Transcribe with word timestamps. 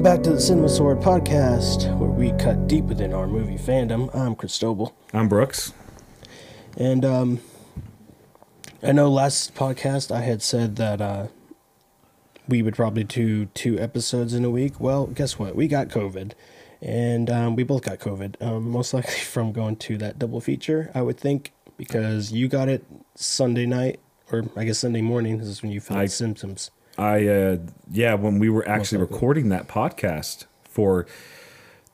Welcome 0.00 0.16
back 0.16 0.24
to 0.24 0.30
the 0.30 0.40
Cinema 0.40 0.70
Sword 0.70 1.00
podcast, 1.00 1.94
where 1.98 2.08
we 2.08 2.32
cut 2.42 2.66
deep 2.66 2.86
within 2.86 3.12
our 3.12 3.26
movie 3.26 3.58
fandom. 3.58 4.08
I'm 4.14 4.34
Cristobal, 4.34 4.96
I'm 5.12 5.28
Brooks. 5.28 5.74
and 6.78 7.04
um, 7.04 7.40
I 8.82 8.92
know 8.92 9.10
last 9.10 9.54
podcast 9.54 10.10
I 10.10 10.22
had 10.22 10.40
said 10.40 10.76
that 10.76 11.02
uh, 11.02 11.26
we 12.48 12.62
would 12.62 12.76
probably 12.76 13.04
do 13.04 13.44
two 13.44 13.78
episodes 13.78 14.32
in 14.32 14.42
a 14.42 14.48
week. 14.48 14.80
Well, 14.80 15.06
guess 15.06 15.38
what? 15.38 15.54
We 15.54 15.68
got 15.68 15.88
COVID, 15.88 16.32
and 16.80 17.28
um, 17.28 17.54
we 17.54 17.62
both 17.62 17.82
got 17.82 17.98
COVID. 17.98 18.40
Um, 18.40 18.70
most 18.70 18.94
likely 18.94 19.20
from 19.20 19.52
going 19.52 19.76
to 19.76 19.98
that 19.98 20.18
double 20.18 20.40
feature, 20.40 20.90
I 20.94 21.02
would 21.02 21.20
think, 21.20 21.52
because 21.76 22.32
you 22.32 22.48
got 22.48 22.70
it 22.70 22.86
Sunday 23.16 23.66
night, 23.66 24.00
or 24.32 24.44
I 24.56 24.64
guess 24.64 24.78
Sunday 24.78 25.02
morning. 25.02 25.36
This 25.36 25.48
is 25.48 25.62
when 25.62 25.70
you 25.70 25.80
felt 25.82 26.00
I- 26.00 26.06
symptoms. 26.06 26.70
I 27.00 27.26
uh 27.26 27.56
yeah, 27.90 28.14
when 28.14 28.38
we 28.38 28.48
were 28.50 28.66
actually 28.68 28.98
recording 28.98 29.48
that 29.48 29.66
podcast 29.68 30.44
for 30.64 31.06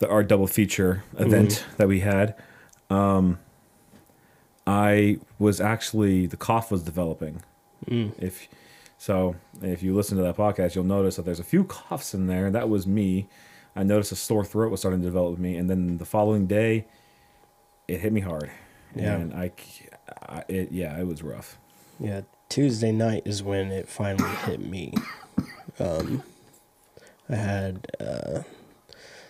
the 0.00 0.08
our 0.08 0.22
double 0.24 0.46
feature 0.46 1.04
event 1.18 1.64
that 1.76 1.88
we 1.88 2.00
had, 2.00 2.34
um 2.90 3.38
I 4.66 5.18
was 5.38 5.60
actually 5.60 6.26
the 6.26 6.36
cough 6.36 6.70
was 6.70 6.82
developing. 6.82 7.42
If 8.18 8.48
so, 8.98 9.36
if 9.62 9.82
you 9.82 9.94
listen 9.94 10.16
to 10.16 10.22
that 10.24 10.36
podcast, 10.36 10.74
you'll 10.74 10.84
notice 10.84 11.16
that 11.16 11.24
there's 11.24 11.38
a 11.38 11.44
few 11.44 11.64
coughs 11.64 12.14
in 12.14 12.26
there. 12.26 12.50
That 12.50 12.68
was 12.68 12.86
me. 12.86 13.28
I 13.76 13.82
noticed 13.84 14.10
a 14.10 14.16
sore 14.16 14.44
throat 14.44 14.70
was 14.70 14.80
starting 14.80 15.00
to 15.02 15.06
develop 15.06 15.32
with 15.32 15.38
me, 15.40 15.56
and 15.56 15.68
then 15.70 15.98
the 15.98 16.06
following 16.06 16.46
day, 16.46 16.86
it 17.86 18.00
hit 18.00 18.12
me 18.12 18.22
hard. 18.22 18.50
Yeah. 18.94 19.16
and 19.16 19.34
I, 19.34 19.52
I- 20.28 20.44
it 20.48 20.72
yeah, 20.72 20.98
it 20.98 21.06
was 21.06 21.22
rough. 21.22 21.58
Yeah, 22.00 22.22
Tuesday 22.48 22.92
night 22.92 23.22
is 23.24 23.42
when 23.42 23.70
it 23.70 23.88
finally 23.88 24.34
hit 24.46 24.60
me. 24.60 24.94
Um, 25.78 26.22
I 27.28 27.34
had 27.34 27.88
uh, 28.00 28.42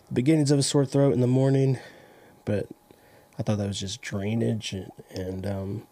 the 0.08 0.12
beginnings 0.12 0.50
of 0.50 0.58
a 0.58 0.62
sore 0.62 0.84
throat 0.84 1.14
in 1.14 1.20
the 1.20 1.26
morning, 1.26 1.78
but 2.44 2.68
I 3.38 3.42
thought 3.42 3.58
that 3.58 3.66
was 3.66 3.80
just 3.80 4.02
drainage, 4.02 4.72
and, 4.72 4.92
and 5.10 5.46
um, 5.46 5.86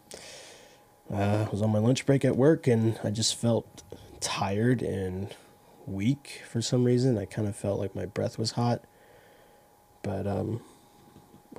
uh, 1.12 1.46
I 1.46 1.48
was 1.50 1.62
on 1.62 1.70
my 1.70 1.78
lunch 1.78 2.06
break 2.06 2.24
at 2.24 2.36
work, 2.36 2.66
and 2.66 2.98
I 3.02 3.10
just 3.10 3.34
felt 3.34 3.82
tired 4.20 4.82
and 4.82 5.34
weak 5.86 6.42
for 6.48 6.62
some 6.62 6.84
reason. 6.84 7.18
I 7.18 7.24
kind 7.24 7.48
of 7.48 7.56
felt 7.56 7.80
like 7.80 7.94
my 7.94 8.06
breath 8.06 8.38
was 8.38 8.52
hot, 8.52 8.84
but 10.02 10.26
um, 10.26 10.62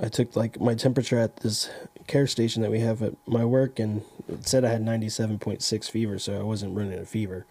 I 0.01 0.09
took 0.09 0.35
like 0.35 0.59
my 0.59 0.75
temperature 0.75 1.17
at 1.19 1.38
this 1.38 1.69
care 2.07 2.27
station 2.27 2.61
that 2.61 2.71
we 2.71 2.79
have 2.81 3.01
at 3.01 3.13
my 3.27 3.45
work, 3.45 3.79
and 3.79 4.03
it 4.27 4.47
said 4.47 4.65
I 4.65 4.69
had 4.69 4.81
ninety 4.81 5.09
seven 5.09 5.39
point 5.39 5.61
six 5.61 5.87
fever, 5.87 6.19
so 6.19 6.37
I 6.39 6.43
wasn't 6.43 6.75
running 6.75 6.99
a 6.99 7.05
fever. 7.05 7.45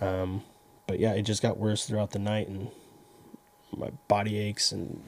Um, 0.00 0.42
but 0.86 1.00
yeah, 1.00 1.12
it 1.14 1.22
just 1.22 1.42
got 1.42 1.58
worse 1.58 1.86
throughout 1.86 2.12
the 2.12 2.18
night, 2.18 2.48
and 2.48 2.68
my 3.76 3.90
body 4.08 4.38
aches 4.38 4.70
and 4.72 5.02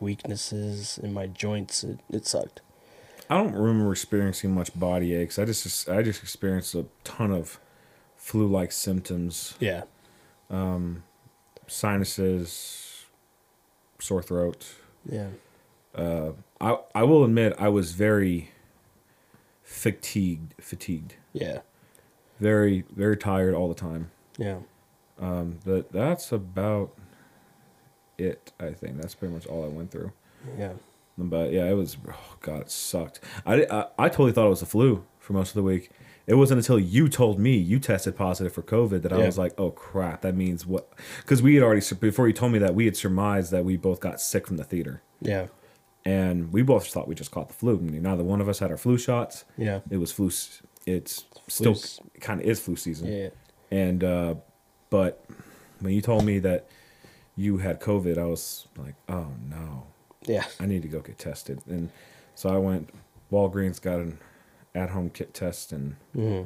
weaknesses 0.00 0.98
in 1.02 1.12
my 1.12 1.26
joints. 1.26 1.84
It, 1.84 2.00
it 2.10 2.26
sucked. 2.26 2.60
I 3.30 3.36
don't 3.42 3.54
remember 3.54 3.92
experiencing 3.92 4.54
much 4.54 4.78
body 4.78 5.14
aches. 5.14 5.38
I 5.38 5.44
just 5.46 5.88
I 5.88 6.02
just 6.02 6.22
experienced 6.22 6.74
a 6.74 6.84
ton 7.04 7.30
of 7.32 7.58
flu-like 8.16 8.70
symptoms, 8.72 9.54
Yeah, 9.58 9.82
Um, 10.50 11.02
sinuses, 11.66 13.04
sore 13.98 14.22
throat. 14.22 14.66
yeah, 15.10 15.28
I 15.96 16.78
I 16.94 17.02
will 17.02 17.24
admit 17.24 17.54
I 17.58 17.68
was 17.68 17.92
very 17.92 18.50
fatigued, 19.62 20.54
fatigued, 20.60 21.16
yeah, 21.32 21.60
very 22.40 22.84
very 22.94 23.16
tired 23.16 23.54
all 23.54 23.68
the 23.68 23.74
time. 23.74 24.10
yeah. 24.38 24.58
Um, 25.20 25.60
but 25.64 25.92
that's 25.92 26.32
about 26.32 26.92
it. 28.18 28.52
I 28.58 28.70
think 28.72 29.00
that's 29.00 29.14
pretty 29.14 29.34
much 29.34 29.46
all 29.46 29.64
I 29.64 29.68
went 29.68 29.90
through. 29.92 30.12
Yeah, 30.58 30.72
But 31.16 31.52
yeah, 31.52 31.66
it 31.66 31.74
was. 31.74 31.96
Oh 32.08 32.36
god, 32.40 32.62
it 32.62 32.70
sucked. 32.70 33.20
I, 33.46 33.64
I 33.70 33.86
I 33.98 34.08
totally 34.08 34.32
thought 34.32 34.46
it 34.46 34.50
was 34.50 34.60
the 34.60 34.66
flu 34.66 35.04
for 35.20 35.32
most 35.34 35.50
of 35.50 35.54
the 35.54 35.62
week. 35.62 35.90
It 36.26 36.34
wasn't 36.34 36.58
until 36.58 36.78
you 36.78 37.08
told 37.08 37.38
me 37.38 37.56
you 37.56 37.78
tested 37.78 38.16
positive 38.16 38.52
for 38.52 38.62
COVID 38.62 39.02
that 39.02 39.12
I 39.12 39.18
was 39.26 39.38
like, 39.38 39.54
oh 39.58 39.70
crap, 39.70 40.22
that 40.22 40.34
means 40.36 40.64
what? 40.66 40.92
Because 41.20 41.42
we 41.42 41.54
had 41.56 41.62
already 41.64 41.82
before 42.00 42.26
you 42.26 42.32
told 42.32 42.52
me 42.52 42.58
that 42.60 42.74
we 42.74 42.84
had 42.84 42.96
surmised 42.96 43.50
that 43.52 43.64
we 43.64 43.76
both 43.76 44.00
got 44.00 44.20
sick 44.20 44.46
from 44.46 44.56
the 44.56 44.64
theater, 44.64 45.02
yeah, 45.20 45.48
and 46.04 46.52
we 46.52 46.62
both 46.62 46.86
thought 46.88 47.06
we 47.08 47.14
just 47.14 47.30
caught 47.30 47.48
the 47.48 47.54
flu. 47.54 47.78
Neither 47.80 48.24
one 48.24 48.40
of 48.40 48.48
us 48.48 48.58
had 48.58 48.70
our 48.70 48.76
flu 48.76 48.98
shots. 48.98 49.44
yeah, 49.56 49.80
It 49.90 49.98
was 49.98 50.12
flu. 50.12 50.30
It's 50.86 51.24
still 51.48 51.76
kind 52.20 52.40
of 52.40 52.46
is 52.46 52.58
flu 52.60 52.76
season. 52.76 53.06
yeah. 53.12 53.28
And 53.70 54.02
uh, 54.04 54.34
but 54.90 55.24
when 55.80 55.94
you 55.94 56.00
told 56.02 56.24
me 56.24 56.38
that 56.40 56.66
you 57.36 57.58
had 57.58 57.80
COVID, 57.80 58.18
I 58.18 58.24
was 58.26 58.66
like, 58.76 58.94
oh 59.08 59.28
no. 59.48 59.86
Yeah, 60.24 60.44
I 60.60 60.66
need 60.66 60.82
to 60.82 60.88
go 60.88 61.00
get 61.00 61.18
tested. 61.18 61.60
And 61.66 61.90
so 62.34 62.48
I 62.50 62.58
went, 62.58 62.90
Walgreens 63.32 63.80
got 63.80 63.98
an 63.98 64.18
at 64.74 64.90
home 64.90 65.10
kit 65.10 65.34
test 65.34 65.72
and 65.72 65.96
hmm 66.14 66.42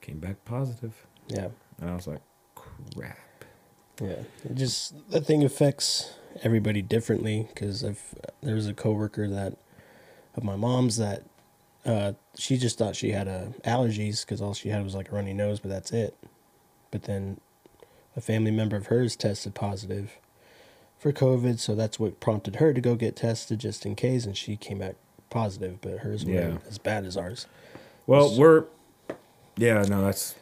came 0.00 0.18
back 0.18 0.44
positive. 0.44 1.06
yeah, 1.28 1.48
And 1.80 1.90
I 1.90 1.94
was 1.94 2.06
like, 2.08 2.20
crap. 2.56 3.44
yeah. 4.00 4.22
It 4.44 4.54
just 4.54 4.94
that 5.10 5.24
thing 5.26 5.44
affects 5.44 6.14
everybody 6.42 6.82
differently 6.82 7.46
because 7.48 7.84
I've 7.84 8.14
there 8.42 8.54
was 8.54 8.66
a 8.66 8.74
coworker 8.74 9.28
that 9.28 9.56
of 10.36 10.44
my 10.44 10.56
mom's 10.56 10.96
that 10.96 11.24
uh, 11.84 12.12
she 12.36 12.56
just 12.56 12.78
thought 12.78 12.96
she 12.96 13.10
had 13.10 13.28
uh, 13.28 13.46
allergies 13.64 14.24
because 14.24 14.40
all 14.40 14.54
she 14.54 14.68
had 14.70 14.82
was 14.84 14.94
like 14.94 15.10
a 15.10 15.14
runny 15.14 15.32
nose, 15.34 15.60
but 15.60 15.70
that's 15.70 15.92
it. 15.92 16.16
But 16.90 17.04
then 17.04 17.38
a 18.16 18.20
family 18.20 18.50
member 18.50 18.76
of 18.76 18.86
hers 18.86 19.16
tested 19.16 19.54
positive 19.54 20.12
for 20.98 21.12
COVID, 21.12 21.58
so 21.58 21.74
that's 21.74 21.98
what 21.98 22.20
prompted 22.20 22.56
her 22.56 22.72
to 22.72 22.80
go 22.80 22.94
get 22.94 23.16
tested 23.16 23.58
just 23.58 23.84
in 23.84 23.96
case, 23.96 24.24
and 24.24 24.36
she 24.36 24.56
came 24.56 24.78
back 24.78 24.94
positive, 25.30 25.80
but 25.80 25.98
hers 25.98 26.22
Yeah. 26.24 26.34
wasn't 26.34 26.66
as 26.68 26.78
bad 26.78 27.04
as 27.04 27.16
ours. 27.16 27.46
Well, 28.06 28.36
we're, 28.38 28.64
yeah, 29.56 29.82
no, 29.82 30.02
that's, 30.04 30.36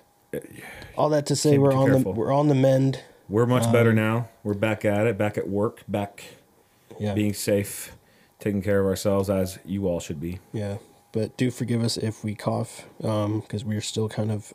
All 0.97 1.09
that 1.09 1.25
to 1.27 1.37
say, 1.37 1.57
we're 1.59 1.73
on 1.73 1.87
careful. 1.89 2.13
the 2.13 2.19
we're 2.21 2.33
on 2.33 2.49
the 2.49 2.55
mend. 2.55 3.01
We're 3.31 3.47
much 3.47 3.71
better 3.73 3.93
now. 3.93 4.29
We're 4.43 4.55
back 4.55 4.85
at 4.85 5.07
it, 5.07 5.17
back 5.17 5.39
at 5.39 5.49
work, 5.49 5.83
back 5.89 6.25
Yeah, 6.99 7.15
being 7.15 7.33
safe, 7.33 7.97
taking 8.39 8.61
care 8.63 8.81
of 8.81 8.87
ourselves 8.87 9.31
as 9.31 9.59
you 9.65 9.87
all 9.89 10.01
should 10.01 10.21
be. 10.21 10.41
yeah. 10.53 10.77
But 11.13 11.37
do 11.37 11.51
forgive 11.51 11.83
us 11.83 11.97
if 11.97 12.23
we 12.23 12.37
cough, 12.37 12.87
because 12.99 13.65
we're 13.65 13.81
still 13.81 14.09
kind 14.09 14.31
of 14.31 14.55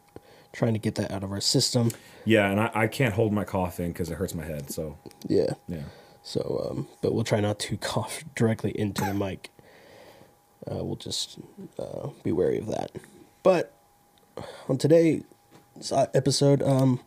trying 0.53 0.71
to 0.71 0.79
get 0.79 0.95
that 0.95 1.11
out 1.11 1.21
of 1.21 1.31
our 1.33 1.41
system. 1.41 1.91
Yeah, 2.23 2.49
and 2.49 2.61
I, 2.61 2.71
I 2.73 2.87
can't 2.87 3.13
hold 3.13 3.33
my 3.33 3.43
cough 3.43 3.77
in 3.81 3.89
because 3.91 4.09
it 4.09 4.13
hurts 4.15 4.33
my 4.33 4.45
head. 4.45 4.71
So, 4.71 4.97
Yeah. 5.27 5.51
yeah. 5.67 5.83
So, 6.23 6.69
um, 6.71 6.87
but 7.01 7.13
we'll 7.13 7.25
try 7.25 7.41
not 7.41 7.59
to 7.59 7.75
cough 7.91 8.23
directly 8.35 8.71
into 8.79 9.03
the 9.03 9.13
mic. 9.13 9.49
Uh, 10.65 10.83
we'll 10.83 10.95
just 10.95 11.39
uh, 11.77 12.07
be 12.23 12.31
wary 12.31 12.57
of 12.57 12.67
that. 12.67 12.91
But 13.43 13.73
on 14.69 14.77
today's 14.77 15.23
uh, 15.91 16.05
episode, 16.13 16.63
um, 16.63 17.01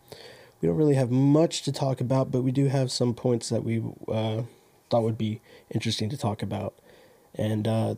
we 0.61 0.69
don't 0.69 0.77
really 0.77 0.95
have 0.95 1.11
much 1.11 1.63
to 1.63 1.73
talk 1.73 2.01
about, 2.01 2.31
but 2.31 2.43
we 2.43 2.53
do 2.53 2.67
have 2.67 2.91
some 2.91 3.15
points 3.15 3.49
that 3.49 3.63
we 3.63 3.83
uh, 4.09 4.43
thought 4.91 5.03
would 5.03 5.19
be 5.19 5.41
interesting 5.71 6.09
to 6.11 6.17
talk 6.17 6.43
about. 6.43 6.75
And 7.35 7.69
uh, 7.69 7.95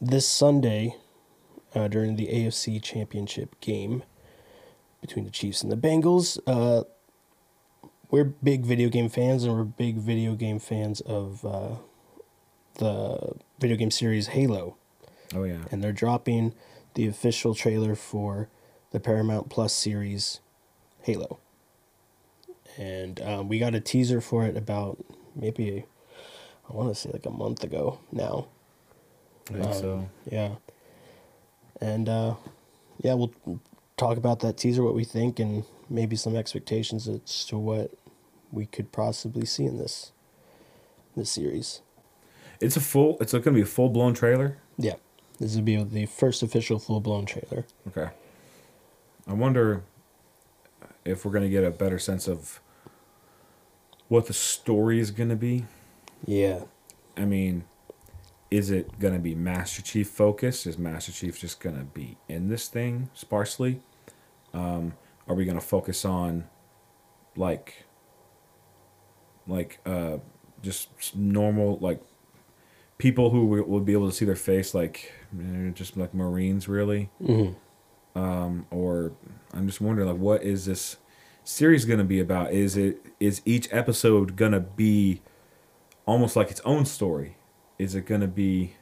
this 0.00 0.28
Sunday, 0.28 0.96
uh, 1.74 1.88
during 1.88 2.16
the 2.16 2.28
AFC 2.28 2.82
Championship 2.82 3.60
game 3.60 4.04
between 5.00 5.24
the 5.24 5.30
Chiefs 5.30 5.62
and 5.62 5.72
the 5.72 5.76
Bengals, 5.76 6.38
uh, 6.46 6.84
we're 8.10 8.24
big 8.24 8.64
video 8.64 8.88
game 8.88 9.08
fans 9.08 9.42
and 9.42 9.52
we're 9.52 9.64
big 9.64 9.96
video 9.96 10.34
game 10.34 10.60
fans 10.60 11.00
of 11.00 11.44
uh, 11.44 11.76
the 12.74 13.32
video 13.58 13.76
game 13.76 13.90
series 13.90 14.28
Halo. 14.28 14.76
Oh, 15.34 15.42
yeah. 15.42 15.64
And 15.72 15.82
they're 15.82 15.92
dropping 15.92 16.54
the 16.94 17.08
official 17.08 17.54
trailer 17.54 17.96
for 17.96 18.48
the 18.92 19.00
Paramount 19.00 19.50
Plus 19.50 19.72
series 19.72 20.40
Halo. 21.02 21.40
And 22.78 23.20
um, 23.22 23.48
we 23.48 23.58
got 23.58 23.74
a 23.74 23.80
teaser 23.80 24.20
for 24.20 24.44
it 24.44 24.56
about 24.56 24.98
maybe, 25.34 25.84
I 26.68 26.72
want 26.74 26.88
to 26.88 26.94
say 26.94 27.10
like 27.12 27.26
a 27.26 27.30
month 27.30 27.64
ago 27.64 27.98
now. 28.12 28.48
I 29.50 29.52
think 29.54 29.64
Um, 29.66 29.72
so. 29.74 30.08
Yeah. 30.30 30.54
And 31.80 32.08
uh, 32.08 32.34
yeah, 32.98 33.14
we'll 33.14 33.32
talk 33.96 34.16
about 34.18 34.40
that 34.40 34.56
teaser, 34.56 34.82
what 34.82 34.94
we 34.94 35.04
think, 35.04 35.38
and 35.38 35.64
maybe 35.88 36.16
some 36.16 36.36
expectations 36.36 37.08
as 37.08 37.44
to 37.46 37.56
what 37.58 37.92
we 38.52 38.66
could 38.66 38.92
possibly 38.92 39.46
see 39.46 39.64
in 39.64 39.78
this 39.78 40.12
this 41.16 41.30
series. 41.30 41.80
It's 42.60 42.76
a 42.76 42.80
full, 42.80 43.16
it's 43.20 43.32
going 43.32 43.42
to 43.44 43.50
be 43.52 43.60
a 43.62 43.66
full 43.66 43.88
blown 43.88 44.12
trailer. 44.12 44.58
Yeah. 44.76 44.94
This 45.38 45.54
would 45.56 45.64
be 45.64 45.82
the 45.82 46.06
first 46.06 46.42
official 46.42 46.78
full 46.78 47.00
blown 47.00 47.24
trailer. 47.26 47.64
Okay. 47.88 48.10
I 49.26 49.32
wonder 49.32 49.82
if 51.04 51.24
we're 51.24 51.32
going 51.32 51.44
to 51.44 51.50
get 51.50 51.64
a 51.64 51.70
better 51.70 51.98
sense 51.98 52.28
of 52.28 52.60
what 54.08 54.26
the 54.26 54.32
story 54.32 55.00
is 55.00 55.10
going 55.10 55.28
to 55.28 55.36
be. 55.36 55.64
Yeah. 56.24 56.60
I 57.16 57.24
mean, 57.24 57.64
is 58.50 58.70
it 58.70 58.98
going 58.98 59.14
to 59.14 59.20
be 59.20 59.34
Master 59.34 59.82
Chief 59.82 60.08
focused? 60.08 60.66
Is 60.66 60.78
Master 60.78 61.12
Chief 61.12 61.38
just 61.38 61.60
going 61.60 61.76
to 61.76 61.84
be 61.84 62.16
in 62.28 62.48
this 62.48 62.68
thing 62.68 63.10
sparsely? 63.14 63.80
Um, 64.54 64.94
are 65.28 65.34
we 65.34 65.44
going 65.44 65.58
to 65.58 65.64
focus 65.64 66.04
on 66.04 66.44
like 67.36 67.84
like 69.46 69.80
uh, 69.86 70.18
just 70.62 70.88
normal 71.14 71.78
like 71.80 72.00
people 72.98 73.30
who 73.30 73.46
will 73.46 73.80
be 73.80 73.92
able 73.92 74.08
to 74.08 74.14
see 74.14 74.24
their 74.24 74.36
face, 74.36 74.74
like 74.74 75.12
eh, 75.38 75.70
just 75.74 75.96
like 75.96 76.14
Marines, 76.14 76.68
really. 76.68 77.10
Um, 78.14 78.66
or 78.70 79.12
I'm 79.52 79.66
just 79.66 79.80
wondering, 79.80 80.08
like, 80.08 80.18
what 80.18 80.42
is 80.42 80.64
this 80.64 80.96
series 81.46 81.84
going 81.84 81.98
to 81.98 82.04
be 82.04 82.20
about? 82.20 82.52
Is 82.52 82.76
it 82.76 82.98
is 83.20 83.40
each 83.44 83.68
episode 83.72 84.36
going 84.36 84.52
to 84.52 84.60
be 84.60 85.22
almost 86.04 86.36
like 86.36 86.50
its 86.50 86.60
own 86.60 86.84
story? 86.84 87.36
Is 87.78 87.94
it 87.94 88.04
going 88.06 88.20
to 88.22 88.26
be, 88.26 88.74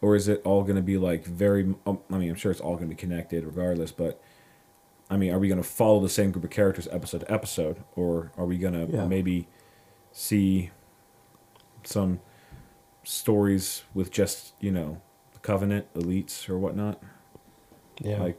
or 0.00 0.14
is 0.16 0.28
it 0.28 0.40
all 0.44 0.62
going 0.62 0.76
to 0.76 0.82
be 0.82 0.96
like 0.96 1.24
very? 1.26 1.74
Um, 1.86 1.98
I 2.10 2.18
mean, 2.18 2.30
I'm 2.30 2.36
sure 2.36 2.50
it's 2.52 2.60
all 2.60 2.76
going 2.76 2.88
to 2.88 2.94
be 2.94 3.00
connected, 3.00 3.44
regardless. 3.44 3.90
But 3.92 4.22
I 5.10 5.16
mean, 5.16 5.32
are 5.32 5.38
we 5.38 5.48
going 5.48 5.62
to 5.62 5.68
follow 5.68 6.00
the 6.00 6.08
same 6.08 6.30
group 6.30 6.44
of 6.44 6.50
characters 6.50 6.88
episode 6.90 7.18
to 7.20 7.32
episode, 7.32 7.82
or 7.96 8.32
are 8.36 8.46
we 8.46 8.58
going 8.58 8.74
to 8.74 8.94
Yeah. 8.96 9.06
maybe 9.06 9.48
see 10.12 10.70
some 11.84 12.20
stories 13.04 13.82
with 13.94 14.10
just 14.10 14.52
you 14.60 14.70
know 14.70 15.00
the 15.32 15.38
Covenant 15.40 15.92
elites 15.94 16.48
or 16.48 16.58
whatnot? 16.58 17.02
Yeah. 18.00 18.22
Like, 18.22 18.38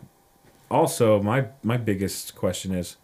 also 0.71 1.21
my 1.21 1.47
my 1.63 1.77
biggest 1.77 2.35
question 2.35 2.73
is, 2.73 2.97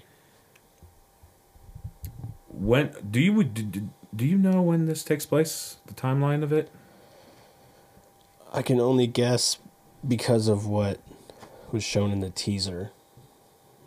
when 2.59 2.93
do 3.09 3.19
you 3.19 3.43
do, 3.43 3.63
do- 4.15 4.25
you 4.25 4.37
know 4.37 4.61
when 4.61 4.85
this 4.85 5.03
takes 5.03 5.25
place? 5.25 5.77
The 5.87 5.93
timeline 5.93 6.43
of 6.43 6.51
it? 6.51 6.69
I 8.53 8.61
can 8.61 8.79
only 8.79 9.07
guess 9.07 9.57
because 10.07 10.47
of 10.47 10.65
what 10.67 10.99
was 11.71 11.83
shown 11.83 12.11
in 12.11 12.19
the 12.19 12.29
teaser, 12.31 12.91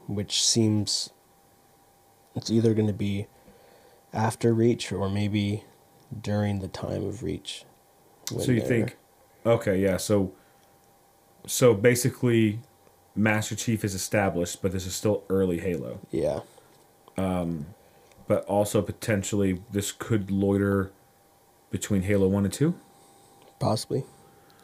which 0.06 0.44
seems 0.44 1.10
it's 2.34 2.50
either 2.50 2.72
going 2.74 2.86
to 2.86 2.92
be 2.92 3.26
after 4.12 4.52
Reach 4.54 4.92
or 4.92 5.08
maybe 5.08 5.64
during 6.20 6.60
the 6.60 6.68
time 6.68 7.04
of 7.04 7.22
Reach. 7.22 7.64
so 8.28 8.52
you 8.52 8.60
they're- 8.60 8.68
think, 8.68 8.96
okay, 9.44 9.78
yeah. 9.80 9.96
So, 9.96 10.32
so 11.46 11.74
basically, 11.74 12.60
Master 13.16 13.56
Chief 13.56 13.84
is 13.84 13.94
established, 13.94 14.62
but 14.62 14.72
this 14.72 14.86
is 14.86 14.94
still 14.94 15.24
early 15.28 15.58
Halo. 15.58 15.98
Yeah. 16.10 16.40
Um, 17.18 17.66
But 18.32 18.46
also 18.46 18.80
potentially, 18.80 19.60
this 19.70 19.92
could 19.92 20.30
loiter 20.30 20.90
between 21.70 22.00
Halo 22.00 22.28
One 22.28 22.44
and 22.46 22.52
Two. 22.54 22.74
Possibly. 23.58 24.04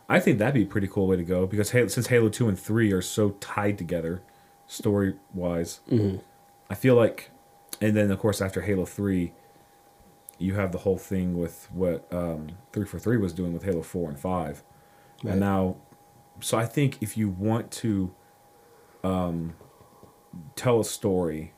I 0.09 0.21
think 0.21 0.39
that'd 0.39 0.55
be 0.55 0.63
a 0.63 0.67
pretty 0.67 0.89
cool 0.89 1.07
way 1.07 1.17
to 1.17 1.23
go 1.23 1.47
because 1.47 1.73
Halo, 1.73 1.89
since 1.89 2.07
Halo 2.07 2.31
Two 2.31 2.49
and 2.49 2.59
Three 2.59 2.91
are 2.93 3.03
so 3.03 3.33
tied 3.41 3.77
together, 3.77 4.23
story 4.67 5.17
wise, 5.35 5.81
I 6.71 6.75
feel 6.75 6.95
like, 6.95 7.31
and 7.79 7.95
then 7.95 8.11
of 8.11 8.19
course 8.19 8.41
after 8.41 8.63
Halo 8.63 8.87
Three, 8.87 9.35
you 10.39 10.55
have 10.55 10.73
the 10.73 10.79
whole 10.79 10.97
thing 10.97 11.37
with 11.39 11.69
what 11.71 12.11
um, 12.11 12.49
343 12.73 13.19
was 13.19 13.35
doing 13.35 13.53
with 13.53 13.65
Halo 13.65 13.83
Four 13.83 14.09
and 14.09 14.19
Five, 14.19 14.63
Right. 15.23 15.33
and 15.33 15.41
now, 15.41 15.77
so 16.41 16.57
I 16.57 16.65
think 16.65 17.03
if 17.03 17.19
you 17.19 17.29
want 17.29 17.71
to, 17.83 18.15
um, 19.05 19.57
tell 20.57 20.81
a 20.81 20.85
story 20.87 21.53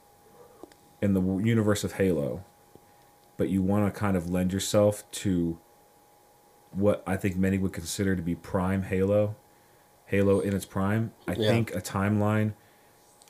in 1.02 1.14
the 1.14 1.22
universe 1.38 1.84
of 1.84 1.92
Halo, 1.94 2.44
but 3.36 3.48
you 3.48 3.62
want 3.62 3.92
to 3.92 3.98
kind 3.98 4.16
of 4.16 4.28
lend 4.30 4.52
yourself 4.52 5.08
to 5.12 5.58
what 6.72 7.02
I 7.06 7.16
think 7.16 7.36
many 7.36 7.58
would 7.58 7.72
consider 7.72 8.14
to 8.14 8.22
be 8.22 8.34
prime 8.34 8.84
Halo, 8.84 9.34
Halo 10.06 10.40
in 10.40 10.54
its 10.54 10.64
prime. 10.64 11.12
I 11.26 11.32
Yeah. 11.32 11.48
think 11.50 11.74
a 11.74 11.80
timeline. 11.80 12.54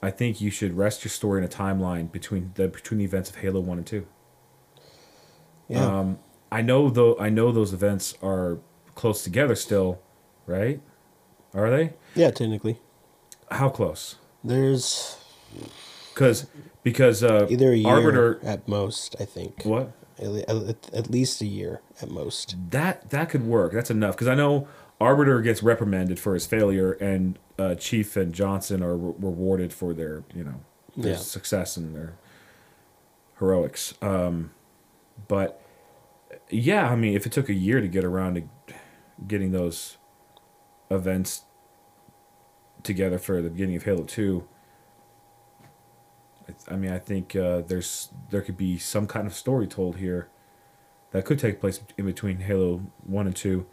I 0.03 0.11
think 0.11 0.41
you 0.41 0.51
should 0.51 0.77
rest 0.77 1.05
your 1.05 1.11
story 1.11 1.39
in 1.41 1.45
a 1.45 1.49
timeline 1.49 2.11
between 2.11 2.53
the 2.55 2.69
between 2.69 2.99
the 2.99 3.05
events 3.05 3.29
of 3.31 3.37
Halo 3.37 3.61
One 3.61 3.79
and 3.79 3.87
Two. 3.87 4.07
Yeah. 5.69 5.85
Um, 5.85 6.19
I 6.51 6.63
know 6.63 6.91
though. 6.91 7.19
I 7.19 7.29
know 7.29 7.53
those 7.53 7.73
events 7.73 8.15
are 8.23 8.59
close 8.95 9.23
together 9.23 9.55
still, 9.55 10.01
right? 10.47 10.81
Are 11.55 11.71
they? 11.71 11.95
yeah, 12.15 12.31
technically. 12.31 12.79
How 13.51 13.69
close? 13.69 14.17
There's 14.45 15.17
Because 16.21 16.47
because 16.83 17.25
uh, 17.25 17.47
either 17.49 17.73
a 17.73 17.77
year 17.77 17.89
Arbiter. 17.89 18.41
at 18.45 18.69
most, 18.69 19.17
I 19.19 19.25
think. 19.25 19.63
What? 19.65 19.93
At, 20.19 21.11
least 21.11 21.41
a 21.41 21.47
year 21.47 21.81
at 22.03 22.11
most. 22.11 22.57
That 22.73 23.09
that 23.09 23.31
could 23.31 23.47
work. 23.47 23.73
That's 23.73 23.91
enough. 23.91 24.17
Because 24.17 24.29
I 24.29 24.35
know 24.35 24.69
Arbiter 25.01 25.41
gets 25.41 25.63
reprimanded 25.63 26.21
for 26.21 26.35
his 26.35 26.45
failure, 26.45 26.93
and 26.93 27.39
uh, 27.59 27.75
Chief 27.77 28.19
and 28.19 28.35
Johnson 28.35 28.83
are 28.83 28.95
re- 28.99 29.15
rewarded 29.19 29.73
for 29.73 29.95
their 29.95 30.23
you 30.35 30.45
know 30.45 30.61
their 30.95 31.13
Yeah. 31.13 31.19
success 31.19 31.79
and 31.79 31.97
their 31.97 32.13
heroics. 33.39 33.95
Um, 34.03 34.51
but 35.27 35.59
yeah, 36.51 36.91
I 36.91 36.97
mean, 36.97 37.15
if 37.15 37.25
it 37.25 37.33
took 37.33 37.49
a 37.49 37.55
year 37.55 37.81
to 37.81 37.89
get 37.89 38.05
around 38.05 38.35
to 38.35 38.75
getting 39.27 39.53
those 39.53 39.97
events 40.91 41.45
together 42.83 43.19
for 43.19 43.41
the 43.41 43.49
beginning 43.49 43.77
of 43.77 43.85
Halo 43.85 44.03
Two. 44.03 44.47
I- 46.69 46.77
mean, 46.77 46.91
I 46.93 46.99
think 46.99 47.35
uh, 47.37 47.63
there's 47.63 48.11
there 48.31 48.43
could 48.43 48.57
be 48.57 48.79
some 48.79 49.07
kind 49.07 49.27
of 49.27 49.35
story 49.35 49.67
told 49.67 49.97
here 49.97 50.29
that 51.13 51.25
could 51.25 51.39
take 51.39 51.61
place 51.61 51.81
in 51.99 52.07
between 52.07 52.39
Halo 52.39 52.83
One 53.05 53.27
and 53.27 53.35
Two. 53.37 53.67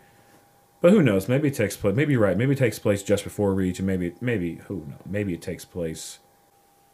But 0.79 0.91
who 0.91 1.01
knows? 1.01 1.27
Maybe 1.27 1.47
it 1.47 1.55
takes 1.55 1.75
place. 1.75 1.95
Maybe 1.95 2.13
you're 2.13 2.21
right. 2.21 2.37
Maybe 2.37 2.53
it 2.53 2.57
takes 2.59 2.77
place 2.79 3.01
just 3.01 3.23
before 3.23 3.53
Reach, 3.53 3.79
and 3.79 3.87
maybe 3.87 4.13
maybe 4.21 4.55
who 4.67 4.85
knows? 4.87 4.99
Maybe 5.05 5.33
it 5.33 5.41
takes 5.41 5.65
place 5.65 6.19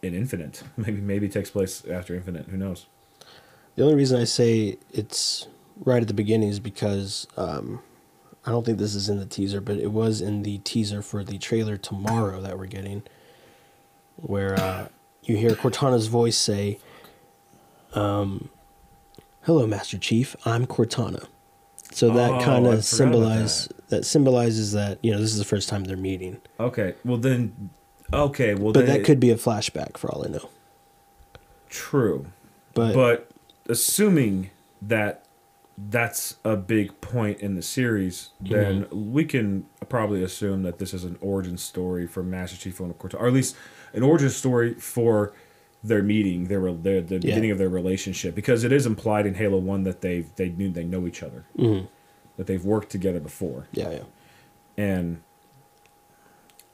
in 0.02 0.14
Infinite. 0.14 0.64
Maybe 0.78 1.00
maybe 1.00 1.28
it 1.28 1.32
takes 1.32 1.50
place 1.50 1.86
after 1.86 2.14
Infinite. 2.14 2.48
Who 2.48 2.58
knows? 2.58 2.88
The 3.76 3.84
only 3.84 3.96
reason 3.96 4.20
I 4.20 4.26
say 4.26 4.78
it's 4.92 5.48
right 5.78 6.02
at 6.02 6.08
the 6.08 6.14
beginning 6.14 6.50
is 6.50 6.60
because 6.60 7.26
um, 7.38 7.82
I 8.46 8.52
don't 8.52 8.66
think 8.66 8.78
this 8.78 8.96
is 8.96 9.08
in 9.10 9.18
the 9.18 9.26
teaser, 9.26 9.62
but 9.62 9.78
it 9.78 9.92
was 9.92 10.20
in 10.22 10.44
the 10.44 10.58
teaser 10.60 11.02
for 11.02 11.24
the 11.24 11.38
trailer 11.38 11.78
tomorrow 11.78 12.42
that 12.42 12.58
we're 12.60 12.66
getting, 12.68 13.04
where 14.18 14.60
uh, 14.60 14.88
you 15.24 15.38
hear 15.38 15.52
Cortana's 15.52 16.08
voice 16.08 16.38
say, 16.38 16.80
um, 17.94 18.50
"Hello, 19.42 19.68
Master 19.68 19.98
Chief. 19.98 20.36
I'm 20.46 20.66
Cortana." 20.66 21.26
So 21.92 22.10
that 22.12 22.32
Oh, 22.32 22.42
kind 22.42 22.66
of 22.68 22.84
symbolize 22.84 23.70
that. 23.90 24.04
symbolizes 24.06 24.72
that 24.72 24.98
you 25.04 25.12
know 25.12 25.20
this 25.20 25.32
is 25.32 25.38
the 25.38 25.46
first 25.46 25.70
time 25.70 25.84
they're 25.84 25.96
meeting, 25.98 26.42
Okay. 26.60 26.96
Well 27.06 27.18
then. 27.18 27.70
Okay. 28.12 28.54
Well 28.56 28.74
but 28.74 28.86
that 28.88 29.04
could 29.04 29.20
be 29.20 29.30
a 29.32 29.36
flashback 29.36 29.98
for 29.98 30.10
all 30.12 30.24
I 30.26 30.30
know. 30.30 30.50
true. 31.70 32.28
But, 32.74 32.94
But 32.96 33.30
assuming 33.70 34.50
that 34.82 35.26
that's 35.78 36.38
a 36.44 36.56
big 36.56 37.00
point 37.02 37.40
in 37.40 37.56
the 37.56 37.62
series, 37.62 38.30
then 38.42 38.88
we 38.92 39.26
can 39.26 39.66
probably 39.90 40.24
assume 40.24 40.64
that 40.64 40.80
this 40.80 40.94
is 40.94 41.04
an 41.04 41.18
origin 41.22 41.58
story 41.58 42.06
for 42.08 42.24
Master 42.24 42.58
Chief 42.58 42.80
and 42.80 42.98
Cortana, 42.98 43.22
or 43.22 43.28
at 43.28 43.34
least 43.34 43.56
an 43.94 44.04
origin 44.04 44.30
story 44.30 44.74
for 44.76 45.34
their 45.84 46.02
meeting, 46.02 46.46
their 46.48 46.72
their 46.74 47.02
the 47.02 47.20
beginning 47.20 47.52
of 47.52 47.58
their 47.58 47.70
relationship, 47.70 48.34
because 48.36 48.64
it 48.64 48.72
is 48.72 48.86
implied 48.86 49.26
in 49.26 49.34
Halo 49.36 49.58
One 49.58 49.84
that 49.84 50.02
they've 50.02 50.28
they 50.36 50.50
knew 50.50 50.70
they 50.72 50.84
know 50.86 51.06
each 51.08 51.22
other, 51.24 51.46
Mhm. 51.58 51.88
that 52.38 52.48
they've 52.48 52.64
worked 52.64 52.90
together 52.90 53.20
before, 53.20 53.68
yeah, 53.74 53.90
yeah, 53.92 54.04
and 54.78 55.22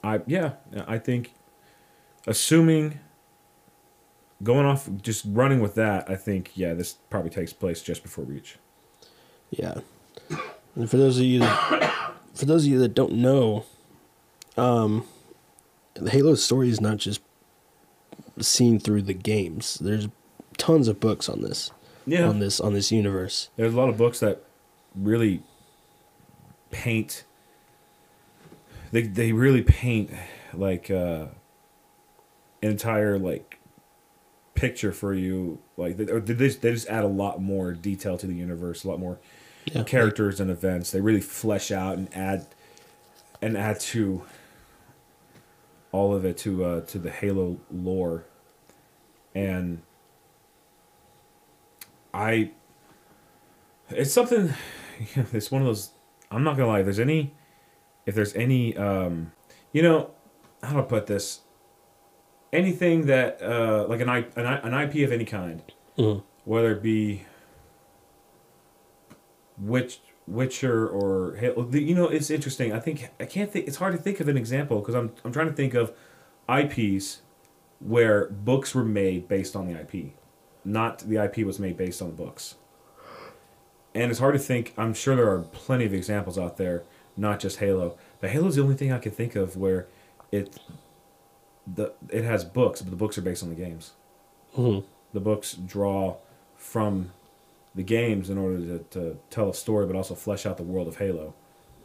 I 0.04 0.20
yeah 0.26 0.52
I 0.86 0.98
think 0.98 1.34
assuming 2.26 3.00
going 4.42 4.64
off 4.64 4.88
just 5.02 5.24
running 5.28 5.60
with 5.60 5.74
that 5.74 6.08
I 6.08 6.16
think 6.16 6.52
yeah 6.54 6.72
this 6.74 6.94
probably 7.10 7.30
takes 7.30 7.52
place 7.52 7.82
just 7.82 8.02
before 8.02 8.24
Reach. 8.24 8.58
Yeah. 9.50 9.80
And 10.76 10.88
for 10.88 10.96
those 10.96 11.18
of 11.18 11.24
you 11.24 11.40
that, 11.40 12.14
for 12.34 12.44
those 12.46 12.64
of 12.64 12.70
you 12.70 12.78
that 12.78 12.94
don't 12.94 13.14
know, 13.14 13.64
um 14.56 15.04
the 15.94 16.10
Halo 16.10 16.34
story 16.34 16.68
is 16.68 16.80
not 16.80 16.98
just 16.98 17.20
seen 18.38 18.78
through 18.78 19.02
the 19.02 19.14
games. 19.14 19.74
There's 19.80 20.08
tons 20.56 20.88
of 20.88 21.00
books 21.00 21.28
on 21.28 21.42
this 21.42 21.70
Yeah, 22.06 22.28
on 22.28 22.38
this 22.38 22.60
on 22.60 22.74
this 22.74 22.90
universe. 22.92 23.50
there's 23.56 23.74
a 23.74 23.76
lot 23.76 23.88
of 23.88 23.96
books 23.96 24.20
that 24.20 24.42
really 24.94 25.42
paint. 26.70 27.24
They 28.92 29.02
they 29.02 29.32
really 29.32 29.62
paint 29.62 30.10
like 30.54 30.90
uh, 30.90 31.26
an 32.62 32.70
entire 32.70 33.18
like 33.18 33.58
picture 34.54 34.92
for 34.92 35.14
you. 35.14 35.58
Like 35.76 35.96
they, 35.96 36.04
or 36.10 36.20
they 36.20 36.34
just 36.34 36.62
they 36.62 36.72
just 36.72 36.88
add 36.88 37.04
a 37.04 37.08
lot 37.08 37.40
more 37.40 37.72
detail 37.72 38.16
to 38.18 38.26
the 38.26 38.34
universe, 38.34 38.84
a 38.84 38.88
lot 38.88 38.98
more 39.00 39.18
Yeah. 39.66 39.82
characters 39.84 40.40
and 40.40 40.50
events. 40.50 40.90
They 40.90 41.00
really 41.00 41.20
flesh 41.20 41.70
out 41.70 41.96
and 41.98 42.08
add 42.14 42.46
and 43.42 43.56
add 43.56 43.80
to 43.80 44.22
all 45.92 46.14
of 46.14 46.24
it 46.24 46.36
to 46.38 46.64
uh, 46.64 46.80
to 46.82 46.98
the 46.98 47.10
Halo 47.10 47.58
lore, 47.70 48.24
and 49.34 49.82
I. 52.14 52.52
It's 53.90 54.12
something. 54.12 54.52
It's 55.32 55.50
one 55.50 55.62
of 55.62 55.66
those. 55.66 55.92
I'm 56.30 56.44
not 56.44 56.56
gonna 56.58 56.68
lie. 56.68 56.80
If 56.80 56.84
there's 56.84 56.98
any, 57.00 57.32
if 58.04 58.14
there's 58.14 58.34
any, 58.34 58.76
um, 58.76 59.32
you 59.72 59.80
know, 59.82 60.10
how 60.62 60.74
do 60.74 60.78
I 60.80 60.82
put 60.82 61.06
this? 61.06 61.40
Anything 62.52 63.06
that, 63.06 63.40
uh, 63.42 63.86
like 63.88 64.00
an 64.00 64.10
I, 64.10 64.18
an, 64.36 64.44
I, 64.46 64.56
an 64.58 64.74
IP 64.74 64.96
of 65.06 65.10
any 65.12 65.24
kind, 65.24 65.62
Mhm. 65.96 66.22
whether 66.44 66.72
it 66.72 66.82
be 66.82 67.24
Witch, 69.58 70.00
Witcher 70.30 70.88
or 70.88 71.36
Halo. 71.36 71.68
You 71.70 71.94
know, 71.94 72.08
it's 72.08 72.30
interesting. 72.30 72.72
I 72.72 72.80
think 72.80 73.08
I 73.18 73.24
can't 73.24 73.50
think. 73.50 73.66
It's 73.66 73.76
hard 73.78 73.92
to 73.92 73.98
think 73.98 74.20
of 74.20 74.28
an 74.28 74.36
example 74.36 74.80
because 74.80 74.94
I'm 74.94 75.12
I'm 75.24 75.32
trying 75.32 75.48
to 75.48 75.52
think 75.52 75.74
of 75.74 75.92
IPs 76.48 77.22
where 77.80 78.28
books 78.28 78.74
were 78.74 78.84
made 78.84 79.26
based 79.28 79.56
on 79.56 79.66
the 79.66 79.80
IP, 79.80 80.12
not 80.64 81.00
the 81.00 81.16
IP 81.16 81.38
was 81.46 81.58
made 81.58 81.76
based 81.76 82.00
on 82.02 82.08
the 82.08 82.14
books. 82.14 82.54
And 83.94 84.10
it's 84.10 84.20
hard 84.20 84.34
to 84.34 84.38
think. 84.38 84.72
I'm 84.78 84.94
sure 84.94 85.16
there 85.16 85.30
are 85.30 85.40
plenty 85.40 85.84
of 85.84 85.92
examples 85.92 86.38
out 86.38 86.56
there, 86.58 86.84
not 87.16 87.40
just 87.40 87.58
Halo. 87.58 87.96
But 88.20 88.30
Halo's 88.30 88.56
the 88.56 88.62
only 88.62 88.76
thing 88.76 88.92
I 88.92 88.98
can 88.98 89.12
think 89.12 89.34
of 89.34 89.56
where 89.56 89.88
it 90.30 90.58
the 91.66 91.92
it 92.08 92.24
has 92.24 92.44
books, 92.44 92.82
but 92.82 92.90
the 92.90 92.96
books 92.96 93.18
are 93.18 93.22
based 93.22 93.42
on 93.42 93.48
the 93.48 93.54
games. 93.56 93.92
Mhm. 94.56 94.84
The 95.12 95.20
books 95.20 95.54
draw 95.54 96.16
from 96.56 97.12
the 97.74 97.82
games 97.82 98.30
in 98.30 98.38
order 98.38 98.58
to, 98.58 98.78
to 98.90 99.18
tell 99.30 99.48
a 99.48 99.54
story, 99.54 99.86
but 99.86 99.96
also 99.96 100.14
flesh 100.14 100.44
out 100.46 100.56
the 100.56 100.62
world 100.62 100.88
of 100.88 100.96
Halo. 100.96 101.34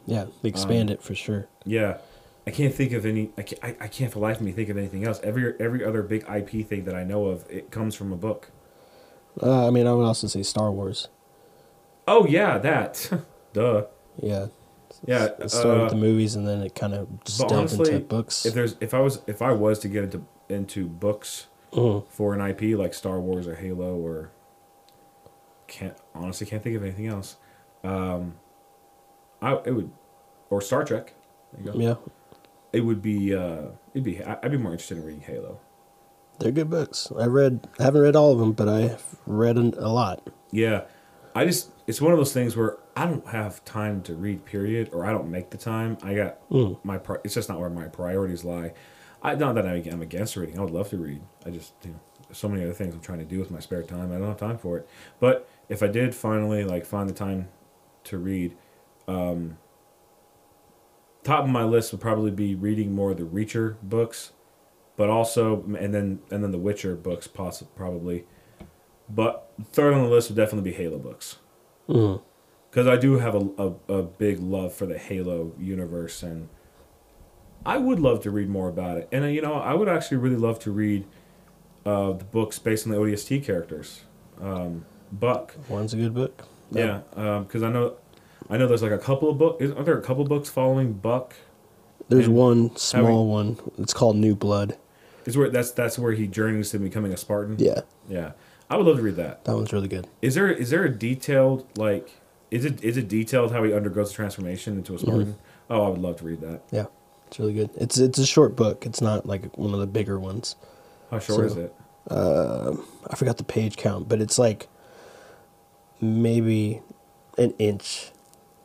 Yeah, 0.06 0.26
expand 0.44 0.90
it 0.90 1.02
for 1.02 1.14
sure. 1.14 1.48
Yeah, 1.64 1.98
I 2.46 2.50
can't 2.52 2.72
think 2.74 2.92
of 2.92 3.04
any. 3.04 3.30
I 3.36 3.42
can't, 3.42 3.64
I, 3.64 3.76
I 3.84 3.88
can't 3.88 4.12
for 4.12 4.20
life 4.20 4.36
of 4.36 4.42
me 4.42 4.52
think 4.52 4.68
of 4.68 4.76
anything 4.76 5.04
else. 5.04 5.20
Every 5.22 5.54
every 5.60 5.84
other 5.84 6.02
big 6.02 6.24
IP 6.32 6.66
thing 6.66 6.84
that 6.84 6.94
I 6.94 7.02
know 7.04 7.26
of, 7.26 7.44
it 7.50 7.70
comes 7.70 7.94
from 7.94 8.12
a 8.12 8.16
book. 8.16 8.50
Uh, 9.42 9.66
I 9.66 9.70
mean, 9.70 9.86
I 9.86 9.92
would 9.92 10.04
also 10.04 10.26
say 10.28 10.42
Star 10.42 10.70
Wars. 10.70 11.08
Oh 12.08 12.26
yeah, 12.26 12.58
that. 12.58 13.10
Duh. 13.52 13.86
Yeah. 14.22 14.46
Yeah, 15.06 15.28
It 15.38 15.50
started 15.50 15.78
uh, 15.78 15.82
with 15.84 15.90
the 15.90 15.96
movies, 15.98 16.36
and 16.36 16.48
then 16.48 16.62
it 16.62 16.74
kind 16.74 16.94
of 16.94 17.22
just 17.24 17.40
honestly, 17.42 17.92
into 17.92 18.06
books. 18.06 18.46
If 18.46 18.54
there's 18.54 18.76
if 18.80 18.94
I 18.94 19.00
was 19.00 19.20
if 19.26 19.42
I 19.42 19.52
was 19.52 19.78
to 19.80 19.88
get 19.88 20.04
into 20.04 20.24
into 20.48 20.86
books 20.86 21.46
Mhm. 21.72 22.08
for 22.08 22.32
an 22.32 22.40
IP 22.40 22.78
like 22.78 22.94
Star 22.94 23.20
Wars 23.20 23.46
or 23.46 23.56
Halo 23.56 23.94
or 23.96 24.30
can't 25.66 25.96
honestly 26.14 26.46
can't 26.46 26.62
think 26.62 26.76
of 26.76 26.82
anything 26.82 27.06
else. 27.06 27.36
Um, 27.84 28.34
I 29.42 29.54
it 29.64 29.72
would 29.72 29.90
or 30.50 30.60
Star 30.60 30.84
Trek. 30.84 31.14
There 31.52 31.64
you 31.64 31.72
go. 31.72 31.78
Yeah, 31.78 31.94
It 32.72 32.80
would 32.80 33.02
be 33.02 33.34
uh, 33.34 33.66
it'd 33.92 34.04
be 34.04 34.22
I'd 34.22 34.50
be 34.50 34.56
more 34.58 34.72
interested 34.72 34.98
in 34.98 35.04
reading 35.04 35.22
Halo. 35.22 35.60
they're 36.38 36.52
good 36.52 36.70
books. 36.70 37.10
I 37.18 37.26
read, 37.26 37.66
I 37.78 37.84
haven't 37.84 38.02
read 38.02 38.16
all 38.16 38.32
of 38.32 38.38
them, 38.38 38.52
but 38.52 38.68
I've 38.68 39.02
read 39.26 39.56
a 39.56 39.88
lot. 39.88 40.28
Yeah, 40.50 40.82
I 41.34 41.44
just 41.44 41.70
it's 41.86 42.00
one 42.00 42.12
of 42.12 42.18
those 42.18 42.32
things 42.32 42.56
where 42.56 42.78
I 42.96 43.06
don't 43.06 43.26
have 43.28 43.64
time 43.64 44.02
to 44.02 44.14
read. 44.14 44.44
Period, 44.44 44.90
or 44.92 45.04
I 45.04 45.12
don't 45.12 45.30
make 45.30 45.50
the 45.50 45.58
time. 45.58 45.98
I 46.02 46.14
got 46.14 46.48
Mm. 46.50 46.78
my 46.84 47.00
it's 47.24 47.34
just 47.34 47.48
not 47.48 47.58
where 47.60 47.70
my 47.70 47.86
priorities 47.86 48.44
lie. 48.44 48.72
I 49.22 49.34
not 49.34 49.54
that 49.56 49.66
I'm 49.66 50.02
against 50.02 50.36
reading. 50.36 50.58
I 50.58 50.62
would 50.62 50.72
love 50.72 50.90
to 50.90 50.98
read. 50.98 51.22
I 51.44 51.50
just 51.50 51.72
you 51.84 51.90
know 51.92 52.00
so 52.32 52.48
many 52.48 52.64
other 52.64 52.72
things 52.74 52.92
I'm 52.94 53.00
trying 53.00 53.20
to 53.20 53.24
do 53.24 53.38
with 53.38 53.50
my 53.50 53.60
spare 53.60 53.82
time. 53.82 54.12
I 54.12 54.18
don't 54.18 54.26
have 54.28 54.36
time 54.38 54.58
for 54.58 54.76
it. 54.78 54.88
But 55.20 55.48
if 55.68 55.82
I 55.82 55.86
did 55.88 56.14
finally 56.14 56.64
like 56.64 56.86
find 56.86 57.08
the 57.08 57.14
time 57.14 57.48
to 58.04 58.18
read, 58.18 58.56
um, 59.08 59.58
top 61.24 61.44
of 61.44 61.50
my 61.50 61.64
list 61.64 61.92
would 61.92 62.00
probably 62.00 62.30
be 62.30 62.54
reading 62.54 62.94
more 62.94 63.10
of 63.12 63.16
the 63.18 63.24
Reacher 63.24 63.76
books, 63.82 64.32
but 64.96 65.08
also 65.10 65.62
and 65.78 65.92
then 65.94 66.20
and 66.30 66.42
then 66.42 66.50
the 66.52 66.58
Witcher 66.58 66.94
books 66.96 67.26
possibly 67.26 67.72
probably. 67.76 68.24
But 69.08 69.50
third 69.72 69.94
on 69.94 70.02
the 70.02 70.08
list 70.08 70.30
would 70.30 70.36
definitely 70.36 70.70
be 70.70 70.76
Halo 70.76 70.98
books 70.98 71.38
Mm. 71.88 72.20
because 72.68 72.88
I 72.88 72.96
do 72.96 73.18
have 73.18 73.36
a, 73.36 73.48
a, 73.58 73.94
a 73.98 74.02
big 74.02 74.40
love 74.40 74.72
for 74.74 74.86
the 74.86 74.98
Halo 74.98 75.52
universe, 75.58 76.24
and 76.24 76.48
I 77.64 77.76
would 77.78 78.00
love 78.00 78.20
to 78.24 78.30
read 78.32 78.48
more 78.48 78.68
about 78.68 78.98
it. 78.98 79.08
And 79.12 79.24
uh, 79.24 79.28
you 79.28 79.40
know, 79.42 79.54
I 79.54 79.74
would 79.74 79.88
actually 79.88 80.16
really 80.16 80.36
love 80.36 80.58
to 80.60 80.72
read 80.72 81.06
uh, 81.84 82.12
the 82.12 82.24
books 82.24 82.58
based 82.58 82.86
on 82.86 82.92
the 82.92 82.98
ODST 82.98 83.44
characters. 83.44 84.00
Um, 84.40 84.84
Buck, 85.12 85.54
One's 85.68 85.92
a 85.94 85.96
good 85.96 86.14
book. 86.14 86.42
yeah, 86.70 87.00
because 87.10 87.62
um, 87.62 87.68
I 87.68 87.72
know, 87.72 87.94
I 88.50 88.56
know 88.56 88.66
there's 88.66 88.82
like 88.82 88.92
a 88.92 88.98
couple 88.98 89.30
of 89.30 89.38
books. 89.38 89.62
Are 89.62 89.82
there 89.84 89.98
a 89.98 90.02
couple 90.02 90.24
books 90.24 90.48
following 90.48 90.92
Buck? 90.92 91.34
There's 92.08 92.28
one 92.28 92.76
small 92.76 93.26
one. 93.26 93.58
It's 93.78 93.92
called 93.94 94.16
New 94.16 94.36
Blood. 94.36 94.76
Is 95.24 95.36
where 95.36 95.50
that's 95.50 95.72
that's 95.72 95.98
where 95.98 96.12
he 96.12 96.26
journeys 96.28 96.70
to 96.70 96.78
becoming 96.78 97.12
a 97.12 97.16
Spartan. 97.16 97.56
Yeah, 97.58 97.80
yeah. 98.08 98.32
I 98.70 98.76
would 98.76 98.86
love 98.86 98.96
to 98.96 99.02
read 99.02 99.16
that. 99.16 99.44
that 99.44 99.54
one's 99.56 99.72
really 99.72 99.88
good. 99.88 100.06
Is 100.22 100.34
there 100.34 100.50
is 100.50 100.70
there 100.70 100.84
a 100.84 100.88
detailed 100.88 101.66
like 101.76 102.10
is 102.50 102.64
it 102.64 102.82
is 102.84 102.96
it 102.96 103.08
detailed 103.08 103.52
how 103.52 103.64
he 103.64 103.72
undergoes 103.72 104.10
the 104.10 104.14
transformation 104.14 104.76
into 104.76 104.94
a 104.94 104.98
Spartan? 104.98 105.26
Mm-hmm. 105.34 105.72
Oh, 105.72 105.82
I 105.84 105.88
would 105.88 106.00
love 106.00 106.16
to 106.18 106.24
read 106.24 106.40
that. 106.42 106.62
Yeah, 106.70 106.86
it's 107.26 107.38
really 107.40 107.54
good. 107.54 107.70
It's 107.76 107.98
it's 107.98 108.18
a 108.18 108.26
short 108.26 108.54
book. 108.54 108.86
It's 108.86 109.00
not 109.00 109.26
like 109.26 109.56
one 109.58 109.74
of 109.74 109.80
the 109.80 109.86
bigger 109.86 110.20
ones. 110.20 110.54
How 111.10 111.18
short 111.18 111.38
So- 111.40 111.44
is 111.46 111.56
it? 111.56 111.74
Uh, 112.08 112.76
I 113.10 113.16
forgot 113.16 113.36
the 113.36 113.42
page 113.42 113.76
count, 113.76 114.08
but 114.08 114.20
it's 114.20 114.38
like 114.38 114.68
maybe 116.00 116.82
an 117.38 117.52
inch, 117.58 118.10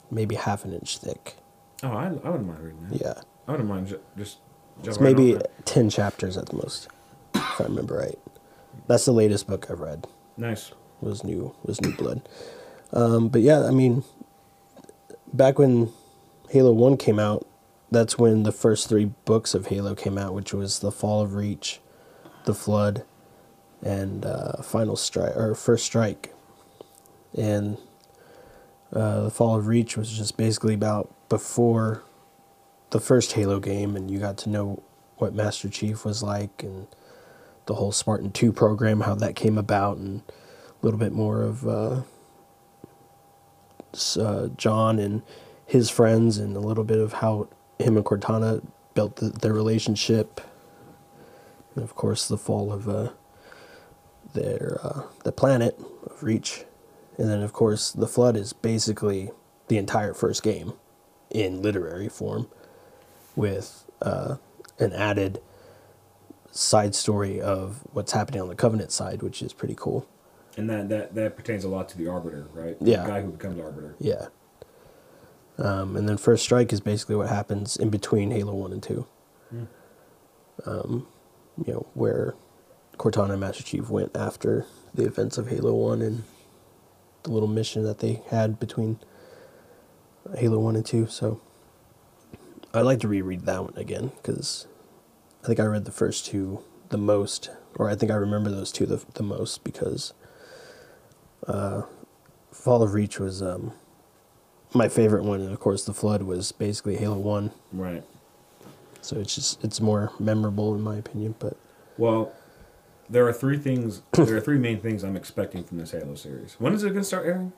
maybe 0.09 0.35
half 0.35 0.65
an 0.65 0.73
inch 0.73 0.97
thick. 0.97 1.35
Oh, 1.83 1.89
I, 1.89 2.05
I 2.07 2.09
wouldn't 2.29 2.47
mind 2.47 2.59
reading 2.59 2.89
that. 2.89 3.01
Yeah, 3.01 3.21
I 3.47 3.51
wouldn't 3.51 3.69
mind 3.69 3.87
ju- 3.87 3.99
just. 4.17 4.37
it's 4.79 4.97
jumping 4.97 5.03
right 5.03 5.17
maybe 5.17 5.39
ten 5.65 5.89
chapters 5.89 6.37
at 6.37 6.47
the 6.47 6.55
most, 6.55 6.87
if 7.35 7.59
I 7.61 7.63
remember 7.63 7.97
right. 7.97 8.19
That's 8.87 9.05
the 9.05 9.11
latest 9.13 9.47
book 9.47 9.67
I've 9.69 9.79
read. 9.79 10.05
nice. 10.37 10.71
Was 11.01 11.23
new 11.23 11.55
was 11.63 11.81
New 11.81 11.93
Blood. 11.95 12.21
Um, 12.93 13.29
but 13.29 13.41
yeah, 13.41 13.63
I 13.65 13.71
mean, 13.71 14.03
back 15.33 15.57
when 15.57 15.91
Halo 16.49 16.71
One 16.73 16.95
came 16.95 17.17
out, 17.17 17.47
that's 17.89 18.19
when 18.19 18.43
the 18.43 18.51
first 18.51 18.87
three 18.87 19.05
books 19.25 19.55
of 19.55 19.67
Halo 19.67 19.95
came 19.95 20.19
out, 20.19 20.35
which 20.35 20.53
was 20.53 20.77
the 20.79 20.91
Fall 20.91 21.21
of 21.21 21.33
Reach, 21.33 21.79
the 22.45 22.53
Flood, 22.53 23.03
and 23.81 24.23
uh, 24.27 24.61
Final 24.61 24.95
Strike 24.95 25.35
or 25.35 25.55
First 25.55 25.85
Strike. 25.85 26.35
And 27.37 27.77
uh, 28.93 29.21
the 29.21 29.31
Fall 29.31 29.55
of 29.55 29.67
Reach 29.67 29.95
was 29.97 30.11
just 30.11 30.37
basically 30.37 30.73
about 30.73 31.13
before 31.29 32.03
the 32.89 32.99
first 32.99 33.33
Halo 33.33 33.59
game, 33.59 33.95
and 33.95 34.11
you 34.11 34.19
got 34.19 34.37
to 34.39 34.49
know 34.49 34.83
what 35.17 35.33
Master 35.33 35.69
Chief 35.69 36.03
was 36.03 36.21
like 36.21 36.63
and 36.63 36.87
the 37.65 37.75
whole 37.75 37.91
Spartan 37.91 38.31
Two 38.31 38.51
program, 38.51 39.01
how 39.01 39.15
that 39.15 39.35
came 39.35 39.57
about, 39.57 39.97
and 39.97 40.21
a 40.29 40.85
little 40.85 40.99
bit 40.99 41.13
more 41.13 41.41
of 41.41 41.67
uh, 41.67 42.01
uh, 44.19 44.47
John 44.57 44.99
and 44.99 45.21
his 45.65 45.89
friends, 45.89 46.37
and 46.37 46.55
a 46.55 46.59
little 46.59 46.83
bit 46.83 46.99
of 46.99 47.13
how 47.13 47.47
him 47.79 47.95
and 47.95 48.05
Cortana 48.05 48.65
built 48.93 49.17
the, 49.17 49.29
their 49.29 49.53
relationship, 49.53 50.41
and 51.75 51.83
of 51.83 51.95
course 51.95 52.27
the 52.27 52.37
fall 52.37 52.73
of 52.73 52.89
uh, 52.89 53.11
their 54.33 54.79
uh, 54.83 55.03
the 55.23 55.31
planet 55.31 55.79
of 56.05 56.23
Reach, 56.23 56.65
and 57.17 57.29
then 57.29 57.41
of 57.41 57.53
course 57.53 57.91
the 57.91 58.07
flood 58.07 58.35
is 58.35 58.53
basically 58.53 59.31
the 59.67 59.77
entire 59.77 60.13
first 60.13 60.43
game 60.43 60.73
in 61.29 61.61
literary 61.61 62.09
form, 62.09 62.47
with 63.35 63.85
uh, 64.01 64.35
an 64.79 64.91
added 64.93 65.41
side 66.51 66.93
story 66.93 67.39
of 67.39 67.81
what's 67.93 68.11
happening 68.11 68.41
on 68.41 68.49
the 68.49 68.55
Covenant 68.55 68.91
side, 68.91 69.21
which 69.21 69.41
is 69.41 69.53
pretty 69.53 69.75
cool. 69.77 70.05
And 70.57 70.69
that, 70.69 70.89
that 70.89 71.15
that 71.15 71.37
pertains 71.37 71.63
a 71.63 71.69
lot 71.69 71.87
to 71.89 71.97
the 71.97 72.07
Arbiter, 72.07 72.47
right? 72.53 72.75
Yeah. 72.81 73.03
The 73.03 73.07
guy 73.07 73.21
who 73.21 73.31
becomes 73.31 73.59
Arbiter. 73.59 73.95
Yeah. 73.99 74.27
Um, 75.57 75.95
and 75.95 76.09
then 76.09 76.17
First 76.17 76.43
Strike 76.43 76.73
is 76.73 76.81
basically 76.81 77.15
what 77.15 77.29
happens 77.29 77.77
in 77.77 77.89
between 77.89 78.31
Halo 78.31 78.53
1 78.55 78.73
and 78.73 78.83
2. 78.83 79.07
Um, 80.65 81.07
you 81.65 81.73
know, 81.73 81.87
where 81.93 82.35
Cortana 82.97 83.31
and 83.31 83.39
Master 83.39 83.63
Chief 83.63 83.89
went 83.89 84.15
after 84.15 84.65
the 84.93 85.05
events 85.05 85.37
of 85.37 85.47
Halo 85.47 85.73
1 85.73 86.01
and 86.01 86.23
the 87.23 87.31
little 87.31 87.47
mission 87.47 87.83
that 87.83 87.99
they 87.99 88.21
had 88.29 88.59
between 88.59 88.99
Halo 90.35 90.59
1 90.59 90.75
and 90.75 90.85
2. 90.85 91.07
So 91.07 91.41
I'd 92.73 92.81
like 92.81 92.99
to 93.01 93.07
reread 93.07 93.45
that 93.45 93.63
one 93.63 93.73
again 93.75 94.11
because 94.17 94.67
I 95.43 95.47
think 95.47 95.59
I 95.59 95.65
read 95.65 95.85
the 95.85 95.91
first 95.91 96.25
two 96.25 96.63
the 96.89 96.97
most, 96.97 97.49
or 97.75 97.89
I 97.89 97.95
think 97.95 98.11
I 98.11 98.15
remember 98.15 98.49
those 98.49 98.71
two 98.71 98.85
the, 98.85 99.03
the 99.13 99.23
most 99.23 99.63
because 99.63 100.13
uh, 101.47 101.83
Fall 102.51 102.83
of 102.83 102.93
Reach 102.93 103.19
was 103.19 103.41
um, 103.41 103.73
my 104.73 104.87
favorite 104.87 105.23
one, 105.23 105.41
and 105.41 105.51
of 105.51 105.59
course, 105.59 105.83
The 105.83 105.93
Flood 105.93 106.23
was 106.23 106.51
basically 106.51 106.97
Halo 106.97 107.17
One. 107.17 107.51
Right. 107.73 108.03
So 109.01 109.17
it's 109.17 109.35
just 109.35 109.63
it's 109.63 109.81
more 109.81 110.11
memorable 110.19 110.75
in 110.75 110.81
my 110.81 110.95
opinion. 110.97 111.35
But 111.39 111.57
Well, 111.97 112.31
there 113.09 113.27
are 113.27 113.33
three 113.33 113.57
things. 113.57 114.01
there 114.11 114.37
are 114.37 114.41
three 114.41 114.57
main 114.57 114.79
things 114.79 115.03
I'm 115.03 115.15
expecting 115.15 115.63
from 115.63 115.77
this 115.77 115.91
Halo 115.91 116.15
series. 116.15 116.55
When 116.59 116.73
is 116.73 116.83
it 116.83 116.89
going 116.89 117.01
to 117.01 117.05
start 117.05 117.25
airing? 117.25 117.53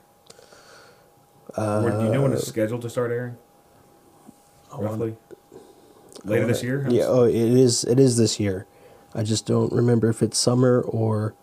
or 1.57 1.91
do 1.91 2.05
you 2.05 2.09
know 2.11 2.21
when 2.23 2.33
it's 2.33 2.47
scheduled 2.47 2.81
to 2.81 2.89
start 2.89 3.11
airing? 3.11 3.37
I 4.71 4.77
want- 4.77 4.91
Roughly. 4.91 5.15
Later 6.25 6.47
this 6.47 6.63
year? 6.63 6.87
Yeah. 6.89 7.05
Oh, 7.07 7.23
it 7.25 7.35
is. 7.35 7.83
It 7.83 7.99
is 7.99 8.15
this 8.17 8.39
year. 8.39 8.65
I 9.13 9.23
just 9.23 9.45
don't 9.45 9.71
remember 9.73 10.09
if 10.09 10.23
it's 10.23 10.37
summer 10.37 10.81
or 10.81 11.35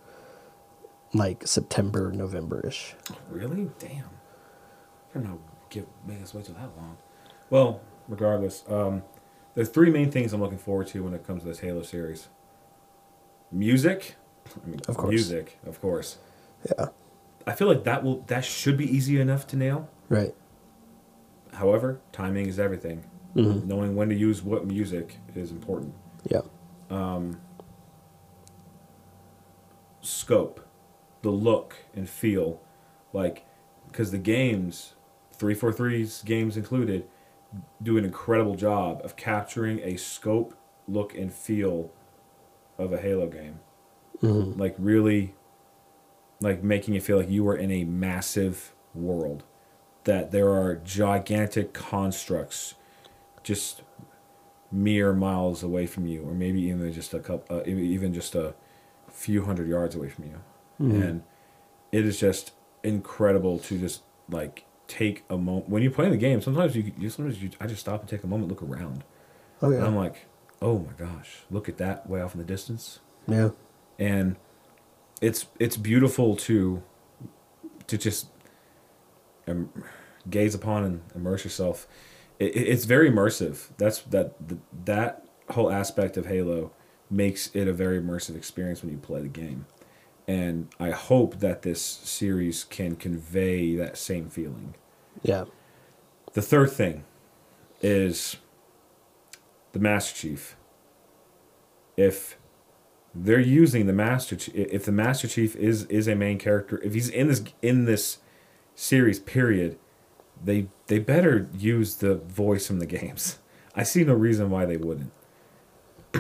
like 1.12 1.46
September, 1.46 2.10
November 2.12 2.66
ish. 2.66 2.94
Really? 3.30 3.70
Damn. 3.78 4.04
I 5.14 5.14
don't 5.18 5.24
know. 5.24 5.38
Give 5.68 5.86
make 6.06 6.22
us 6.22 6.32
wait 6.34 6.46
till 6.46 6.54
that 6.54 6.70
long. 6.76 6.96
Well, 7.50 7.80
regardless, 8.08 8.64
um, 8.68 9.02
there's 9.54 9.68
three 9.68 9.90
main 9.90 10.10
things 10.10 10.32
I'm 10.32 10.40
looking 10.40 10.58
forward 10.58 10.86
to 10.88 11.02
when 11.04 11.14
it 11.14 11.26
comes 11.26 11.42
to 11.42 11.48
this 11.48 11.58
Halo 11.60 11.82
series. 11.82 12.28
Music, 13.52 14.16
I 14.64 14.66
mean, 14.68 14.80
Of 14.88 14.96
course. 14.96 15.10
music, 15.10 15.58
of 15.66 15.80
course. 15.80 16.18
Yeah. 16.66 16.88
I 17.46 17.52
feel 17.52 17.68
like 17.68 17.84
that 17.84 18.04
will 18.04 18.20
that 18.28 18.44
should 18.44 18.76
be 18.76 18.84
easy 18.84 19.20
enough 19.20 19.46
to 19.48 19.56
nail. 19.56 19.88
Right. 20.08 20.34
However, 21.54 22.00
timing 22.12 22.46
is 22.46 22.58
everything. 22.58 23.04
Mm-hmm. 23.34 23.66
Knowing 23.68 23.94
when 23.96 24.08
to 24.08 24.14
use 24.14 24.42
what 24.42 24.66
music 24.66 25.18
is 25.34 25.50
important. 25.50 25.94
Yeah. 26.28 26.42
Um, 26.90 27.40
Scope, 30.00 30.66
the 31.22 31.30
look 31.30 31.76
and 31.94 32.08
feel, 32.08 32.60
like, 33.12 33.44
because 33.86 34.10
the 34.10 34.18
games, 34.18 34.94
343's 35.38 36.22
games 36.22 36.56
included, 36.56 37.06
do 37.82 37.98
an 37.98 38.04
incredible 38.04 38.54
job 38.54 39.00
of 39.04 39.16
capturing 39.16 39.80
a 39.80 39.96
scope, 39.96 40.54
look, 40.88 41.14
and 41.14 41.32
feel 41.32 41.90
of 42.80 42.92
a 42.92 42.98
Halo 42.98 43.26
game. 43.28 43.60
Mm-hmm. 44.22 44.60
Like, 44.60 44.74
really, 44.78 45.34
like, 46.40 46.62
making 46.62 46.94
it 46.94 47.02
feel 47.02 47.16
like 47.18 47.30
you 47.30 47.46
are 47.48 47.56
in 47.56 47.70
a 47.70 47.84
massive 47.84 48.72
world. 48.94 49.44
That 50.04 50.30
there 50.30 50.48
are 50.48 50.76
gigantic 50.76 51.72
constructs 51.72 52.74
just 53.42 53.82
mere 54.72 55.12
miles 55.12 55.62
away 55.62 55.86
from 55.86 56.06
you, 56.06 56.22
or 56.22 56.32
maybe 56.32 56.60
even 56.62 56.92
just 56.92 57.12
a 57.12 57.18
couple, 57.20 57.58
uh, 57.58 57.62
even 57.66 58.14
just 58.14 58.34
a 58.34 58.54
few 59.08 59.44
hundred 59.44 59.68
yards 59.68 59.94
away 59.94 60.08
from 60.08 60.24
you, 60.24 60.40
Mhm. 60.80 61.02
and 61.02 61.22
it 61.92 62.06
is 62.06 62.18
just 62.20 62.52
incredible 62.82 63.58
to 63.58 63.78
just 63.78 64.02
like 64.30 64.64
take 64.86 65.24
a 65.28 65.36
moment 65.36 65.68
when 65.68 65.82
you're 65.82 65.90
playing 65.92 66.12
the 66.12 66.16
game. 66.16 66.40
Sometimes 66.40 66.74
you, 66.76 66.92
you 66.98 67.10
sometimes 67.10 67.42
you, 67.42 67.50
I 67.60 67.66
just 67.66 67.80
stop 67.80 68.00
and 68.00 68.08
take 68.08 68.22
a 68.24 68.26
moment, 68.28 68.48
look 68.48 68.62
around, 68.62 69.02
Oh 69.60 69.70
and 69.72 69.84
I'm 69.84 69.96
like, 69.96 70.26
oh 70.62 70.78
my 70.80 70.92
gosh, 70.98 71.38
look 71.50 71.68
at 71.68 71.78
that 71.78 72.08
way 72.08 72.20
off 72.20 72.34
in 72.34 72.38
the 72.38 72.46
distance, 72.46 73.00
Yeah. 73.26 73.50
and 73.98 74.36
it's 75.20 75.46
it's 75.58 75.76
beautiful 75.76 76.36
to 76.36 76.82
to 77.86 77.98
just 77.98 78.26
um, 79.48 79.70
gaze 80.28 80.54
upon 80.54 80.84
and 80.84 81.00
immerse 81.14 81.44
yourself. 81.44 81.86
It, 82.38 82.54
it- 82.56 82.68
it's 82.68 82.84
very 82.84 83.10
immersive. 83.10 83.68
That's 83.78 84.00
that 84.02 84.34
that 84.86 85.26
whole 85.50 85.70
aspect 85.70 86.16
of 86.16 86.26
Halo 86.26 86.72
makes 87.10 87.50
it 87.54 87.66
a 87.66 87.72
very 87.72 88.00
immersive 88.00 88.36
experience 88.36 88.82
when 88.82 88.92
you 88.92 88.98
play 88.98 89.20
the 89.20 89.28
game. 89.28 89.66
And 90.28 90.68
I 90.78 90.90
hope 90.90 91.40
that 91.40 91.62
this 91.62 91.82
series 91.82 92.62
can 92.62 92.94
convey 92.94 93.74
that 93.74 93.98
same 93.98 94.30
feeling. 94.30 94.74
Yeah. 95.22 95.46
The 96.34 96.42
third 96.42 96.70
thing 96.70 97.02
is 97.82 98.36
the 99.72 99.78
Master 99.78 100.14
Chief. 100.16 100.56
If 101.96 102.38
they're 103.14 103.40
using 103.40 103.86
the 103.86 103.92
Master 103.92 104.36
Chief, 104.36 104.54
if 104.54 104.84
the 104.84 104.92
Master 104.92 105.28
Chief 105.28 105.54
is 105.56 105.84
is 105.86 106.08
a 106.08 106.14
main 106.14 106.38
character, 106.38 106.80
if 106.82 106.94
he's 106.94 107.08
in 107.08 107.28
this 107.28 107.42
in 107.62 107.84
this 107.84 108.18
series, 108.74 109.18
period, 109.18 109.78
they 110.42 110.68
they 110.86 110.98
better 110.98 111.48
use 111.56 111.96
the 111.96 112.16
voice 112.16 112.66
from 112.66 112.78
the 112.78 112.86
games. 112.86 113.38
I 113.74 113.82
see 113.84 114.04
no 114.04 114.14
reason 114.14 114.50
why 114.50 114.64
they 114.64 114.76
wouldn't. 114.76 115.12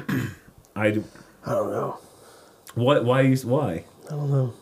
I 0.76 0.90
do- 0.92 1.04
I 1.44 1.52
don't 1.54 1.70
know. 1.70 1.98
what 2.74 3.04
why 3.04 3.22
use 3.22 3.44
why 3.44 3.84
I 4.06 4.10
don't 4.10 4.30
know. 4.30 4.52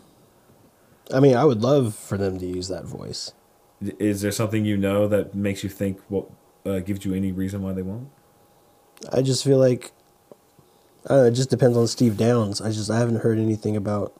I 1.12 1.20
mean, 1.20 1.36
I 1.36 1.44
would 1.44 1.62
love 1.62 1.94
for 1.94 2.16
them 2.18 2.38
to 2.38 2.46
use 2.46 2.68
that 2.68 2.84
voice. 2.84 3.32
is 3.80 4.20
there 4.20 4.30
something 4.32 4.64
you 4.64 4.76
know 4.76 5.08
that 5.08 5.34
makes 5.34 5.62
you 5.64 5.70
think 5.70 6.00
what 6.08 6.26
uh, 6.66 6.78
gives 6.80 7.04
you 7.04 7.14
any 7.14 7.32
reason 7.32 7.62
why 7.62 7.72
they 7.72 7.82
won't? 7.82 8.08
I 9.12 9.22
just 9.22 9.44
feel 9.44 9.58
like 9.58 9.92
I 11.06 11.14
don't 11.14 11.18
know, 11.18 11.24
it 11.26 11.32
just 11.32 11.50
depends 11.50 11.76
on 11.76 11.86
Steve 11.86 12.16
Downes. 12.16 12.60
I 12.60 12.70
just 12.70 12.90
I 12.90 12.98
haven't 12.98 13.22
heard 13.22 13.38
anything 13.38 13.76
about 13.76 14.12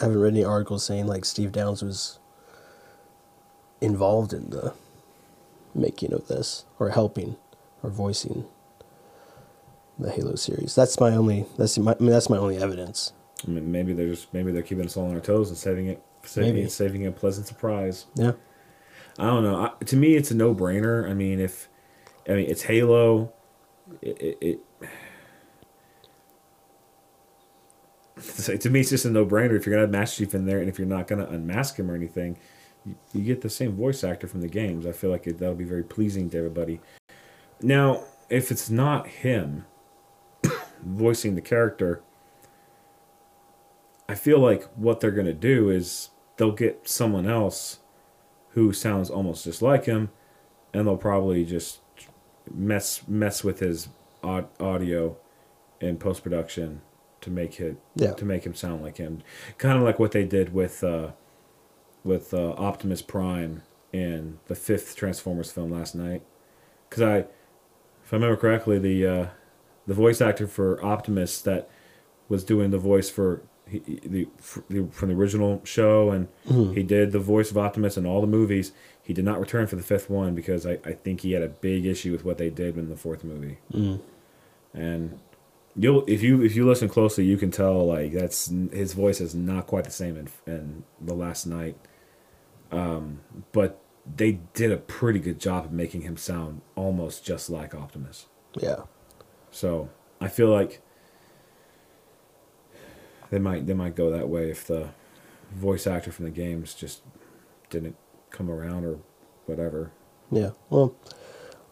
I 0.00 0.04
haven't 0.04 0.20
read 0.20 0.34
any 0.34 0.44
articles 0.44 0.84
saying 0.84 1.06
like 1.06 1.24
Steve 1.24 1.52
Downes 1.52 1.82
was 1.82 2.18
involved 3.80 4.32
in 4.32 4.50
the 4.50 4.74
making 5.74 6.12
of 6.12 6.28
this 6.28 6.64
or 6.78 6.90
helping 6.90 7.36
or 7.82 7.90
voicing 7.90 8.44
the 9.98 10.10
Halo 10.10 10.34
series. 10.34 10.74
That's 10.74 10.98
my 11.00 11.10
only 11.14 11.46
that's 11.56 11.78
my 11.78 11.92
I 11.92 11.96
mean 12.02 12.10
that's 12.10 12.30
my 12.30 12.36
only 12.38 12.58
evidence. 12.58 13.12
I 13.46 13.50
mean, 13.50 13.70
maybe 13.70 13.92
they're 13.92 14.08
just 14.08 14.32
maybe 14.32 14.52
they're 14.52 14.62
keeping 14.62 14.84
us 14.84 14.96
all 14.96 15.06
on 15.08 15.14
our 15.14 15.20
toes 15.20 15.48
and 15.48 15.58
saving 15.58 15.86
it, 15.86 16.02
saving 16.24 16.54
Maybe. 16.54 16.66
it, 16.66 16.70
saving 16.72 17.06
a 17.06 17.12
pleasant 17.12 17.46
surprise. 17.46 18.06
Yeah. 18.14 18.32
I 19.18 19.26
don't 19.26 19.44
know. 19.44 19.56
I, 19.56 19.84
to 19.84 19.96
me, 19.96 20.14
it's 20.14 20.30
a 20.30 20.34
no 20.34 20.54
brainer. 20.54 21.08
I 21.08 21.14
mean, 21.14 21.40
if 21.40 21.68
I 22.28 22.32
mean 22.32 22.50
it's 22.50 22.62
Halo, 22.62 23.32
it, 24.02 24.20
it, 24.20 24.38
it 24.40 24.60
to 28.60 28.70
me 28.70 28.80
it's 28.80 28.90
just 28.90 29.04
a 29.04 29.10
no 29.10 29.26
brainer. 29.26 29.56
If 29.56 29.66
you're 29.66 29.74
gonna 29.74 29.82
have 29.86 29.90
Master 29.90 30.24
Chief 30.24 30.34
in 30.34 30.46
there, 30.46 30.58
and 30.58 30.68
if 30.68 30.78
you're 30.78 30.88
not 30.88 31.06
gonna 31.06 31.26
unmask 31.26 31.76
him 31.76 31.90
or 31.90 31.94
anything, 31.94 32.38
you, 32.84 32.96
you 33.12 33.22
get 33.22 33.40
the 33.42 33.50
same 33.50 33.72
voice 33.72 34.04
actor 34.04 34.26
from 34.26 34.40
the 34.40 34.48
games. 34.48 34.86
I 34.86 34.92
feel 34.92 35.10
like 35.10 35.26
it, 35.26 35.38
that'll 35.38 35.54
be 35.54 35.64
very 35.64 35.82
pleasing 35.82 36.30
to 36.30 36.38
everybody. 36.38 36.80
Now, 37.62 38.04
if 38.28 38.50
it's 38.50 38.70
not 38.70 39.06
him 39.06 39.64
voicing 40.82 41.34
the 41.34 41.40
character, 41.40 42.02
I 44.08 44.14
feel 44.14 44.38
like 44.38 44.64
what 44.74 45.00
they're 45.00 45.10
gonna 45.10 45.32
do 45.32 45.70
is 45.70 46.10
they'll 46.36 46.52
get 46.52 46.88
someone 46.88 47.26
else 47.26 47.80
who 48.50 48.72
sounds 48.72 49.10
almost 49.10 49.44
just 49.44 49.60
like 49.60 49.84
him, 49.84 50.10
and 50.72 50.86
they'll 50.86 50.96
probably 50.96 51.44
just 51.44 51.80
mess 52.54 53.02
mess 53.08 53.42
with 53.44 53.60
his 53.60 53.88
audio 54.22 55.16
in 55.80 55.96
post 55.98 56.22
production 56.22 56.80
to 57.20 57.30
make 57.30 57.60
it 57.60 57.76
Yeah. 57.94 58.12
to 58.12 58.24
make 58.24 58.44
him 58.44 58.54
sound 58.54 58.82
like 58.82 58.96
him, 58.98 59.22
kind 59.58 59.76
of 59.78 59.84
like 59.84 59.98
what 59.98 60.12
they 60.12 60.24
did 60.24 60.52
with 60.52 60.82
uh, 60.84 61.12
with 62.04 62.32
uh, 62.32 62.50
Optimus 62.52 63.02
Prime 63.02 63.62
in 63.92 64.38
the 64.46 64.54
fifth 64.54 64.96
Transformers 64.96 65.50
film 65.50 65.70
Last 65.70 65.94
Knight. 65.94 66.22
Because 66.88 67.02
I, 67.02 67.16
if 67.18 68.12
I 68.12 68.16
remember 68.16 68.36
correctly, 68.36 68.78
the 68.78 69.06
uh, 69.06 69.26
the 69.86 69.94
voice 69.94 70.20
actor 70.20 70.46
for 70.46 70.82
Optimus 70.84 71.40
that 71.42 71.68
was 72.28 72.44
doing 72.44 72.70
the 72.70 72.78
voice 72.78 73.08
for 73.10 73.42
he, 73.68 73.82
he- 73.86 74.28
the, 74.68 74.86
from 74.90 75.08
the 75.08 75.14
original 75.14 75.60
show 75.64 76.10
and 76.10 76.28
he 76.74 76.82
did 76.82 77.12
the 77.12 77.18
voice 77.18 77.50
of 77.50 77.58
Optimus 77.58 77.96
in 77.96 78.06
all 78.06 78.20
the 78.20 78.26
movies. 78.26 78.72
He 79.02 79.12
did 79.12 79.24
not 79.24 79.40
return 79.40 79.66
for 79.66 79.76
the 79.76 79.82
fifth 79.82 80.10
one 80.10 80.34
because 80.34 80.66
I, 80.66 80.78
I 80.84 80.92
think 80.92 81.20
he 81.20 81.32
had 81.32 81.42
a 81.42 81.48
big 81.48 81.86
issue 81.86 82.12
with 82.12 82.24
what 82.24 82.38
they 82.38 82.50
did 82.50 82.76
in 82.76 82.88
the 82.88 82.96
fourth 82.96 83.22
movie. 83.24 83.58
Mm. 83.72 84.00
And 84.74 85.18
you'll 85.76 86.04
if 86.06 86.22
you 86.22 86.42
if 86.42 86.56
you 86.56 86.66
listen 86.66 86.88
closely, 86.88 87.24
you 87.24 87.36
can 87.36 87.50
tell 87.50 87.86
like 87.86 88.12
that's 88.12 88.46
his 88.72 88.92
voice 88.94 89.20
is 89.20 89.34
not 89.34 89.66
quite 89.66 89.84
the 89.84 89.90
same 89.90 90.16
in, 90.16 90.28
in 90.52 90.84
the 91.00 91.14
Last 91.14 91.46
Knight. 91.46 91.76
Um, 92.72 93.20
but 93.52 93.80
they 94.16 94.40
did 94.54 94.72
a 94.72 94.76
pretty 94.76 95.18
good 95.18 95.38
job 95.40 95.64
of 95.66 95.72
making 95.72 96.02
him 96.02 96.16
sound 96.16 96.60
almost 96.74 97.24
just 97.24 97.48
like 97.50 97.74
Optimus. 97.74 98.26
Yeah. 98.54 98.82
So 99.50 99.88
I 100.20 100.28
feel 100.28 100.48
like 100.48 100.80
they 103.30 103.38
might 103.38 103.66
they 103.66 103.74
might 103.74 103.96
go 103.96 104.10
that 104.10 104.28
way 104.28 104.50
if 104.50 104.66
the 104.66 104.88
voice 105.52 105.86
actor 105.86 106.10
from 106.12 106.24
the 106.24 106.30
games 106.30 106.74
just 106.74 107.02
didn't 107.70 107.96
come 108.30 108.50
around 108.50 108.84
or 108.84 108.98
whatever. 109.46 109.92
Yeah. 110.30 110.50
Well, 110.70 110.94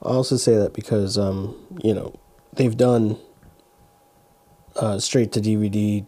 I 0.02 0.08
also 0.10 0.36
say 0.36 0.56
that 0.56 0.72
because 0.74 1.18
um, 1.18 1.56
you 1.82 1.94
know, 1.94 2.18
they've 2.54 2.76
done 2.76 3.18
uh, 4.76 4.98
straight 4.98 5.32
to 5.32 5.40
DVD 5.40 6.06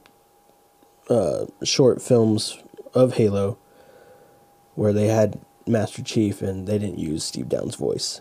uh, 1.09 1.47
short 1.65 2.03
films 2.03 2.59
of 2.95 3.15
Halo 3.15 3.59
where 4.75 4.93
they 4.93 5.07
had 5.07 5.41
Master 5.67 6.03
Chief 6.03 6.43
and 6.43 6.67
they 6.67 6.79
didn't 6.79 6.99
use 6.99 7.25
Steve 7.25 7.49
Downes' 7.49 7.75
voice 7.77 8.21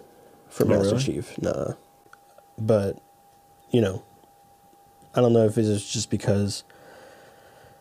for 0.50 0.66
Oh, 0.66 0.70
Master 0.70 0.92
really? 0.96 1.04
Chief. 1.04 1.38
Nah. 1.42 1.74
But, 2.58 3.02
you 3.72 3.82
know, 3.82 4.04
I 5.14 5.22
don't 5.22 5.34
know 5.34 5.46
if 5.46 5.58
it 5.58 5.66
was 5.66 5.86
just 5.86 6.10
because 6.10 6.64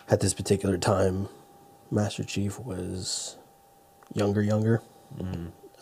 at 0.09 0.21
this 0.21 0.35
particular 0.35 0.79
time 0.79 1.29
Master 1.91 2.25
Chief 2.25 2.59
was 2.61 3.37
younger, 4.15 4.43
younger. 4.43 4.83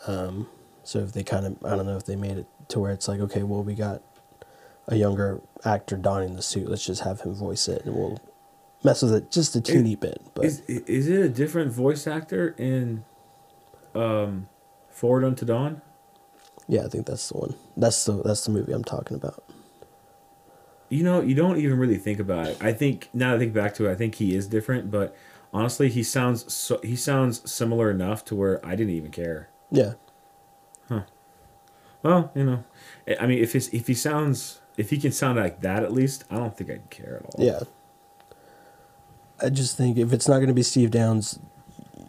Um, 0.06 0.48
so 0.84 0.98
if 1.00 1.12
they 1.12 1.22
kind 1.24 1.46
of, 1.46 1.56
I 1.64 1.76
don't 1.76 1.86
know 1.86 1.96
if 1.96 2.04
they 2.06 2.16
made 2.16 2.38
it 2.38 2.46
to 2.68 2.80
where 2.80 2.92
it's 2.92 3.08
like, 3.08 3.20
okay, 3.20 3.42
well, 3.42 3.62
we 3.62 3.74
got 3.74 4.02
a 4.88 4.96
younger 4.96 5.40
actor 5.64 5.96
donning 5.96 6.34
the 6.36 6.42
suit. 6.42 6.68
Let's 6.68 6.84
just 6.84 7.02
have 7.02 7.20
him 7.22 7.34
voice 7.34 7.68
it, 7.68 7.84
and 7.84 7.94
we'll 7.94 8.20
mess 8.84 9.02
with 9.02 9.14
it 9.14 9.30
just 9.30 9.56
a 9.56 9.60
teeny 9.60 9.96
bit. 9.96 10.20
But 10.34 10.44
Is 10.46 10.60
is 10.68 11.08
it 11.08 11.20
a 11.22 11.28
different 11.28 11.72
voice 11.72 12.06
actor 12.06 12.54
in 12.58 13.04
um 13.94 14.48
Forward 14.90 15.24
Unto 15.24 15.44
Dawn? 15.46 15.82
yeah, 16.68 16.84
I 16.84 16.88
think 16.88 17.06
that's 17.06 17.28
the 17.28 17.38
one. 17.38 17.54
That's 17.76 18.04
the 18.04 18.22
that's 18.22 18.44
the 18.44 18.50
movie 18.52 18.72
I'm 18.72 18.84
talking 18.84 19.16
about. 19.16 19.44
You 20.92 21.02
know, 21.04 21.22
you 21.22 21.34
don't 21.34 21.56
even 21.58 21.78
really 21.78 21.96
think 21.96 22.18
about 22.20 22.48
it. 22.48 22.58
I 22.60 22.72
think 22.72 23.08
now 23.14 23.30
that 23.30 23.36
I 23.36 23.38
think 23.38 23.54
back 23.54 23.74
to 23.76 23.88
it, 23.88 23.92
I 23.92 23.94
think 23.94 24.16
he 24.16 24.34
is 24.36 24.46
different, 24.46 24.90
but 24.90 25.16
honestly, 25.52 25.88
he 25.88 26.02
sounds 26.02 26.52
so 26.52 26.80
he 26.82 26.96
sounds 26.96 27.50
similar 27.50 27.90
enough 27.90 28.24
to 28.26 28.34
where 28.34 28.64
I 28.64 28.76
didn't 28.76 28.92
even 28.94 29.10
care. 29.10 29.48
Yeah, 29.70 29.94
Huh. 30.88 31.02
Well, 32.02 32.30
you 32.34 32.44
know, 32.44 32.64
I- 33.08 33.16
I 33.20 33.26
mean, 33.26 33.38
if 33.38 33.52
his 33.54 33.68
if 33.72 33.86
he 33.86 33.94
sounds 33.94 34.60
if 34.76 34.90
he 34.90 34.98
can 34.98 35.12
sound 35.12 35.38
like 35.38 35.60
that 35.62 35.82
at 35.82 35.92
least, 35.92 36.24
I 36.30 36.36
don't 36.36 36.54
think 36.56 36.68
I'd 36.70 36.90
care 36.90 37.16
at 37.16 37.24
all. 37.34 37.42
yeah. 37.44 37.60
I 39.40 39.48
just 39.48 39.76
think 39.76 39.96
if 39.98 40.12
it's 40.12 40.28
not 40.28 40.36
going 40.36 40.48
to 40.48 40.54
be 40.54 40.62
Steve 40.62 40.90
Downes, 40.90 41.38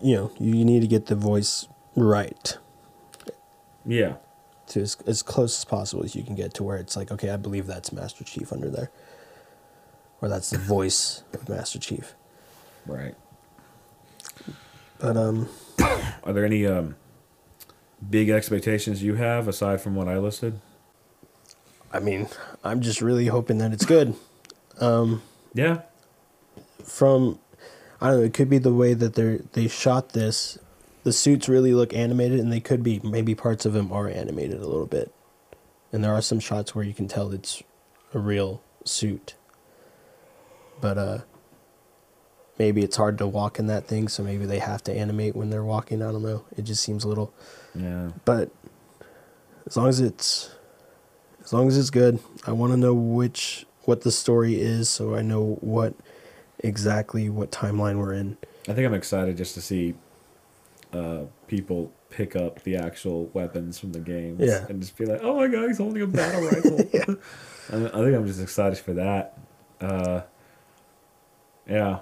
you 0.01 0.15
know, 0.15 0.31
you, 0.39 0.55
you 0.57 0.65
need 0.65 0.81
to 0.81 0.87
get 0.87 1.05
the 1.07 1.15
voice 1.15 1.67
Right. 1.95 2.57
Yeah. 3.85 4.15
To 4.73 4.81
as, 4.81 4.97
as 5.07 5.21
close 5.23 5.59
as 5.59 5.65
possible 5.65 6.03
as 6.03 6.15
you 6.15 6.23
can 6.23 6.35
get 6.35 6.53
to 6.55 6.63
where 6.63 6.77
it's 6.77 6.95
like, 6.95 7.11
okay, 7.11 7.29
I 7.29 7.37
believe 7.37 7.67
that's 7.67 7.91
Master 7.91 8.23
Chief 8.23 8.51
under 8.51 8.69
there. 8.69 8.91
Or 10.21 10.29
that's 10.29 10.49
the 10.49 10.57
voice 10.57 11.23
of 11.33 11.49
Master 11.49 11.79
Chief. 11.79 12.13
Right. 12.85 13.15
But 14.99 15.17
um 15.17 15.49
Are 16.23 16.33
there 16.33 16.45
any 16.45 16.65
um, 16.65 16.95
big 18.09 18.29
expectations 18.29 19.03
you 19.03 19.15
have 19.15 19.47
aside 19.47 19.81
from 19.81 19.95
what 19.95 20.07
I 20.07 20.17
listed? 20.17 20.59
I 21.91 21.99
mean, 21.99 22.27
I'm 22.63 22.81
just 22.81 23.01
really 23.01 23.27
hoping 23.27 23.59
that 23.59 23.71
it's 23.71 23.85
good. 23.85 24.15
Um, 24.79 25.21
yeah. 25.53 25.81
From 26.83 27.39
I 28.01 28.09
don't 28.09 28.19
know, 28.19 28.25
it 28.25 28.33
could 28.33 28.49
be 28.49 28.57
the 28.57 28.73
way 28.73 28.93
that 28.93 29.15
they 29.15 29.39
they 29.53 29.67
shot 29.67 30.09
this. 30.09 30.57
The 31.03 31.13
suits 31.13 31.49
really 31.49 31.73
look 31.73 31.93
animated 31.93 32.39
and 32.39 32.51
they 32.51 32.59
could 32.61 32.81
be 32.83 32.99
maybe 33.03 33.35
parts 33.35 33.65
of 33.65 33.73
them 33.73 33.91
are 33.91 34.07
animated 34.07 34.61
a 34.61 34.67
little 34.67 34.85
bit. 34.85 35.13
And 35.91 36.03
there 36.03 36.13
are 36.13 36.21
some 36.21 36.39
shots 36.39 36.73
where 36.73 36.85
you 36.85 36.93
can 36.93 37.07
tell 37.07 37.31
it's 37.31 37.61
a 38.13 38.19
real 38.19 38.61
suit. 38.85 39.35
But 40.81 40.97
uh 40.97 41.17
maybe 42.59 42.83
it's 42.83 42.95
hard 42.97 43.17
to 43.17 43.27
walk 43.27 43.57
in 43.59 43.67
that 43.67 43.87
thing, 43.87 44.07
so 44.07 44.23
maybe 44.23 44.45
they 44.45 44.59
have 44.59 44.83
to 44.83 44.93
animate 44.93 45.35
when 45.35 45.49
they're 45.49 45.63
walking, 45.63 46.01
I 46.03 46.11
don't 46.11 46.21
know. 46.23 46.45
It 46.55 46.61
just 46.63 46.83
seems 46.83 47.03
a 47.03 47.07
little 47.07 47.33
Yeah. 47.75 48.11
but 48.25 48.51
as 49.65 49.75
long 49.77 49.87
as 49.89 49.99
it's 49.99 50.51
as 51.43 51.51
long 51.53 51.67
as 51.67 51.77
it's 51.77 51.89
good 51.89 52.19
i 52.45 52.51
want 52.51 52.71
to 52.73 52.77
know 52.77 52.93
which 52.93 53.65
what 53.85 54.01
the 54.01 54.11
story 54.11 54.59
is 54.61 54.89
so 54.89 55.15
i 55.15 55.21
know 55.21 55.57
what 55.61 55.93
exactly 56.59 57.29
what 57.29 57.49
timeline 57.51 57.97
we're 57.97 58.13
in 58.13 58.37
I 58.67 58.73
think 58.73 58.85
I'm 58.85 58.93
excited 58.93 59.35
just 59.35 59.55
to 59.55 59.61
see 59.61 59.93
uh, 60.93 61.23
people 61.47 61.91
pick 62.09 62.35
up 62.35 62.61
the 62.63 62.75
actual 62.75 63.25
weapons 63.33 63.79
from 63.79 63.91
the 63.91 63.99
games 63.99 64.39
Yeah. 64.41 64.65
and 64.69 64.81
just 64.81 64.95
be 64.97 65.05
like, 65.05 65.19
"Oh 65.23 65.35
my 65.35 65.47
god, 65.47 65.67
he's 65.67 65.77
holding 65.79 66.01
a 66.03 66.07
battle 66.07 66.41
rifle." 66.51 66.79
I, 67.71 67.75
I 67.87 68.03
think 68.03 68.15
I'm 68.15 68.27
just 68.27 68.41
excited 68.41 68.77
for 68.77 68.93
that. 68.93 69.37
Uh, 69.81 70.21
yeah. 71.67 71.99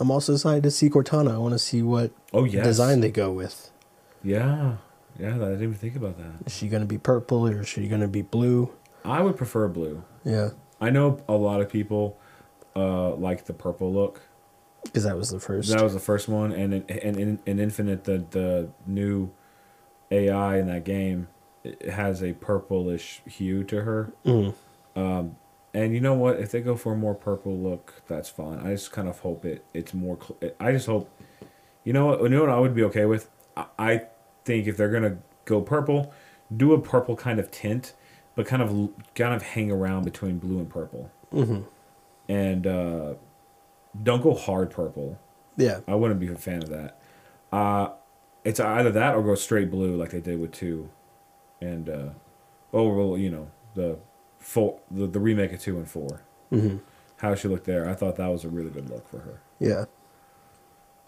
i'm 0.00 0.10
also 0.10 0.32
excited 0.34 0.62
to 0.62 0.70
see 0.70 0.88
cortana 0.90 1.32
i 1.34 1.38
want 1.38 1.52
to 1.52 1.58
see 1.58 1.82
what 1.82 2.10
Oh 2.32 2.44
yes. 2.44 2.64
design 2.64 3.00
they 3.00 3.10
go 3.10 3.30
with 3.32 3.70
Yeah. 4.22 4.76
Yeah. 5.18 5.28
I 5.36 5.38
didn't 5.38 5.62
even 5.62 5.74
think 5.74 5.94
about 5.96 6.16
that. 6.18 6.46
is 6.46 6.52
she 6.56 6.68
going 6.68 6.80
to 6.82 6.86
be 6.88 6.98
purple 6.98 7.46
or 7.46 7.60
is 7.60 7.68
she 7.68 7.86
going 7.88 8.00
to 8.00 8.08
be 8.08 8.22
blue 8.22 8.72
I 9.04 9.20
would 9.22 9.36
prefer 9.36 9.68
blue. 9.68 10.02
yeah 10.24 10.50
I 10.80 10.90
know 10.90 11.20
a 11.28 11.34
lot 11.34 11.60
of 11.60 11.68
people 11.68 12.18
uh, 12.76 13.14
like 13.14 13.44
the 13.46 13.52
purple 13.52 13.92
look. 13.92 14.20
Because 14.84 15.04
that 15.04 15.16
was 15.16 15.30
the 15.30 15.40
first 15.40 15.70
That 15.70 15.82
was 15.82 15.94
the 15.94 16.00
first 16.00 16.28
one, 16.28 16.52
and 16.52 16.74
in, 16.74 16.84
and 16.88 17.16
in, 17.16 17.38
in 17.46 17.58
Infinite, 17.58 18.04
the 18.04 18.24
the 18.30 18.70
new 18.86 19.30
AI 20.10 20.58
in 20.58 20.66
that 20.68 20.84
game 20.84 21.28
it 21.64 21.90
has 21.90 22.22
a 22.22 22.34
purplish 22.34 23.22
hue 23.26 23.64
to 23.64 23.82
her. 23.82 24.12
Mm. 24.24 24.54
Um, 24.94 25.36
and 25.72 25.94
you 25.94 26.00
know 26.00 26.14
what? 26.14 26.38
If 26.38 26.52
they 26.52 26.60
go 26.60 26.76
for 26.76 26.92
a 26.92 26.96
more 26.96 27.14
purple 27.14 27.58
look, 27.58 28.02
that's 28.06 28.28
fine. 28.28 28.60
I 28.60 28.70
just 28.70 28.92
kind 28.92 29.08
of 29.08 29.20
hope 29.20 29.44
it 29.44 29.64
it's 29.72 29.92
more. 29.92 30.18
Cl- 30.20 30.52
I 30.60 30.72
just 30.72 30.86
hope. 30.86 31.10
You 31.82 31.92
know 31.92 32.06
what? 32.06 32.22
You 32.22 32.28
know 32.28 32.40
what 32.40 32.50
I 32.50 32.60
would 32.60 32.74
be 32.74 32.84
okay 32.84 33.06
with. 33.06 33.28
I, 33.56 33.66
I 33.78 34.02
think 34.44 34.66
if 34.66 34.76
they're 34.76 34.90
gonna 34.90 35.18
go 35.46 35.60
purple, 35.60 36.12
do 36.54 36.72
a 36.74 36.80
purple 36.80 37.16
kind 37.16 37.40
of 37.40 37.50
tint, 37.50 37.94
but 38.36 38.46
kind 38.46 38.62
of 38.62 38.90
kind 39.14 39.34
of 39.34 39.42
hang 39.42 39.72
around 39.72 40.04
between 40.04 40.38
blue 40.38 40.58
and 40.58 40.68
purple. 40.70 41.10
hmm 41.32 41.62
And 42.28 42.66
uh, 42.66 43.14
don't 44.02 44.22
go 44.22 44.34
hard 44.34 44.70
purple. 44.70 45.18
yeah 45.56 45.80
I 45.86 45.94
wouldn't 45.94 46.20
be 46.20 46.28
a 46.28 46.34
fan 46.36 46.62
of 46.62 46.68
that. 46.70 47.00
Uh, 47.52 47.90
it's 48.44 48.60
either 48.60 48.90
that 48.92 49.14
or 49.14 49.22
go 49.22 49.34
straight 49.34 49.70
blue 49.70 49.96
like 49.96 50.10
they 50.10 50.20
did 50.20 50.40
with 50.40 50.52
two, 50.52 50.90
and 51.60 51.88
uh, 51.88 52.08
oh 52.72 52.88
well, 52.88 53.16
you 53.18 53.30
know 53.30 53.50
the 53.74 53.98
four 54.38 54.80
the, 54.90 55.06
the 55.06 55.20
remake 55.20 55.52
of 55.52 55.60
two 55.60 55.76
and 55.78 55.88
four. 55.88 56.22
hmm 56.50 56.78
How 57.18 57.34
she 57.34 57.48
looked 57.48 57.64
there, 57.64 57.88
I 57.88 57.94
thought 57.94 58.16
that 58.16 58.28
was 58.28 58.44
a 58.44 58.48
really 58.48 58.70
good 58.70 58.90
look 58.90 59.08
for 59.08 59.18
her. 59.20 59.40
yeah 59.60 59.84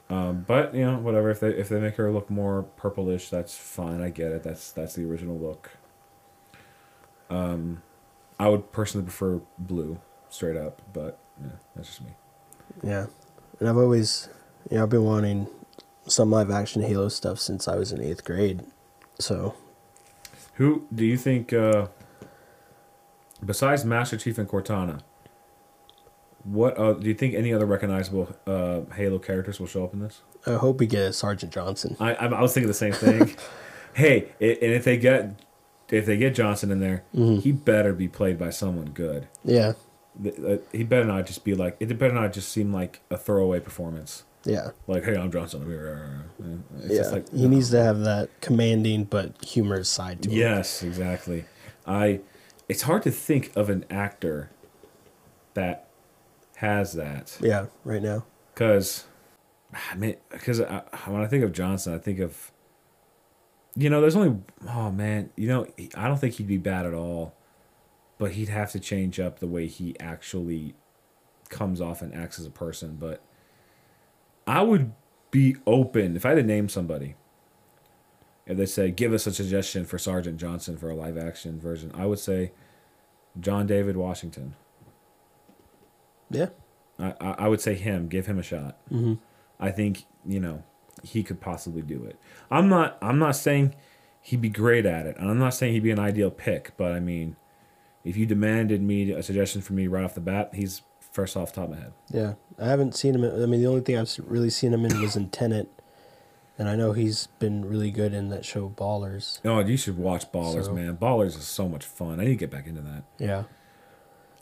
Um, 0.08 0.44
but 0.46 0.74
you 0.74 0.84
know 0.84 0.98
whatever 0.98 1.30
if 1.30 1.40
they 1.40 1.50
if 1.50 1.68
they 1.68 1.80
make 1.80 1.96
her 1.96 2.10
look 2.12 2.30
more 2.30 2.62
purplish, 2.76 3.28
that's 3.28 3.54
fine. 3.56 4.00
I 4.00 4.10
get 4.10 4.30
it. 4.32 4.42
That's 4.44 4.70
that's 4.70 4.94
the 4.94 5.04
original 5.04 5.36
look. 5.38 5.72
Um, 7.28 7.82
I 8.38 8.48
would 8.48 8.70
personally 8.72 9.04
prefer 9.04 9.40
blue 9.58 9.98
straight 10.28 10.56
up, 10.56 10.80
but 10.92 11.18
yeah, 11.42 11.50
that's 11.74 11.88
just 11.88 12.02
me. 12.02 12.10
Yeah 12.82 13.06
and 13.60 13.68
i've 13.68 13.76
always 13.76 14.28
you 14.70 14.76
know 14.76 14.82
i've 14.84 14.90
been 14.90 15.04
wanting 15.04 15.46
some 16.06 16.30
live 16.30 16.50
action 16.50 16.82
halo 16.82 17.08
stuff 17.08 17.38
since 17.38 17.66
i 17.68 17.74
was 17.76 17.92
in 17.92 18.00
eighth 18.00 18.24
grade 18.24 18.62
so 19.18 19.54
Who 20.54 20.86
do 20.94 21.04
you 21.04 21.16
think, 21.18 21.52
uh, 21.52 21.88
besides 23.44 23.84
Master 23.84 24.16
Chief 24.16 24.38
and 24.38 24.48
Cortana, 24.48 25.00
what 26.44 26.78
uh, 26.78 26.92
do 26.94 27.08
you 27.08 27.14
think 27.14 27.34
any 27.34 27.52
other 27.52 27.66
recognizable 27.66 28.34
uh, 28.46 28.82
Halo 28.94 29.18
characters 29.18 29.58
will 29.60 29.66
show 29.66 29.84
up 29.84 29.92
in 29.94 30.00
this? 30.00 30.22
i 30.46 30.52
hope 30.54 30.78
we 30.78 30.86
get 30.86 31.12
sergeant 31.14 31.52
johnson 31.52 31.96
I 31.98 32.14
I, 32.14 32.26
I 32.26 32.40
was 32.40 32.54
thinking 32.54 32.68
the 32.68 32.74
same 32.74 32.92
thing. 32.92 33.34
hey, 33.94 34.28
i 34.40 34.44
and 34.44 34.72
if 34.72 34.84
they 34.84 34.96
get 34.96 35.40
if 35.88 36.04
they 36.06 36.16
get 36.16 36.34
Johnson 36.34 36.70
in 36.72 36.80
there, 36.80 37.04
he 37.12 37.52
better 37.52 37.92
be 37.92 38.08
played 38.08 38.38
by 38.38 38.50
someone 38.50 38.86
good. 38.90 39.28
yeah 39.44 39.72
Th- 40.22 40.38
uh, 40.38 40.56
He 40.72 40.82
better 40.84 41.04
not 41.04 41.26
just 41.26 41.44
be 41.44 41.54
like 41.54 41.76
it. 41.80 41.96
Better 41.98 42.14
not 42.14 42.32
just 42.32 42.50
seem 42.50 42.72
like 42.72 43.00
a 43.10 43.16
throwaway 43.16 43.60
performance. 43.60 44.24
yeah 44.44 44.70
Like, 44.86 45.04
hey, 45.04 45.16
I'm 45.16 45.30
Johnson. 45.30 45.62
Uh, 45.62 45.74
uh, 45.74 46.46
uh, 46.46 46.56
it's 46.78 46.90
yeah, 46.92 46.96
just 46.98 47.12
like 47.12 47.30
he 47.32 47.46
needs 47.48 47.70
to 47.70 47.82
have 47.82 48.00
that 48.00 48.28
commanding 48.40 49.04
but 49.04 49.42
humorous 49.44 49.88
side 49.88 50.22
to 50.22 50.30
him. 50.30 50.36
Yes, 50.36 50.82
exactly. 50.82 51.44
I. 51.86 52.20
It's 52.68 52.82
hard 52.82 53.02
to 53.04 53.12
think 53.12 53.52
of 53.54 53.70
an 53.70 53.84
actor 53.90 54.50
that 55.54 55.88
has 56.56 56.94
that 56.94 57.36
Yeah, 57.40 57.66
right 57.84 58.02
now. 58.02 58.24
because, 58.52 59.04
ah, 59.72 59.90
I 59.92 59.94
mean, 59.94 60.16
because 60.30 60.58
when 60.60 61.22
I 61.22 61.26
think 61.28 61.44
of 61.44 61.52
Johnson, 61.52 61.94
I 61.94 61.98
think 61.98 62.18
of. 62.18 62.50
You 63.78 63.90
know, 63.90 64.00
there's 64.00 64.16
only. 64.16 64.38
Oh 64.68 64.90
man, 64.90 65.30
you 65.36 65.48
know, 65.48 65.66
I 65.94 66.08
don't 66.08 66.18
think 66.18 66.34
he'd 66.34 66.46
be 66.48 66.56
bad 66.56 66.86
at 66.86 66.94
all, 66.94 67.34
but 68.18 68.32
he'd 68.32 68.48
have 68.48 68.72
to 68.72 68.80
change 68.80 69.20
up 69.20 69.38
the 69.38 69.46
way 69.46 69.66
he 69.66 69.98
actually 70.00 70.74
comes 71.48 71.80
off 71.80 72.02
and 72.02 72.14
acts 72.14 72.38
as 72.38 72.46
a 72.46 72.50
person. 72.50 72.96
But 72.98 73.22
I 74.46 74.62
would 74.62 74.92
be 75.30 75.56
open 75.66 76.16
if 76.16 76.24
I 76.24 76.30
had 76.30 76.36
to 76.36 76.42
name 76.42 76.68
somebody. 76.68 77.14
If 78.46 78.56
they 78.56 78.66
say, 78.66 78.90
give 78.90 79.12
us 79.12 79.26
a 79.26 79.32
suggestion 79.32 79.84
for 79.84 79.98
Sergeant 79.98 80.38
Johnson 80.38 80.76
for 80.76 80.88
a 80.88 80.94
live 80.94 81.18
action 81.18 81.58
version, 81.58 81.90
I 81.94 82.06
would 82.06 82.20
say 82.20 82.52
John 83.40 83.66
David 83.66 83.96
Washington. 83.96 84.54
Yeah. 86.30 86.50
I, 86.98 87.14
I 87.20 87.30
I 87.38 87.48
would 87.48 87.60
say 87.60 87.74
him. 87.74 88.08
Give 88.08 88.26
him 88.26 88.38
a 88.38 88.42
shot. 88.42 88.78
Mm-hmm. 88.90 89.14
I 89.60 89.70
think 89.70 90.04
you 90.24 90.40
know 90.40 90.62
he 91.02 91.22
could 91.22 91.40
possibly 91.40 91.82
do 91.82 92.04
it. 92.04 92.18
I'm 92.50 92.68
not. 92.68 92.98
I'm 93.02 93.18
not 93.18 93.36
saying 93.36 93.74
he'd 94.22 94.40
be 94.40 94.48
great 94.48 94.86
at 94.86 95.06
it, 95.06 95.16
and 95.18 95.30
I'm 95.30 95.38
not 95.38 95.54
saying 95.54 95.72
he'd 95.74 95.82
be 95.82 95.90
an 95.90 95.98
ideal 95.98 96.30
pick. 96.30 96.72
But 96.76 96.92
I 96.92 97.00
mean, 97.00 97.36
if 98.06 98.16
you 98.16 98.24
demanded 98.24 98.80
me 98.82 99.10
a 99.10 99.22
suggestion 99.22 99.60
from 99.60 99.76
me 99.76 99.86
right 99.86 100.04
off 100.04 100.14
the 100.14 100.20
bat, 100.20 100.50
he's 100.54 100.82
first 101.12 101.36
off 101.36 101.52
the 101.52 101.60
top 101.60 101.70
of 101.70 101.76
my 101.76 101.82
head. 101.82 101.92
Yeah. 102.10 102.34
I 102.58 102.68
haven't 102.68 102.94
seen 102.94 103.14
him. 103.14 103.24
in- 103.24 103.42
I 103.42 103.46
mean, 103.46 103.60
the 103.60 103.66
only 103.66 103.80
thing 103.82 103.98
I've 103.98 104.10
really 104.26 104.50
seen 104.50 104.72
him 104.72 104.84
in 104.84 105.00
was 105.00 105.16
in 105.16 105.28
Tenet. 105.30 105.68
And 106.58 106.68
I 106.70 106.76
know 106.76 106.92
he's 106.92 107.26
been 107.38 107.64
really 107.66 107.90
good 107.90 108.14
in 108.14 108.28
that 108.30 108.44
show 108.44 108.70
Ballers. 108.70 109.40
Oh, 109.44 109.58
you 109.58 109.76
should 109.76 109.98
watch 109.98 110.30
Ballers, 110.32 110.64
So- 110.66 110.72
man. 110.74 110.96
Ballers 110.96 111.36
is 111.36 111.44
so 111.46 111.68
much 111.68 111.84
fun. 111.84 112.18
I 112.20 112.24
need 112.24 112.30
to 112.30 112.36
get 112.36 112.50
back 112.50 112.66
into 112.66 112.80
that. 112.82 113.02
Yeah. 113.18 113.44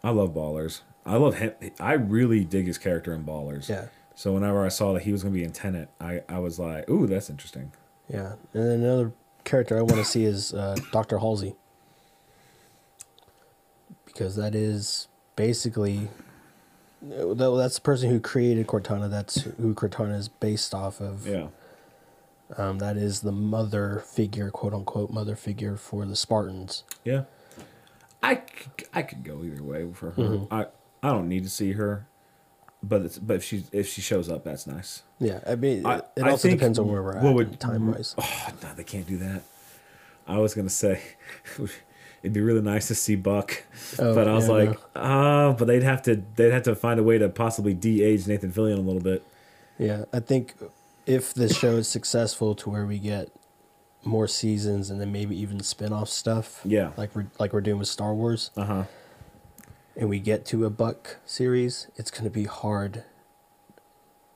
I 0.02 0.10
love 0.10 0.30
Ballers. 0.34 0.82
I 1.06 1.16
love 1.16 1.36
him. 1.36 1.52
I 1.80 1.94
really 1.94 2.44
dig 2.44 2.66
his 2.66 2.78
character 2.78 3.12
in 3.14 3.24
Ballers. 3.24 3.68
Yeah. 3.68 3.86
So 4.14 4.32
whenever 4.32 4.64
I 4.64 4.68
saw 4.68 4.92
that 4.92 5.02
he 5.02 5.12
was 5.12 5.22
going 5.22 5.34
to 5.34 5.38
be 5.38 5.44
in 5.44 5.50
Tenet, 5.52 5.88
I, 6.00 6.22
I 6.28 6.38
was 6.38 6.58
like, 6.58 6.88
ooh, 6.88 7.06
that's 7.06 7.30
interesting. 7.30 7.72
Yeah. 8.08 8.34
And 8.52 8.62
then 8.70 8.82
another 8.82 9.12
character 9.44 9.76
I 9.78 9.82
want 9.82 9.96
to 9.96 10.04
see 10.04 10.24
is 10.24 10.52
uh, 10.54 10.76
Dr. 10.92 11.18
Halsey. 11.18 11.56
Because 14.14 14.36
that 14.36 14.54
is 14.54 15.08
basically. 15.36 16.08
that- 17.02 17.54
That's 17.58 17.74
the 17.74 17.80
person 17.82 18.08
who 18.10 18.20
created 18.20 18.66
Cortana. 18.66 19.10
That's 19.10 19.42
who 19.42 19.74
Cortana 19.74 20.16
is 20.16 20.28
based 20.28 20.72
off 20.74 21.00
of. 21.00 21.26
Yeah. 21.26 21.48
Um, 22.56 22.78
that 22.78 22.96
is 22.96 23.20
the 23.20 23.32
mother 23.32 24.02
figure, 24.06 24.50
quote 24.50 24.72
unquote, 24.74 25.10
mother 25.10 25.34
figure 25.36 25.76
for 25.76 26.04
the 26.06 26.14
Spartans. 26.16 26.84
Yeah. 27.04 27.24
I, 28.22 28.42
I 28.94 29.02
could 29.02 29.22
go 29.24 29.42
either 29.44 29.62
way 29.62 29.86
for 29.92 30.12
her. 30.12 30.22
Mm-hmm. 30.22 30.54
I, 30.54 30.66
I 31.02 31.08
don't 31.10 31.28
need 31.28 31.42
to 31.44 31.50
see 31.50 31.72
her, 31.72 32.06
but 32.82 33.02
it's, 33.02 33.18
but 33.18 33.36
if 33.36 33.44
she 33.44 33.64
if 33.72 33.86
she 33.88 34.00
shows 34.00 34.30
up, 34.30 34.44
that's 34.44 34.66
nice. 34.66 35.02
Yeah, 35.18 35.40
I 35.46 35.56
mean, 35.56 35.84
I- 35.84 36.00
it, 36.16 36.22
also 36.26 36.48
depends 36.48 36.78
on 36.78 36.88
where 36.88 37.02
we're 37.02 37.42
at 37.42 37.60
time 37.60 37.90
wise. 37.92 38.14
Oh 38.16 38.48
no, 38.62 38.72
they 38.74 38.84
can't 38.84 39.06
do 39.06 39.18
that. 39.18 39.42
I 40.26 40.38
was 40.38 40.54
gonna 40.54 40.70
say 40.70 41.02
it'd 42.24 42.32
be 42.32 42.40
really 42.40 42.62
nice 42.62 42.88
to 42.88 42.94
see 42.94 43.14
Buck, 43.16 43.62
Oh, 43.98 44.14
but 44.14 44.26
I 44.26 44.34
was 44.34 44.48
yeah, 44.48 44.54
like, 44.54 44.78
ah, 44.96 45.52
but 45.52 45.66
they'd 45.66 45.82
have 45.82 46.02
to 46.04 46.22
they'd 46.36 46.50
have 46.52 46.62
to 46.64 46.74
find 46.74 46.98
a 46.98 47.02
way 47.02 47.18
to 47.18 47.28
possibly 47.28 47.74
de-age 47.74 48.26
Nathan 48.26 48.50
Fillion 48.50 48.78
a 48.78 48.80
little 48.80 49.02
bit. 49.02 49.22
Yeah, 49.78 50.04
I 50.12 50.20
think 50.20 50.54
if 51.06 51.34
this 51.34 51.56
show 51.56 51.76
is 51.76 51.86
successful 51.86 52.54
to 52.56 52.70
where 52.70 52.86
we 52.86 52.98
get 52.98 53.28
more 54.04 54.26
seasons 54.28 54.90
and 54.90 55.00
then 55.00 55.10
maybe 55.12 55.38
even 55.38 55.60
spin-off 55.60 56.08
stuff. 56.08 56.60
Yeah. 56.64 56.90
Like 56.96 57.14
we're 57.14 57.26
like 57.38 57.52
we're 57.52 57.60
doing 57.60 57.78
with 57.78 57.88
Star 57.88 58.14
Wars. 58.14 58.50
Uh 58.56 58.64
huh. 58.64 58.84
and 59.96 60.08
we 60.08 60.18
get 60.18 60.44
to 60.46 60.64
a 60.64 60.70
Buck 60.70 61.18
series, 61.24 61.86
it's 61.96 62.10
going 62.10 62.24
to 62.24 62.30
be 62.30 62.44
hard. 62.44 63.04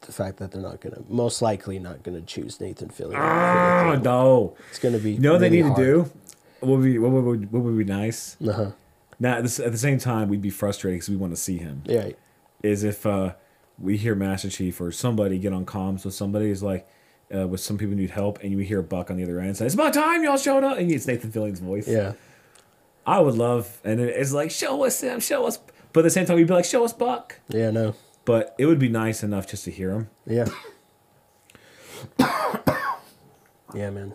The 0.02 0.12
fact 0.12 0.38
that 0.38 0.52
they're 0.52 0.62
not 0.62 0.80
going 0.80 0.94
to, 0.94 1.04
most 1.08 1.42
likely 1.42 1.78
not 1.78 2.02
going 2.02 2.18
to 2.18 2.24
choose 2.24 2.60
Nathan 2.60 2.88
Fillion. 2.88 3.18
Oh 3.18 3.96
no! 3.96 4.56
It's 4.70 4.78
going 4.78 4.94
to 4.94 5.00
be. 5.00 5.12
You 5.12 5.18
know 5.20 5.32
what 5.32 5.40
they 5.40 5.50
really 5.50 5.68
need 5.68 5.76
to 5.76 5.82
do? 5.82 6.10
What 6.60 6.78
would 6.78 6.84
be 6.84 6.98
what 6.98 7.10
would 7.10 7.52
what 7.52 7.62
would 7.62 7.78
be 7.78 7.84
nice? 7.84 8.36
Uh-huh. 8.46 8.72
Now 9.20 9.38
at 9.38 9.44
the, 9.44 9.64
at 9.64 9.72
the 9.72 9.78
same 9.78 9.98
time, 9.98 10.28
we'd 10.28 10.42
be 10.42 10.50
frustrated 10.50 10.96
because 10.96 11.10
we 11.10 11.16
want 11.16 11.32
to 11.32 11.40
see 11.40 11.58
him. 11.58 11.82
Yeah. 11.86 12.10
Is 12.62 12.82
if 12.84 13.06
uh, 13.06 13.34
we 13.78 13.96
hear 13.96 14.14
Master 14.14 14.50
Chief 14.50 14.80
or 14.80 14.90
somebody 14.90 15.38
get 15.38 15.52
on 15.52 15.64
comms 15.64 16.04
with 16.04 16.14
somebody 16.14 16.50
is 16.50 16.62
like. 16.62 16.88
Uh, 17.30 17.46
with 17.46 17.60
some 17.60 17.76
people 17.76 17.94
need 17.94 18.08
help, 18.08 18.42
and 18.42 18.52
you 18.52 18.58
hear 18.60 18.80
Buck 18.80 19.10
on 19.10 19.18
the 19.18 19.22
other 19.22 19.38
end 19.38 19.54
say, 19.54 19.66
"It's 19.66 19.74
about 19.74 19.92
time, 19.92 20.24
y'all 20.24 20.38
showed 20.38 20.64
up," 20.64 20.78
and 20.78 20.90
it's 20.90 21.06
Nathan 21.06 21.30
Fillion's 21.30 21.60
voice. 21.60 21.86
Yeah. 21.86 22.14
I 23.06 23.20
would 23.20 23.34
love, 23.34 23.82
and 23.84 24.00
it's 24.00 24.32
like, 24.32 24.50
"Show 24.50 24.82
us 24.86 25.02
him, 25.02 25.20
show 25.20 25.46
us," 25.46 25.58
but 25.92 26.00
at 26.00 26.04
the 26.04 26.10
same 26.10 26.24
time, 26.24 26.36
we'd 26.36 26.46
be 26.46 26.54
like, 26.54 26.64
"Show 26.64 26.86
us 26.86 26.94
Buck." 26.94 27.38
Yeah. 27.48 27.70
No. 27.70 27.94
But 28.24 28.54
it 28.56 28.64
would 28.64 28.78
be 28.78 28.88
nice 28.88 29.22
enough 29.22 29.46
just 29.46 29.64
to 29.64 29.70
hear 29.70 29.90
him. 29.90 30.08
Yeah. 30.26 30.48
yeah, 33.74 33.90
man. 33.90 34.14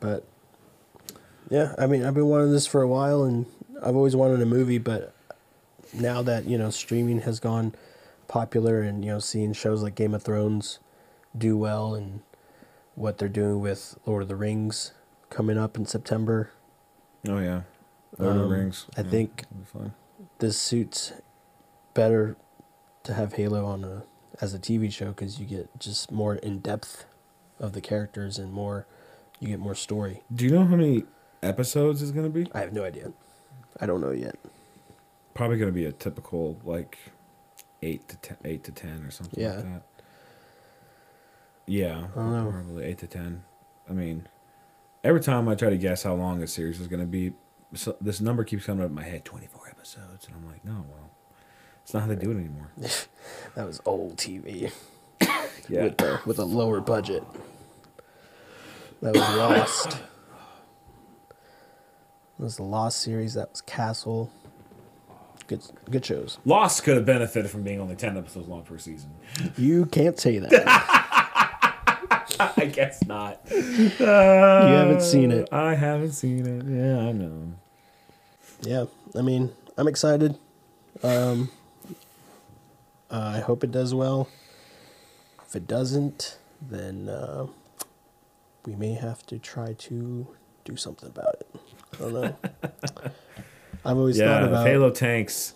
But 0.00 0.26
yeah, 1.50 1.74
I 1.78 1.86
mean, 1.86 2.04
I've 2.04 2.14
been 2.14 2.26
wanting 2.26 2.52
this 2.52 2.66
for 2.66 2.82
a 2.82 2.88
while, 2.88 3.22
and 3.24 3.46
I've 3.82 3.96
always 3.96 4.16
wanted 4.16 4.40
a 4.42 4.46
movie. 4.46 4.78
But 4.78 5.14
now 5.94 6.22
that 6.22 6.44
you 6.46 6.58
know 6.58 6.70
streaming 6.70 7.20
has 7.20 7.40
gone 7.40 7.74
popular, 8.28 8.80
and 8.82 9.04
you 9.04 9.12
know 9.12 9.18
seeing 9.18 9.52
shows 9.52 9.82
like 9.82 9.94
Game 9.94 10.14
of 10.14 10.22
Thrones 10.22 10.78
do 11.36 11.56
well, 11.56 11.94
and 11.94 12.20
what 12.94 13.18
they're 13.18 13.28
doing 13.28 13.60
with 13.60 13.98
Lord 14.06 14.22
of 14.22 14.28
the 14.28 14.36
Rings 14.36 14.92
coming 15.30 15.58
up 15.58 15.76
in 15.76 15.86
September, 15.86 16.50
Oh 17.28 17.38
yeah, 17.38 17.62
Lord 18.18 18.36
of 18.36 18.42
Um, 18.42 18.48
the 18.48 18.56
Rings. 18.56 18.86
I 18.96 19.02
Yeah, 19.02 19.10
think 19.10 19.36
that'd 19.42 19.58
be 19.58 19.64
fun. 19.64 19.94
this 20.38 20.58
suits 20.58 21.12
better 21.94 22.36
to 23.04 23.14
have 23.14 23.34
Halo 23.34 23.64
on 23.64 23.84
a 23.84 24.02
as 24.40 24.52
a 24.52 24.58
TV 24.58 24.90
show 24.92 25.08
because 25.08 25.38
you 25.40 25.46
get 25.46 25.68
just 25.78 26.10
more 26.12 26.34
in 26.36 26.58
depth 26.58 27.06
of 27.58 27.72
the 27.72 27.80
characters 27.80 28.38
and 28.38 28.52
more 28.52 28.86
you 29.40 29.48
get 29.48 29.58
more 29.60 29.74
story. 29.74 30.22
Do 30.34 30.44
you 30.44 30.50
know 30.50 30.64
how 30.64 30.76
many 30.76 31.04
episodes 31.46 32.02
is 32.02 32.10
going 32.12 32.30
to 32.30 32.30
be? 32.44 32.50
I 32.54 32.60
have 32.60 32.72
no 32.72 32.84
idea. 32.84 33.12
I 33.80 33.86
don't 33.86 34.00
know 34.00 34.10
yet. 34.10 34.36
Probably 35.34 35.58
going 35.58 35.68
to 35.70 35.74
be 35.74 35.84
a 35.86 35.92
typical 35.92 36.58
like 36.64 36.98
eight 37.82 38.08
to 38.08 38.16
ten, 38.16 38.36
eight 38.44 38.64
to 38.64 38.72
ten 38.72 39.02
or 39.04 39.10
something 39.10 39.42
Yeah. 39.42 39.54
like 39.56 39.64
that. 39.64 39.82
Yeah, 41.66 42.06
I 42.14 42.18
don't 42.18 42.32
know. 42.32 42.50
probably 42.50 42.84
eight 42.84 42.98
to 42.98 43.06
ten. 43.06 43.42
I 43.88 43.92
mean, 43.92 44.28
every 45.04 45.20
time 45.20 45.48
I 45.48 45.54
try 45.54 45.70
to 45.70 45.76
guess 45.76 46.02
how 46.04 46.14
long 46.14 46.42
a 46.42 46.46
series 46.46 46.80
is 46.80 46.86
going 46.86 47.00
to 47.00 47.06
be, 47.06 47.32
so 47.74 47.96
this 48.00 48.20
number 48.20 48.44
keeps 48.44 48.64
coming 48.66 48.84
up 48.84 48.90
in 48.90 48.94
my 48.94 49.02
head: 49.02 49.24
twenty-four 49.24 49.68
episodes, 49.68 50.26
and 50.26 50.36
I'm 50.36 50.46
like, 50.46 50.64
no, 50.64 50.84
well, 50.88 51.10
it's 51.82 51.92
not 51.92 52.02
how 52.02 52.06
they 52.08 52.16
do 52.16 52.30
it 52.30 52.36
anymore. 52.36 52.70
That 53.56 53.66
was 53.66 53.80
old 53.86 54.16
TV 54.16 54.70
Yeah, 55.68 55.84
with 55.84 55.96
the, 55.98 56.20
with 56.26 56.38
a 56.38 56.44
lower 56.44 56.80
budget. 56.80 57.24
That 59.02 59.14
was 59.14 59.36
Lost. 59.36 59.98
Was 62.38 62.56
the 62.56 62.62
Lost 62.62 63.00
series. 63.00 63.34
That 63.34 63.50
was 63.50 63.60
Castle. 63.62 64.30
Good 65.46 65.62
good 65.90 66.04
shows. 66.04 66.38
Lost 66.44 66.82
could 66.82 66.96
have 66.96 67.06
benefited 67.06 67.50
from 67.50 67.62
being 67.62 67.80
only 67.80 67.96
ten 67.96 68.16
episodes 68.16 68.48
long 68.48 68.62
per 68.62 68.78
season. 68.78 69.10
You 69.56 69.86
can't 69.86 70.18
say 70.18 70.38
that. 70.38 70.52
I 72.56 72.66
guess 72.66 73.04
not. 73.04 73.40
you 73.50 73.88
haven't 73.98 75.02
seen 75.02 75.30
it. 75.30 75.48
I 75.52 75.74
haven't 75.74 76.12
seen 76.12 76.46
it. 76.46 76.64
Yeah, 76.66 77.08
I 77.08 77.12
know. 77.12 77.52
yeah, 78.62 78.84
I 79.18 79.22
mean, 79.22 79.52
I'm 79.78 79.88
excited. 79.88 80.36
Um, 81.02 81.50
uh, 83.10 83.32
I 83.36 83.40
hope 83.40 83.64
it 83.64 83.70
does 83.70 83.94
well. 83.94 84.28
If 85.46 85.54
it 85.56 85.66
doesn't, 85.66 86.38
then 86.60 87.08
uh, 87.08 87.46
we 88.66 88.74
may 88.74 88.94
have 88.94 89.24
to 89.26 89.38
try 89.38 89.72
to 89.74 90.26
do 90.64 90.76
something 90.76 91.08
about 91.08 91.36
it. 91.40 91.55
I 91.98 92.02
don't 92.02 92.12
know. 92.12 92.36
I've 93.84 93.96
always 93.96 94.18
Yeah, 94.18 94.26
thought 94.40 94.44
about 94.48 94.66
Halo 94.66 94.90
tanks. 94.90 95.54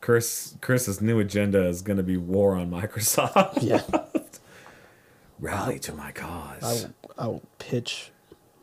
Chris 0.00 0.56
Chris's 0.60 1.00
new 1.00 1.18
agenda 1.18 1.66
is 1.66 1.80
going 1.82 1.96
to 1.96 2.02
be 2.02 2.16
war 2.16 2.54
on 2.54 2.70
Microsoft. 2.70 3.62
Yeah, 3.62 3.82
Rally 5.40 5.78
to 5.80 5.92
my 5.94 6.12
cause. 6.12 6.86
I 7.18 7.26
will 7.26 7.42
pitch 7.58 8.10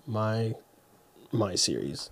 my 0.05 0.53
my 1.31 1.55
series. 1.55 2.09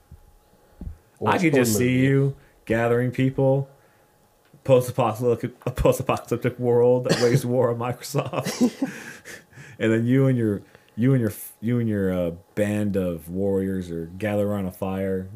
Or- 1.20 1.30
I 1.30 1.38
could 1.38 1.54
just 1.54 1.76
see 1.78 2.00
you 2.00 2.36
gathering 2.66 3.12
people, 3.12 3.70
post-apocalyptic, 4.64 5.52
a 5.66 5.72
post-apocalyptic 5.72 6.58
world 6.58 7.04
that 7.06 7.22
waged 7.22 7.44
war 7.46 7.70
on 7.72 7.78
Microsoft, 7.78 8.72
and 9.80 9.92
then 9.92 10.06
you 10.06 10.28
and 10.28 10.38
your 10.38 10.62
you 10.96 11.12
and 11.14 11.22
your 11.22 11.34
you 11.62 11.80
and 11.80 11.90
your 11.90 12.12
uh, 12.14 12.32
band 12.56 12.96
of 12.96 13.30
warriors 13.30 13.92
are 13.92 14.06
gather 14.06 14.48
around 14.48 14.66
a 14.66 14.72
fire, 14.72 15.30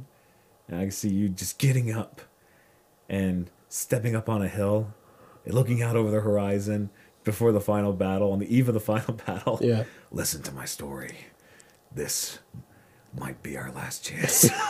and 0.67 0.77
I 0.77 0.83
can 0.83 0.91
see 0.91 1.09
you 1.09 1.29
just 1.29 1.57
getting 1.59 1.91
up 1.91 2.21
and 3.09 3.49
stepping 3.67 4.15
up 4.15 4.29
on 4.29 4.41
a 4.41 4.47
hill 4.47 4.93
and 5.45 5.53
looking 5.53 5.81
out 5.81 5.95
over 5.95 6.09
the 6.09 6.21
horizon 6.21 6.89
before 7.23 7.51
the 7.51 7.61
final 7.61 7.93
battle 7.93 8.31
on 8.31 8.39
the 8.39 8.55
eve 8.55 8.67
of 8.67 8.73
the 8.73 8.79
final 8.91 9.13
battle. 9.13 9.59
Yeah. 9.61 9.83
Listen 10.11 10.41
to 10.43 10.51
my 10.53 10.65
story. 10.65 11.17
This 11.93 12.39
might 13.17 13.43
be 13.43 13.57
our 13.57 13.71
last 13.71 14.03
chance. 14.03 14.49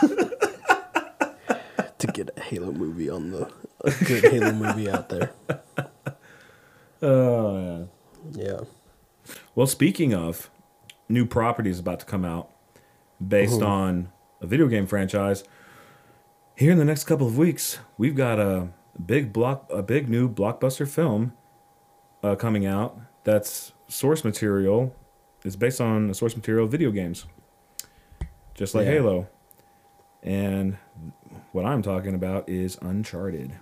to 1.98 2.06
get 2.12 2.30
a 2.36 2.40
Halo 2.40 2.72
movie 2.72 3.08
on 3.08 3.30
the 3.30 3.50
a 3.84 3.90
good 4.04 4.24
Halo 4.24 4.52
movie 4.52 4.90
out 4.90 5.08
there. 5.08 5.32
oh 7.02 7.88
yeah. 8.32 8.44
Yeah. 8.44 8.60
Well, 9.54 9.66
speaking 9.66 10.14
of 10.14 10.50
new 11.08 11.26
properties 11.26 11.78
about 11.78 12.00
to 12.00 12.06
come 12.06 12.24
out 12.24 12.50
based 13.26 13.62
on 13.62 14.10
a 14.40 14.46
video 14.46 14.66
game 14.68 14.86
franchise, 14.86 15.44
here 16.56 16.70
in 16.70 16.78
the 16.78 16.84
next 16.84 17.04
couple 17.04 17.26
of 17.26 17.36
weeks, 17.36 17.78
we've 17.98 18.14
got 18.14 18.38
a 18.38 18.68
big 19.04 19.32
block, 19.32 19.66
a 19.70 19.82
big 19.82 20.08
new 20.08 20.28
blockbuster 20.28 20.88
film 20.88 21.32
uh, 22.22 22.36
coming 22.36 22.66
out. 22.66 22.98
That's 23.24 23.72
source 23.88 24.24
material. 24.24 24.94
It's 25.44 25.56
based 25.56 25.80
on 25.80 26.08
the 26.08 26.14
source 26.14 26.36
material 26.36 26.64
of 26.64 26.70
video 26.70 26.90
games, 26.90 27.26
just 28.54 28.74
like 28.74 28.86
Yeah. 28.86 28.92
Halo. 28.92 29.28
And 30.22 30.78
what 31.52 31.66
I'm 31.66 31.82
talking 31.82 32.14
about 32.14 32.48
is 32.48 32.78
Uncharted, 32.80 33.52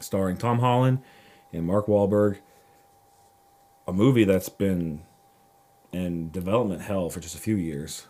starring 0.00 0.38
Tom 0.38 0.60
Holland 0.60 1.00
and 1.52 1.66
Mark 1.66 1.86
Wahlberg 1.86 2.38
a 3.86 3.92
movie 3.92 4.24
that's 4.24 4.48
been 4.48 5.02
in 5.92 6.30
development 6.30 6.82
hell 6.82 7.10
for 7.10 7.20
just 7.20 7.34
a 7.34 7.38
few 7.38 7.56
years. 7.56 8.06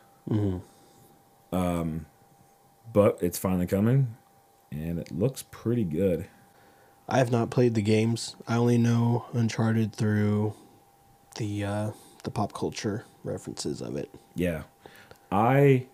Um, 1.53 2.07
but 2.93 3.19
it's 3.21 3.39
finally 3.39 3.67
coming, 3.67 4.17
and 4.71 4.99
it 4.99 5.11
looks 5.13 5.45
pretty 5.51 5.85
good. 5.85 6.27
I 7.09 7.19
have 7.19 7.31
not 7.31 7.51
played 7.51 7.75
the 7.75 7.83
games. 7.83 8.37
I 8.49 8.57
only 8.57 8.79
know 8.79 9.27
Uncharted 9.35 9.95
through 9.95 10.55
the 11.37 11.65
uh, 11.65 11.91
the 12.23 12.31
pop 12.31 12.53
culture 12.53 13.05
references 13.25 13.81
of 13.83 13.97
it. 13.97 14.15
Yeah, 14.35 14.63
I 15.31 15.87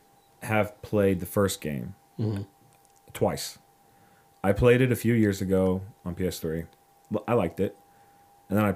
have 0.43 0.81
played 0.83 1.21
the 1.21 1.27
first 1.27 1.61
game 1.61 1.95
twice. 3.13 3.59
I 4.45 4.53
played 4.53 4.81
it 4.81 4.93
a 4.93 4.97
few 4.97 5.15
years 5.15 5.41
ago 5.41 5.83
on 6.05 6.15
PS3. 6.15 6.67
I 7.27 7.35
liked 7.35 7.59
it, 7.59 7.77
and 8.49 8.59
then 8.59 8.65
I 8.65 8.75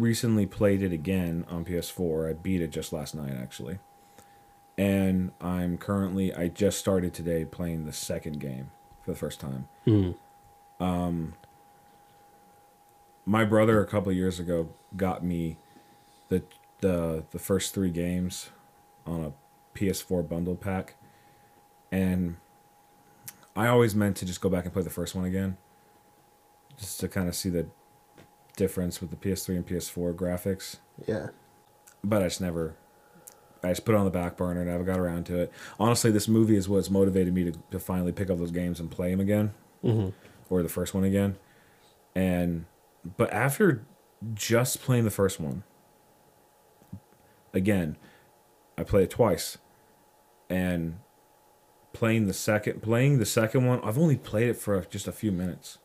recently 0.00 0.46
played 0.46 0.82
it 0.82 0.92
again 0.92 1.44
on 1.48 1.64
PS4. 1.64 2.30
I 2.30 2.32
beat 2.34 2.60
it 2.60 2.70
just 2.70 2.92
last 2.92 3.14
night, 3.14 3.32
actually. 3.40 3.78
And 4.78 5.32
I'm 5.40 5.78
currently, 5.78 6.34
I 6.34 6.48
just 6.48 6.78
started 6.78 7.14
today 7.14 7.44
playing 7.44 7.86
the 7.86 7.92
second 7.92 8.40
game 8.40 8.70
for 9.02 9.10
the 9.12 9.16
first 9.16 9.40
time. 9.40 9.68
Um, 10.80 11.34
my 13.24 13.44
brother 13.44 13.80
a 13.80 13.86
couple 13.86 14.10
of 14.10 14.16
years 14.16 14.38
ago 14.38 14.68
got 14.96 15.24
me 15.24 15.56
the 16.28 16.42
the 16.80 17.24
the 17.30 17.38
first 17.38 17.74
three 17.74 17.90
games 17.90 18.50
on 19.06 19.24
a 19.24 19.32
PS4 19.78 20.28
bundle 20.28 20.56
pack, 20.56 20.94
and 21.90 22.36
I 23.56 23.66
always 23.68 23.94
meant 23.94 24.16
to 24.18 24.26
just 24.26 24.40
go 24.40 24.48
back 24.48 24.64
and 24.64 24.72
play 24.72 24.82
the 24.82 24.90
first 24.90 25.14
one 25.14 25.24
again, 25.24 25.56
just 26.76 27.00
to 27.00 27.08
kind 27.08 27.28
of 27.28 27.34
see 27.34 27.48
the 27.48 27.66
difference 28.56 29.00
with 29.00 29.10
the 29.10 29.16
PS3 29.16 29.56
and 29.56 29.66
PS4 29.66 30.14
graphics. 30.14 30.76
Yeah. 31.06 31.28
But 32.02 32.22
I 32.22 32.26
just 32.26 32.40
never, 32.40 32.74
I 33.62 33.68
just 33.68 33.84
put 33.84 33.94
it 33.94 33.98
on 33.98 34.04
the 34.04 34.10
back 34.10 34.36
burner 34.36 34.60
and 34.62 34.70
never 34.70 34.84
got 34.84 34.98
around 34.98 35.26
to 35.26 35.38
it. 35.38 35.52
Honestly, 35.78 36.10
this 36.10 36.26
movie 36.28 36.56
is 36.56 36.68
what's 36.68 36.90
motivated 36.90 37.34
me 37.34 37.44
to, 37.44 37.52
to 37.70 37.78
finally 37.78 38.12
pick 38.12 38.30
up 38.30 38.38
those 38.38 38.50
games 38.50 38.80
and 38.80 38.90
play 38.90 39.10
them 39.10 39.20
again, 39.20 39.52
Mm-hmm. 39.84 40.08
or 40.50 40.62
the 40.62 40.68
first 40.68 40.94
one 40.94 41.04
again. 41.04 41.36
And 42.14 42.64
but 43.16 43.32
after 43.32 43.84
just 44.34 44.80
playing 44.82 45.04
the 45.04 45.10
first 45.10 45.38
one, 45.38 45.62
again, 47.52 47.96
I 48.78 48.84
played 48.84 49.04
it 49.04 49.10
twice, 49.10 49.58
and 50.48 50.98
playing 51.92 52.26
the 52.26 52.32
second 52.34 52.82
playing 52.82 53.18
the 53.18 53.26
second 53.26 53.66
one, 53.66 53.80
I've 53.82 53.98
only 53.98 54.16
played 54.16 54.48
it 54.48 54.56
for 54.56 54.80
just 54.82 55.06
a 55.08 55.12
few 55.12 55.32
minutes, 55.32 55.78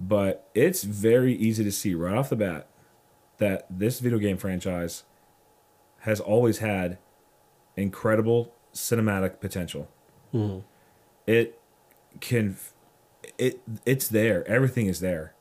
but 0.00 0.48
it's 0.54 0.82
very 0.84 1.34
easy 1.34 1.64
to 1.64 1.72
see 1.72 1.94
right 1.94 2.14
off 2.16 2.30
the 2.30 2.36
bat 2.36 2.68
that 3.38 3.66
this 3.70 4.00
video 4.00 4.18
game 4.18 4.36
franchise 4.36 5.04
has 6.00 6.20
always 6.20 6.58
had 6.58 6.98
incredible 7.76 8.52
cinematic 8.72 9.40
potential. 9.40 9.88
Mhm. 10.32 10.62
It 11.26 11.60
can 12.20 12.56
it 13.36 13.60
it's 13.84 14.08
there. 14.08 14.46
Everything 14.48 14.86
is 14.86 15.00
there. 15.00 15.34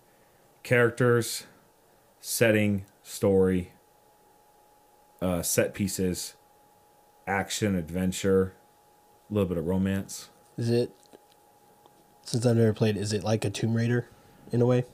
Characters, 0.64 1.46
setting, 2.20 2.86
story, 3.04 3.72
uh, 5.22 5.42
set 5.42 5.74
pieces, 5.74 6.36
action, 7.26 7.76
adventure, 7.76 8.54
a 9.30 9.34
little 9.34 9.48
bit 9.48 9.58
of 9.58 9.66
romance. 9.66 10.30
Is 10.58 10.70
it? 10.70 10.92
Since 12.24 12.46
I've 12.46 12.58
never 12.58 12.74
played, 12.74 12.98
is 12.98 13.14
it 13.14 13.24
like 13.24 13.46
a 13.46 13.50
Tomb 13.50 13.76
Raider, 13.76 14.10
in 14.52 14.62
a 14.62 14.66
way? 14.66 14.86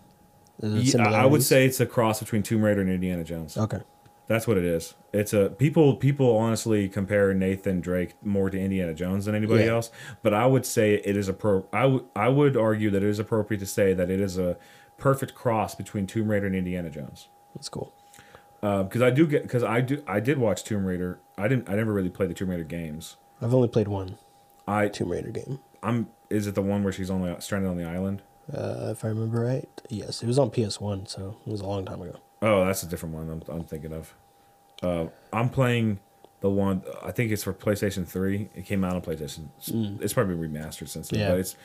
Is 0.61 0.93
it 0.93 0.99
Yeah, 0.99 1.11
I 1.11 1.25
would 1.25 1.43
say 1.43 1.65
it's 1.65 1.79
a 1.79 1.85
cross 1.85 2.19
between 2.19 2.43
Tomb 2.43 2.61
Raider 2.61 2.81
and 2.81 2.89
Indiana 2.89 3.23
Jones. 3.23 3.57
Okay. 3.57 3.79
That's 4.27 4.47
what 4.47 4.57
it 4.57 4.63
is. 4.63 4.93
It's 5.11 5.33
a 5.33 5.49
people 5.49 5.95
people 5.97 6.35
honestly 6.37 6.87
compare 6.87 7.33
Nathan 7.33 7.81
Drake 7.81 8.13
more 8.23 8.49
to 8.49 8.57
Indiana 8.59 8.93
Jones 8.93 9.25
than 9.25 9.35
anybody 9.35 9.65
Yeah. 9.65 9.73
else, 9.73 9.91
but 10.21 10.33
I 10.33 10.45
would 10.45 10.65
say 10.65 10.95
it 10.95 11.17
is 11.17 11.27
a 11.27 11.33
pro 11.33 11.65
I 11.73 11.85
would 11.85 12.05
I 12.15 12.29
would 12.29 12.55
argue 12.55 12.89
that 12.91 13.03
it 13.03 13.09
is 13.09 13.19
appropriate 13.19 13.59
to 13.59 13.65
say 13.65 13.93
that 13.93 14.09
it 14.09 14.21
is 14.21 14.37
a 14.37 14.57
perfect 14.97 15.35
cross 15.35 15.75
between 15.75 16.07
Tomb 16.07 16.29
Raider 16.29 16.45
and 16.47 16.55
Indiana 16.55 16.89
Jones. 16.89 17.27
That's 17.53 17.67
cool. 17.69 17.93
Uh, 18.61 18.83
because 18.83 19.01
I 19.01 19.09
do 19.09 19.27
get 19.27 19.43
because 19.43 19.63
I 19.63 19.81
do 19.81 20.01
I 20.07 20.21
did 20.21 20.37
watch 20.37 20.63
Tomb 20.63 20.85
Raider. 20.85 21.19
I 21.37 21.49
didn't 21.49 21.69
I 21.69 21.75
never 21.75 21.91
really 21.91 22.09
played 22.09 22.29
the 22.29 22.33
Tomb 22.33 22.49
Raider 22.49 22.63
games. 22.63 23.17
I've 23.41 23.53
only 23.53 23.67
played 23.67 23.89
one 23.89 24.17
I 24.67 24.87
Tomb 24.87 25.09
Raider 25.11 25.31
game. 25.31 25.59
I'm 25.83 26.07
is 26.29 26.47
it 26.47 26.55
the 26.55 26.61
one 26.61 26.83
where 26.83 26.93
she's 26.93 27.09
only 27.11 27.35
stranded 27.39 27.69
on 27.69 27.75
the 27.77 27.83
island? 27.83 28.21
Uh, 28.51 28.89
if 28.91 29.05
I 29.05 29.09
remember 29.09 29.41
right, 29.41 29.69
yes, 29.89 30.21
it 30.23 30.27
was 30.27 30.37
on 30.37 30.49
PS1, 30.49 31.07
so 31.09 31.37
it 31.45 31.49
was 31.49 31.61
a 31.61 31.65
long 31.65 31.85
time 31.85 32.01
ago. 32.01 32.19
Oh, 32.41 32.65
that's 32.65 32.83
a 32.83 32.87
different 32.87 33.15
one. 33.15 33.29
I'm 33.29 33.41
I'm 33.55 33.63
thinking 33.63 33.93
of. 33.93 34.13
Uh, 34.81 35.05
I'm 35.31 35.47
playing 35.49 35.99
the 36.41 36.49
one. 36.49 36.83
I 37.01 37.11
think 37.11 37.31
it's 37.31 37.43
for 37.43 37.53
PlayStation 37.53 38.05
Three. 38.05 38.49
It 38.53 38.65
came 38.65 38.83
out 38.83 38.95
on 38.95 39.01
PlayStation. 39.01 39.47
It's 40.01 40.13
probably 40.13 40.35
remastered 40.35 40.89
since 40.89 41.07
then, 41.07 41.21
Yeah. 41.21 41.29
but 41.29 41.39
it's 41.39 41.55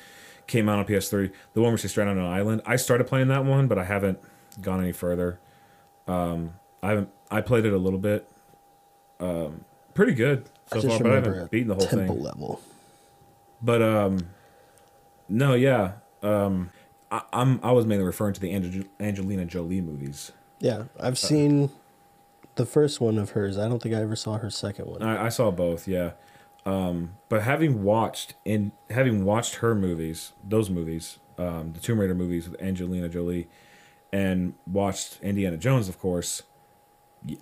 came 0.47 0.69
out 0.69 0.79
on 0.79 0.85
PS3. 0.87 1.33
The 1.55 1.61
one 1.61 1.73
where 1.73 1.79
she's 1.79 1.91
stranded 1.91 2.17
on 2.17 2.25
an 2.25 2.31
island. 2.33 2.62
I 2.64 2.77
started 2.77 3.09
playing 3.09 3.29
that 3.29 3.45
one, 3.45 3.67
but 3.67 3.77
I 3.79 3.85
haven't 3.85 4.21
gone 4.62 4.81
any 4.81 4.93
further. 4.93 5.41
Um, 6.07 6.55
I 6.83 6.91
haven't. 6.91 7.09
I 7.31 7.41
played 7.41 7.64
it 7.67 7.73
a 7.73 7.79
little 7.79 7.99
bit. 7.99 8.31
Um, 9.19 9.64
pretty 9.95 10.14
good 10.14 10.49
so 10.69 10.79
I 10.79 10.83
far, 10.83 10.99
but 11.01 11.11
I 11.11 11.14
haven't 11.17 11.51
beaten 11.51 11.69
the 11.69 11.75
whole 11.75 11.87
temple 11.88 12.14
thing. 12.14 12.25
level. 12.25 12.61
But 13.61 13.83
um, 13.83 14.19
no, 15.29 15.55
yeah. 15.55 15.95
Um, 16.22 16.70
I, 17.11 17.22
I'm 17.33 17.61
I 17.62 17.72
was 17.72 17.87
mainly 17.87 18.04
referring 18.04 18.35
to 18.35 18.40
the 18.40 18.50
Angel, 18.50 18.85
Angelina 19.00 19.44
Jolie 19.44 19.81
movies. 19.81 20.33
Yeah, 20.61 20.85
I've 20.98 21.12
Uh, 21.12 21.16
seen 21.16 21.70
the 22.57 22.66
first 22.66 23.00
one 23.00 23.18
of 23.18 23.31
hers. 23.31 23.57
I 23.59 23.68
don't 23.68 23.81
think 23.83 23.94
I 23.94 24.00
ever 24.02 24.16
saw 24.16 24.38
her 24.38 24.50
second 24.50 24.87
one. 24.87 25.02
I, 25.02 25.26
I 25.26 25.28
saw 25.28 25.50
both, 25.50 25.87
yeah. 25.88 26.12
Um, 26.66 27.14
but 27.28 27.42
having 27.42 27.83
watched 27.83 28.35
in 28.44 28.72
having 28.90 29.24
watched 29.24 29.57
her 29.57 29.74
movies, 29.74 30.33
those 30.46 30.68
movies, 30.68 31.18
um, 31.38 31.72
the 31.72 31.81
Tomb 31.81 32.00
Raider 32.00 32.14
movies 32.14 32.48
with 32.48 32.61
Angelina 32.61 33.09
Jolie, 33.09 33.48
and 34.12 34.54
watched 34.66 35.18
Indiana 35.22 35.57
Jones, 35.57 35.88
of 35.88 35.98
course, 35.98 36.42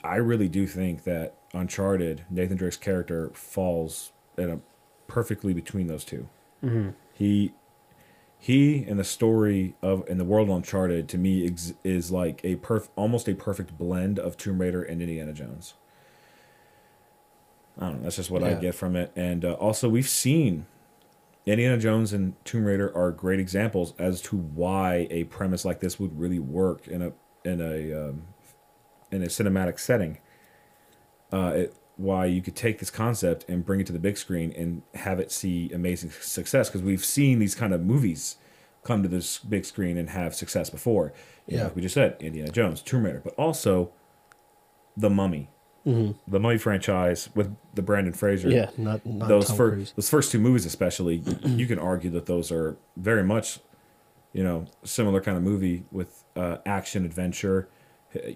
I 0.04 0.16
really 0.16 0.48
do 0.48 0.66
think 0.66 1.04
that 1.04 1.34
Uncharted, 1.54 2.24
Nathan 2.30 2.56
Drake's 2.56 2.76
character 2.76 3.30
falls 3.34 4.12
in 4.38 4.50
a 4.50 4.60
perfectly 5.08 5.54
between 5.54 5.86
those 5.86 6.04
2 6.04 6.28
He 7.14 7.52
he 8.46 8.84
and 8.84 8.96
the 8.96 9.02
story 9.02 9.74
of 9.82 10.08
and 10.08 10.20
the 10.20 10.24
world 10.24 10.48
Uncharted 10.48 11.08
to 11.08 11.18
me 11.18 11.44
ex- 11.44 11.74
is 11.82 12.12
like 12.12 12.40
a 12.44 12.54
perf 12.54 12.88
almost 12.94 13.28
a 13.28 13.34
perfect 13.34 13.76
blend 13.76 14.20
of 14.20 14.36
Tomb 14.36 14.60
Raider 14.60 14.84
and 14.84 15.02
Indiana 15.02 15.32
Jones. 15.32 15.74
I 17.76 17.86
don't 17.86 17.96
know. 17.96 18.02
That's 18.04 18.14
just 18.14 18.30
what 18.30 18.44
I 18.44 18.54
get 18.54 18.76
from 18.76 18.94
it. 18.94 19.10
And 19.16 19.44
uh, 19.44 19.54
also, 19.54 19.88
we've 19.88 20.08
seen 20.08 20.66
Indiana 21.44 21.76
Jones 21.76 22.12
and 22.12 22.34
Tomb 22.44 22.66
Raider 22.66 22.96
are 22.96 23.10
great 23.10 23.40
examples 23.40 23.94
as 23.98 24.22
to 24.22 24.36
why 24.36 25.08
a 25.10 25.24
premise 25.24 25.64
like 25.64 25.80
this 25.80 25.98
would 25.98 26.16
really 26.16 26.38
work 26.38 26.86
in 26.86 27.02
a 27.02 27.12
in 27.44 27.60
a 27.60 28.10
um, 28.10 28.22
in 29.10 29.24
a 29.24 29.26
cinematic 29.26 29.80
setting. 29.80 30.18
Uh, 31.32 31.52
it, 31.56 31.76
why 31.96 32.26
you 32.26 32.42
could 32.42 32.54
take 32.56 32.78
this 32.78 32.90
concept 32.90 33.44
and 33.48 33.64
bring 33.64 33.80
it 33.80 33.86
to 33.86 33.92
the 33.92 33.98
big 33.98 34.18
screen 34.18 34.52
and 34.56 34.82
have 34.94 35.18
it 35.18 35.32
see 35.32 35.72
amazing 35.72 36.10
success 36.20 36.68
because 36.68 36.82
we've 36.82 37.04
seen 37.04 37.38
these 37.38 37.54
kind 37.54 37.72
of 37.72 37.80
movies 37.82 38.36
come 38.84 39.02
to 39.02 39.08
this 39.08 39.38
big 39.38 39.64
screen 39.64 39.96
and 39.96 40.10
have 40.10 40.34
success 40.34 40.68
before. 40.70 41.12
You 41.46 41.56
know, 41.56 41.62
Yeah. 41.62 41.64
like 41.68 41.76
we 41.76 41.82
just 41.82 41.94
said 41.94 42.16
Indiana 42.20 42.50
Jones, 42.52 42.82
Tomb 42.82 43.04
Raider, 43.04 43.20
but 43.24 43.34
also 43.34 43.92
The 44.96 45.10
Mummy, 45.10 45.50
the 45.84 46.40
Mummy 46.40 46.58
franchise 46.58 47.28
with 47.34 47.54
the 47.74 47.82
Brendan 47.82 48.12
Fraser 48.12 48.50
Yeah, 48.50 48.70
not 48.76 49.04
not 49.06 49.28
those 49.28 49.50
first 49.50 49.94
those 49.96 50.10
first 50.10 50.32
two 50.32 50.38
movies 50.40 50.66
especially 50.66 51.22
you 51.44 51.66
can 51.66 51.78
argue 51.78 52.10
that 52.10 52.26
those 52.26 52.50
are 52.50 52.76
very 52.96 53.22
much 53.22 53.60
you 54.32 54.42
know 54.42 54.66
similar 54.84 55.20
kind 55.20 55.36
of 55.36 55.42
movie 55.44 55.84
with 55.92 56.24
uh, 56.34 56.56
action 56.66 57.04
adventure 57.04 57.68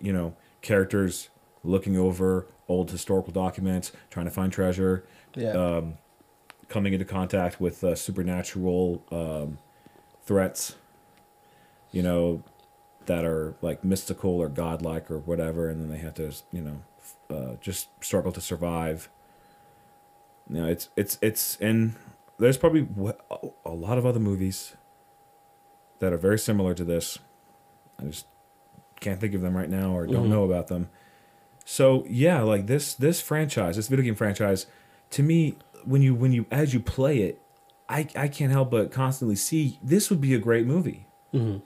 you 0.01 0.13
know 0.13 0.37
characters 0.63 1.29
looking 1.63 1.97
over 1.97 2.47
old 2.69 2.91
historical 2.91 3.33
documents 3.33 3.93
trying 4.11 4.27
to 4.27 4.31
find 4.31 4.53
treasure 4.53 5.05
Yeah, 5.37 5.53
um, 5.53 5.95
coming 6.69 6.93
into 6.93 7.05
contact 7.05 7.61
with 7.61 7.83
uh, 7.85 7.95
supernatural 7.95 9.03
um, 9.11 9.59
threats 10.25 10.77
you 11.93 12.03
know 12.03 12.43
that 13.07 13.25
are 13.25 13.55
like 13.61 13.83
mystical 13.85 14.31
or 14.31 14.49
godlike 14.49 15.11
or 15.11 15.19
whatever 15.19 15.69
and 15.69 15.81
then 15.81 15.91
they 15.91 15.99
have 15.99 16.15
to 16.15 16.33
you 16.53 16.63
know 16.63 16.83
uh, 17.31 17.57
just 17.61 17.89
struggle 18.01 18.33
to 18.33 18.41
survive. 18.41 19.09
You 20.49 20.57
know 20.57 20.67
it's 20.67 20.89
it's 20.97 21.19
it's 21.23 21.57
and 21.61 21.95
there's 22.39 22.59
probably 22.59 22.89
a 23.65 23.71
lot 23.71 23.99
of 23.99 24.07
other 24.07 24.19
movies 24.19 24.75
that 26.01 26.13
are 26.13 26.17
very 26.17 26.39
similar 26.39 26.75
to 26.75 26.85
this. 26.85 27.19
I 27.99 28.05
just 28.05 28.27
can't 28.99 29.21
think 29.21 29.35
of 29.35 29.41
them 29.43 29.57
right 29.57 29.69
now 29.69 29.97
or 29.97 30.07
don't 30.07 30.29
know 30.29 30.45
about 30.45 30.69
them 30.69 30.91
so 31.71 32.05
yeah 32.09 32.43
like 32.43 32.67
this 32.67 32.95
this 32.95 33.21
franchise 33.21 33.77
this 33.77 33.87
video 33.87 34.05
game 34.05 34.17
franchise 34.17 34.67
to 35.09 35.23
me 35.23 35.55
when 35.85 36.03
you 36.03 36.13
when 36.13 36.33
you 36.33 36.45
as 36.51 36.75
you 36.75 36.81
play 36.81 37.19
it 37.19 37.41
i 37.89 38.09
i 38.17 38.27
can't 38.27 38.51
help 38.51 38.73
but 38.73 38.91
constantly 38.91 39.37
see 39.37 39.79
this 39.81 40.11
would 40.11 40.21
be 40.21 40.35
a 40.35 40.39
great 40.39 40.67
movie. 40.67 41.07
Mm-hmm. 41.33 41.59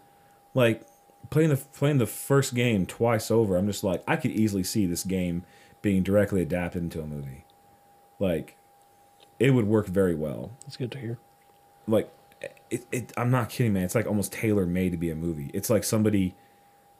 Like 0.53 0.87
playing 1.31 1.49
the 1.49 1.57
playing 1.57 1.97
the 1.97 2.07
first 2.07 2.55
game 2.55 2.85
twice 2.85 3.31
over 3.31 3.57
i'm 3.57 3.67
just 3.67 3.83
like 3.83 4.05
i 4.07 4.17
could 4.17 4.33
easily 4.33 4.62
see 4.62 4.85
this 4.85 5.05
game 5.05 5.43
being 5.81 6.03
directly 6.03 6.43
adapted 6.43 6.83
into 6.83 7.01
a 7.01 7.07
movie. 7.07 7.47
Like 8.19 8.59
it 9.38 9.53
would 9.53 9.67
work 9.67 9.87
very 9.87 10.14
well. 10.14 10.53
That's 10.67 10.77
good 10.77 10.93
to 10.93 10.99
hear. 10.99 11.19
like 11.87 12.12
it, 12.71 12.85
it 12.93 13.12
i'm 13.17 13.31
not 13.31 13.49
kidding 13.49 13.73
man. 13.73 13.85
It's 13.85 13.95
like 13.95 14.07
almost 14.07 14.35
tailor 14.35 14.67
made 14.67 14.93
to 14.93 14.99
be 14.99 15.09
a 15.09 15.17
movie. 15.17 15.51
It's 15.55 15.71
like 15.71 15.83
somebody 15.83 16.35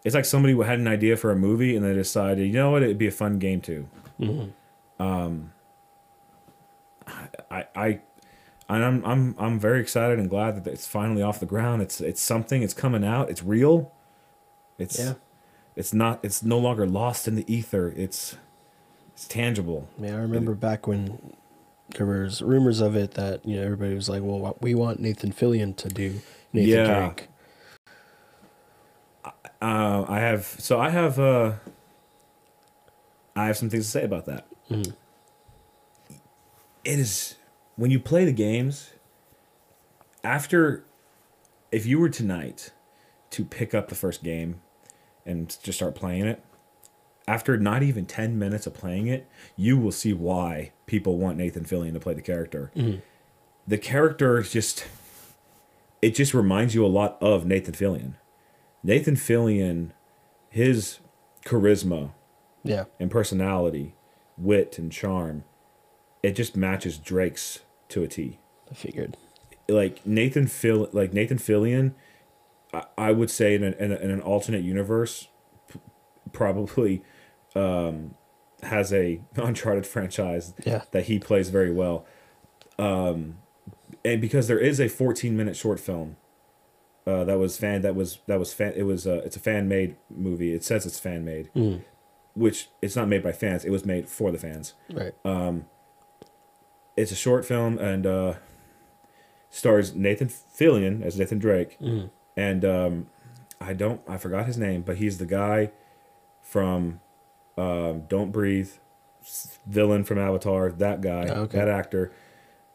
it's 0.05 0.15
like 0.15 0.25
somebody 0.25 0.55
had 0.63 0.79
an 0.79 0.87
idea 0.87 1.17
for 1.17 1.31
a 1.33 1.37
movie 1.37 1.75
and 1.77 1.85
they 1.85 1.93
decided 1.95 2.47
you 2.47 2.53
know 2.53 2.71
what 2.71 2.83
it'd 2.83 2.99
be 2.99 3.07
a 3.07 3.11
fun 3.11 3.39
game 3.39 3.61
too 3.61 3.89
um 5.01 5.51
i 7.51 7.65
i 7.75 8.01
and 8.69 8.83
I'm 8.83 9.05
I'm 9.05 9.35
I'm 9.39 9.61
very 9.61 9.81
excited 9.81 10.19
and 10.19 10.31
glad 10.31 10.65
that 10.65 10.73
it's 10.73 10.87
finally 10.87 11.21
off 11.21 11.39
the 11.39 11.45
ground. 11.45 11.83
It's 11.83 12.01
it's 12.01 12.23
something. 12.23 12.63
It's 12.63 12.73
coming 12.73 13.05
out. 13.05 13.29
It's 13.29 13.43
real. 13.43 13.93
It's 14.79 14.99
Yeah. 14.99 15.15
it's 15.77 15.93
not. 15.93 16.21
It's 16.23 16.43
no 16.43 16.59
longer 16.59 16.87
lost 16.87 17.29
in 17.29 17.35
the 17.35 17.45
ether. 17.53 17.93
It's 17.95 18.39
it's 19.13 19.29
tangible. 19.29 19.87
Yeah, 19.99 20.13
I 20.15 20.21
remember 20.21 20.55
back 20.55 20.87
when 20.87 21.35
there 21.95 22.07
was 22.07 22.41
rumors 22.41 22.81
of 22.81 22.97
it 22.97 23.11
that 23.13 23.45
you 23.45 23.57
know 23.57 23.65
everybody 23.65 23.95
was 23.95 24.09
like, 24.09 24.23
"Well, 24.25 24.57
we 24.63 24.75
want 24.75 24.99
Nathan 24.99 25.31
Fillion 25.33 25.77
to 25.77 25.89
do 25.91 26.23
Nathan 26.55 26.71
Yeah. 26.71 26.99
Drake." 27.01 27.29
Uh, 29.65 30.05
I 30.07 30.21
have 30.21 30.45
so 30.59 30.79
I 30.79 30.91
have 30.91 31.19
uh, 31.19 31.53
I 33.35 33.47
have 33.47 33.57
some 33.57 33.71
things 33.71 33.87
to 33.87 33.91
say 33.91 34.05
about 34.05 34.27
that. 34.27 34.47
Mhm. 34.69 34.95
It 36.85 36.99
is 36.99 37.37
when 37.77 37.91
you 37.91 37.99
play 37.99 38.27
the 38.27 38.33
games. 38.33 38.91
After, 40.23 40.85
if 41.73 41.85
you 41.87 41.99
were 41.99 42.09
tonight 42.11 42.73
to 43.31 43.45
pick 43.45 43.75
up 43.75 43.89
the 43.89 43.95
first 43.95 44.23
game 44.23 44.61
and 45.27 45.57
just 45.63 45.79
start 45.79 45.95
playing 45.95 46.27
it, 46.27 46.43
after 47.27 47.57
not 47.57 47.83
even 47.83 48.05
ten 48.05 48.39
minutes 48.39 48.67
of 48.67 48.75
playing 48.75 49.07
it, 49.07 49.27
you 49.57 49.79
will 49.79 49.93
see 49.93 50.13
why 50.13 50.73
people 50.87 51.17
want 51.19 51.39
Nathan 51.39 51.65
Fillion 51.65 51.93
to 51.95 52.01
play 52.01 52.13
the 52.15 52.23
character. 52.23 52.71
The 53.67 53.79
character 53.79 54.39
is 54.39 54.53
just, 54.53 54.87
it 56.03 56.15
just 56.15 56.35
reminds 56.35 56.75
you 56.75 56.85
a 56.85 56.89
lot 56.89 57.17
of 57.23 57.47
Nathan 57.47 57.73
Fillion. 57.75 58.15
Nathan 58.85 59.17
Fillion, 59.17 59.91
his 60.51 61.01
charisma 61.45 62.13
Yeah, 62.63 62.85
and 63.01 63.11
personality 63.11 63.95
wit 64.37 64.79
and 64.79 64.93
charm, 64.93 65.45
it 66.23 66.33
just 66.37 66.57
matches 66.57 66.99
Drake's 66.99 67.61
to 67.89 68.03
a 68.03 68.09
T. 68.09 68.39
I 68.71 68.75
figured. 68.75 69.17
Like 69.69 70.05
Nathan 70.07 70.47
Fill, 70.47 70.89
like 70.93 71.13
Nathan 71.15 71.39
Fillion, 71.39 71.95
I, 72.75 72.85
I 72.99 73.13
would 73.13 73.31
say 73.31 73.55
in 73.55 73.65
an, 73.65 73.73
in, 73.75 73.93
a, 73.93 73.97
in 73.97 74.11
an 74.11 74.21
alternate 74.21 74.63
universe, 74.63 75.29
p- 75.69 75.81
probably 76.33 77.03
um, 77.57 78.15
has 78.63 78.93
a 78.93 79.21
Uncharted 79.37 79.87
franchise 79.87 80.53
Yeah. 80.67 80.83
that 80.91 81.07
he 81.07 81.19
plays 81.19 81.49
very 81.49 81.73
well. 81.73 82.05
Um, 82.79 83.39
and 84.05 84.21
because 84.21 84.49
there 84.49 84.59
is 84.59 84.79
a 84.81 84.89
14 84.89 85.35
minute 85.37 85.57
short 85.57 85.81
film 85.81 86.17
uh, 87.07 87.25
that 87.25 87.39
was 87.39 87.57
fan 87.59 87.83
that 87.83 87.95
was 87.95 88.19
that 88.27 88.39
was 88.39 88.53
fan 88.55 88.73
it 88.77 88.83
was 88.85 89.07
uh, 89.07 89.21
it's 89.25 89.37
a 89.37 89.41
fan 89.41 89.69
made 89.69 89.97
movie. 90.11 90.53
It 90.55 90.65
says 90.65 90.87
it's 90.87 90.99
fan 90.99 91.25
made, 91.25 91.51
Mm. 91.55 91.83
which 92.35 92.69
it's 92.83 92.97
not 92.97 93.09
made 93.09 93.23
by 93.23 93.33
fans. 93.33 93.65
It 93.65 93.71
was 93.71 93.85
made 93.85 94.09
for 94.09 94.31
the 94.31 94.39
fans. 94.39 94.75
Right. 94.93 95.13
Um, 95.25 95.67
it's 96.97 97.13
a 97.13 97.17
short 97.17 97.45
film 97.45 97.79
and 97.79 98.07
uh, 98.07 98.35
stars 99.51 99.95
Nathan 99.95 100.29
Fillion 100.29 101.03
as 101.03 101.19
Nathan 101.19 101.39
Drake, 101.39 101.79
Mm. 101.81 102.11
and 102.37 102.65
um, 102.65 103.07
I 103.61 103.73
don't 103.73 104.01
I 104.09 104.17
forgot 104.17 104.47
his 104.47 104.57
name, 104.59 104.83
but 104.83 104.97
he's 104.97 105.19
the 105.19 105.27
guy 105.27 105.71
from 106.43 107.01
um, 107.57 108.03
Don't 108.09 108.33
Breathe, 108.33 108.71
villain 109.67 110.05
from 110.05 110.19
Avatar. 110.19 110.71
That 110.71 111.01
guy, 111.01 111.27
Oh, 111.29 111.43
okay. 111.43 111.59
that 111.59 111.69
actor. 111.69 112.13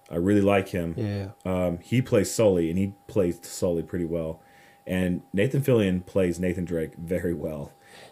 I 0.10 0.16
really 0.16 0.42
like 0.42 0.70
him. 0.70 0.96
Yeah. 0.98 1.30
Um, 1.46 1.80
he 1.82 2.02
plays 2.02 2.32
Sully, 2.32 2.70
and 2.70 2.78
he 2.78 2.94
plays 3.08 3.40
Sully 3.44 3.84
pretty 3.84 4.06
well. 4.06 4.42
And 4.88 5.22
Nathan 5.34 5.62
Fillion 5.62 6.06
plays 6.06 6.40
Nathan 6.40 6.66
Drake 6.66 6.96
very 6.96 7.34
well. 7.34 7.72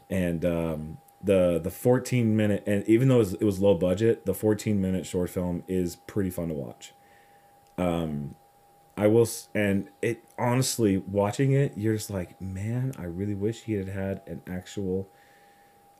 And 0.09 0.45
um, 0.45 0.97
the 1.23 1.59
the 1.61 1.71
14 1.71 2.35
minute, 2.35 2.63
and 2.67 2.83
even 2.87 3.07
though 3.07 3.15
it 3.15 3.19
was, 3.19 3.33
it 3.33 3.43
was 3.43 3.59
low 3.59 3.73
budget, 3.75 4.25
the 4.25 4.33
14 4.33 4.79
minute 4.79 5.05
short 5.05 5.29
film 5.29 5.63
is 5.67 5.95
pretty 5.95 6.29
fun 6.29 6.49
to 6.49 6.53
watch. 6.53 6.93
Um, 7.77 8.35
I 8.95 9.07
will, 9.07 9.27
and 9.53 9.89
it 10.01 10.23
honestly, 10.39 10.97
watching 10.97 11.51
it, 11.51 11.73
you're 11.77 11.95
just 11.95 12.09
like, 12.09 12.39
man, 12.41 12.93
I 12.97 13.03
really 13.03 13.35
wish 13.35 13.63
he 13.63 13.73
had 13.73 13.87
had 13.89 14.21
an 14.25 14.41
actual, 14.47 15.07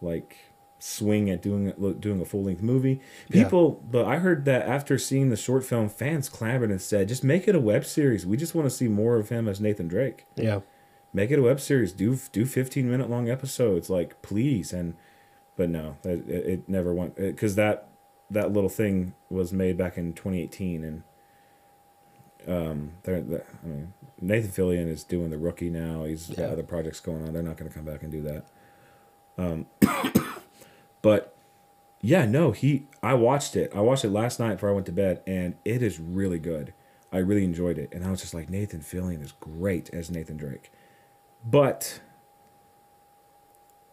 like, 0.01 0.35
swing 0.79 1.29
at 1.29 1.41
doing 1.41 1.73
doing 1.99 2.21
a 2.21 2.25
full 2.25 2.43
length 2.43 2.61
movie. 2.61 2.99
Yeah. 3.29 3.43
People, 3.43 3.83
but 3.89 4.05
I 4.05 4.17
heard 4.17 4.45
that 4.45 4.67
after 4.67 4.97
seeing 4.97 5.29
the 5.29 5.37
short 5.37 5.63
film, 5.65 5.89
fans 5.89 6.29
clamored 6.29 6.69
and 6.69 6.81
said, 6.81 7.07
just 7.07 7.23
make 7.23 7.47
it 7.47 7.55
a 7.55 7.59
web 7.59 7.85
series. 7.85 8.25
We 8.25 8.37
just 8.37 8.53
want 8.53 8.67
to 8.67 8.75
see 8.75 8.87
more 8.87 9.17
of 9.17 9.29
him 9.29 9.47
as 9.47 9.59
Nathan 9.59 9.87
Drake. 9.87 10.25
Yeah. 10.35 10.61
Make 11.13 11.31
it 11.31 11.39
a 11.39 11.41
web 11.41 11.59
series. 11.59 11.93
Do 11.93 12.17
do 12.31 12.45
15 12.45 12.89
minute 12.89 13.09
long 13.09 13.29
episodes, 13.29 13.89
like 13.89 14.21
please. 14.21 14.73
And 14.73 14.95
but 15.55 15.69
no, 15.69 15.97
it, 16.03 16.29
it 16.29 16.69
never 16.69 16.93
went 16.93 17.15
because 17.15 17.55
that 17.55 17.89
that 18.29 18.51
little 18.51 18.69
thing 18.69 19.13
was 19.29 19.53
made 19.53 19.77
back 19.77 19.97
in 19.97 20.13
2018 20.13 20.83
and. 20.83 21.03
Um, 22.47 22.93
they're, 23.03 23.19
they 23.19 23.41
I 23.41 23.67
mean, 23.67 23.93
Nathan 24.21 24.51
Fillion 24.51 24.87
is 24.87 25.03
doing 25.03 25.31
the 25.31 25.37
rookie 25.37 25.69
now. 25.69 26.05
He's 26.05 26.27
got 26.27 26.51
other 26.51 26.63
projects 26.63 27.01
going 27.01 27.27
on. 27.27 27.33
They're 27.33 27.43
not 27.43 27.57
going 27.57 27.69
to 27.69 27.75
come 27.75 27.83
back 27.83 28.03
and 28.03 28.11
do 28.11 28.21
that. 28.21 28.45
Um, 29.37 29.65
but 31.01 31.35
yeah, 32.01 32.25
no, 32.25 32.51
he. 32.51 32.87
I 33.01 33.13
watched 33.15 33.55
it. 33.55 33.71
I 33.75 33.79
watched 33.81 34.05
it 34.05 34.09
last 34.09 34.39
night 34.39 34.55
before 34.55 34.69
I 34.69 34.73
went 34.73 34.85
to 34.87 34.91
bed, 34.91 35.21
and 35.25 35.55
it 35.65 35.81
is 35.81 35.99
really 35.99 36.39
good. 36.39 36.73
I 37.11 37.17
really 37.17 37.43
enjoyed 37.43 37.77
it, 37.77 37.89
and 37.93 38.05
I 38.05 38.11
was 38.11 38.21
just 38.21 38.33
like, 38.33 38.49
Nathan 38.49 38.81
Fillion 38.81 39.23
is 39.23 39.31
great 39.39 39.89
as 39.93 40.11
Nathan 40.11 40.37
Drake, 40.37 40.71
but 41.45 42.01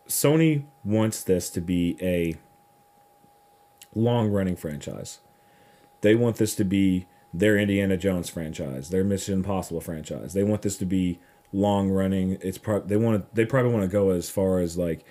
Sony 0.09 0.65
wants 0.85 1.23
this 1.23 1.49
to 1.51 1.61
be 1.61 1.97
a 2.03 2.37
long-running 3.95 4.57
franchise. 4.57 5.21
They 6.01 6.15
want 6.15 6.37
this 6.37 6.55
to 6.57 6.65
be 6.65 7.07
their 7.33 7.57
Indiana 7.57 7.97
Jones 7.97 8.29
franchise, 8.29 8.91
their 8.91 9.05
Mission 9.05 9.35
Impossible 9.35 9.81
franchise. 9.81 10.35
They 10.35 10.45
want 10.45 10.63
this 10.63 10.77
to 10.79 10.85
be 10.85 11.21
long-running. 11.53 12.39
It's 12.43 12.59
pro- 12.59 12.81
they 12.81 12.97
want 12.97 13.23
to. 13.23 13.35
They 13.35 13.47
probably 13.47 13.73
want 13.73 13.85
to 13.85 13.89
go 13.89 14.11
as 14.11 14.29
far 14.29 14.59
as 14.59 14.77
like 14.77 15.07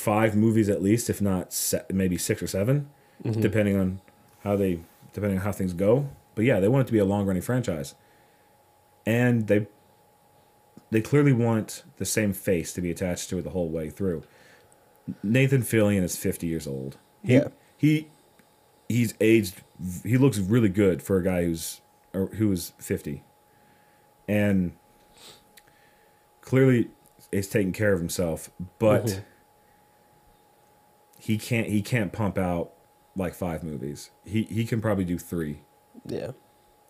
five 0.00 0.34
movies 0.34 0.68
at 0.68 0.82
least, 0.82 1.10
if 1.10 1.20
not 1.20 1.52
se- 1.52 1.84
maybe 1.92 2.16
six 2.16 2.42
or 2.42 2.46
7 2.46 2.88
depending 3.40 3.76
on 3.76 4.00
how 4.44 4.56
they 4.56 4.80
depending 5.12 5.38
on 5.38 5.44
how 5.44 5.52
things 5.52 5.74
go. 5.74 6.08
But 6.34 6.44
yeah, 6.46 6.58
they 6.58 6.68
want 6.68 6.82
it 6.82 6.86
to 6.86 6.92
be 6.92 6.98
a 6.98 7.04
long 7.04 7.26
running 7.26 7.42
franchise, 7.42 7.94
and 9.04 9.46
they 9.46 9.66
they 10.90 11.02
clearly 11.02 11.32
want 11.34 11.84
the 11.98 12.06
same 12.06 12.32
face 12.32 12.72
to 12.72 12.80
be 12.80 12.90
attached 12.90 13.28
to 13.30 13.38
it 13.38 13.42
the 13.42 13.50
whole 13.50 13.68
way 13.68 13.90
through. 13.90 14.22
Nathan 15.22 15.62
Fillion 15.62 16.02
is 16.02 16.16
fifty 16.16 16.46
years 16.46 16.66
old. 16.66 16.96
He, 17.22 17.34
Yeah. 17.34 17.48
he 17.76 18.08
he's 18.88 19.12
aged. 19.20 19.60
He 20.02 20.16
looks 20.16 20.38
really 20.38 20.70
good 20.70 21.02
for 21.02 21.18
a 21.18 21.22
guy 21.22 21.44
who's 21.44 21.82
or 22.14 22.26
who 22.38 22.50
is 22.52 22.72
fifty, 22.78 23.22
and 24.26 24.72
clearly 26.40 26.88
is 27.30 27.48
taking 27.48 27.72
care 27.72 27.92
of 27.92 27.98
himself. 28.00 28.50
But 28.78 29.04
Mhm. 29.06 29.22
He 31.30 31.38
can't 31.38 31.68
he 31.68 31.80
can't 31.80 32.12
pump 32.12 32.36
out 32.36 32.72
like 33.14 33.34
five 33.34 33.62
movies. 33.62 34.10
He 34.24 34.42
he 34.42 34.64
can 34.64 34.80
probably 34.80 35.04
do 35.04 35.16
three. 35.16 35.60
Yeah. 36.04 36.32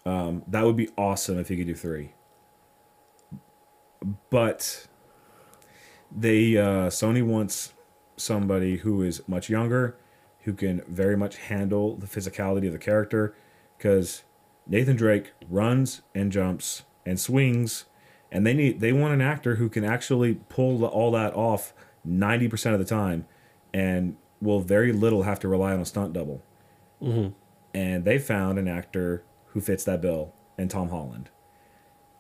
Um, 0.07 0.45
that 0.49 0.65
would 0.65 0.77
be 0.77 0.89
awesome 0.97 1.39
if 1.39 1.49
he 1.49 1.59
could 1.59 1.67
do 1.67 1.75
three. 1.75 2.15
But 4.31 4.87
they 6.11 6.57
uh, 6.57 6.89
Sony 6.89 7.23
wants 7.23 7.75
somebody 8.17 8.79
who 8.79 9.03
is 9.03 9.21
much 9.29 9.51
younger, 9.51 9.99
who 10.45 10.55
can 10.55 10.81
very 10.89 11.19
much 11.19 11.37
handle 11.37 11.97
the 11.97 12.07
physicality 12.07 12.67
of 12.67 12.73
the 12.73 12.79
character, 12.79 13.37
because 13.77 14.23
Nathan 14.67 14.97
Drake 14.97 15.33
runs 15.51 16.01
and 16.15 16.33
jumps 16.33 16.85
and 17.05 17.21
swings, 17.21 17.85
and 18.33 18.47
they 18.47 18.55
need 18.55 18.81
they 18.81 18.95
want 18.95 19.13
an 19.13 19.21
actor 19.21 19.57
who 19.57 19.69
can 19.69 19.85
actually 19.85 20.41
pull 20.49 20.79
the, 20.79 20.87
all 20.87 21.11
that 21.11 21.35
off 21.35 21.75
ninety 22.03 22.49
percent 22.49 22.73
of 22.73 22.79
the 22.79 22.87
time, 22.87 23.27
and 23.75 24.17
will 24.41 24.61
very 24.61 24.93
little 24.93 25.23
have 25.25 25.39
to 25.41 25.49
rely 25.49 25.73
on 25.73 25.81
a 25.81 25.85
stunt 25.85 26.13
double 26.13 26.43
Mm-hmm. 27.03 27.29
and 27.73 28.05
they 28.05 28.19
found 28.19 28.59
an 28.59 28.69
actor 28.69 29.25
who 29.47 29.61
fits 29.63 29.85
that 29.85 30.03
bill 30.03 30.35
and 30.59 30.71
Tom 30.71 30.91
Holland. 30.91 31.31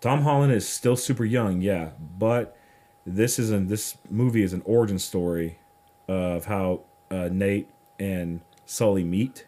Tom 0.00 0.22
Holland 0.22 0.52
is 0.54 0.66
still 0.66 0.96
super 0.96 1.26
young, 1.26 1.60
yeah, 1.60 1.90
but 2.18 2.56
this 3.04 3.38
is 3.38 3.50
an 3.50 3.68
this 3.68 3.98
movie 4.08 4.42
is 4.42 4.54
an 4.54 4.62
origin 4.64 4.98
story 4.98 5.58
of 6.08 6.46
how 6.46 6.80
uh, 7.10 7.28
Nate 7.30 7.68
and 7.98 8.40
Sully 8.64 9.04
meet, 9.04 9.46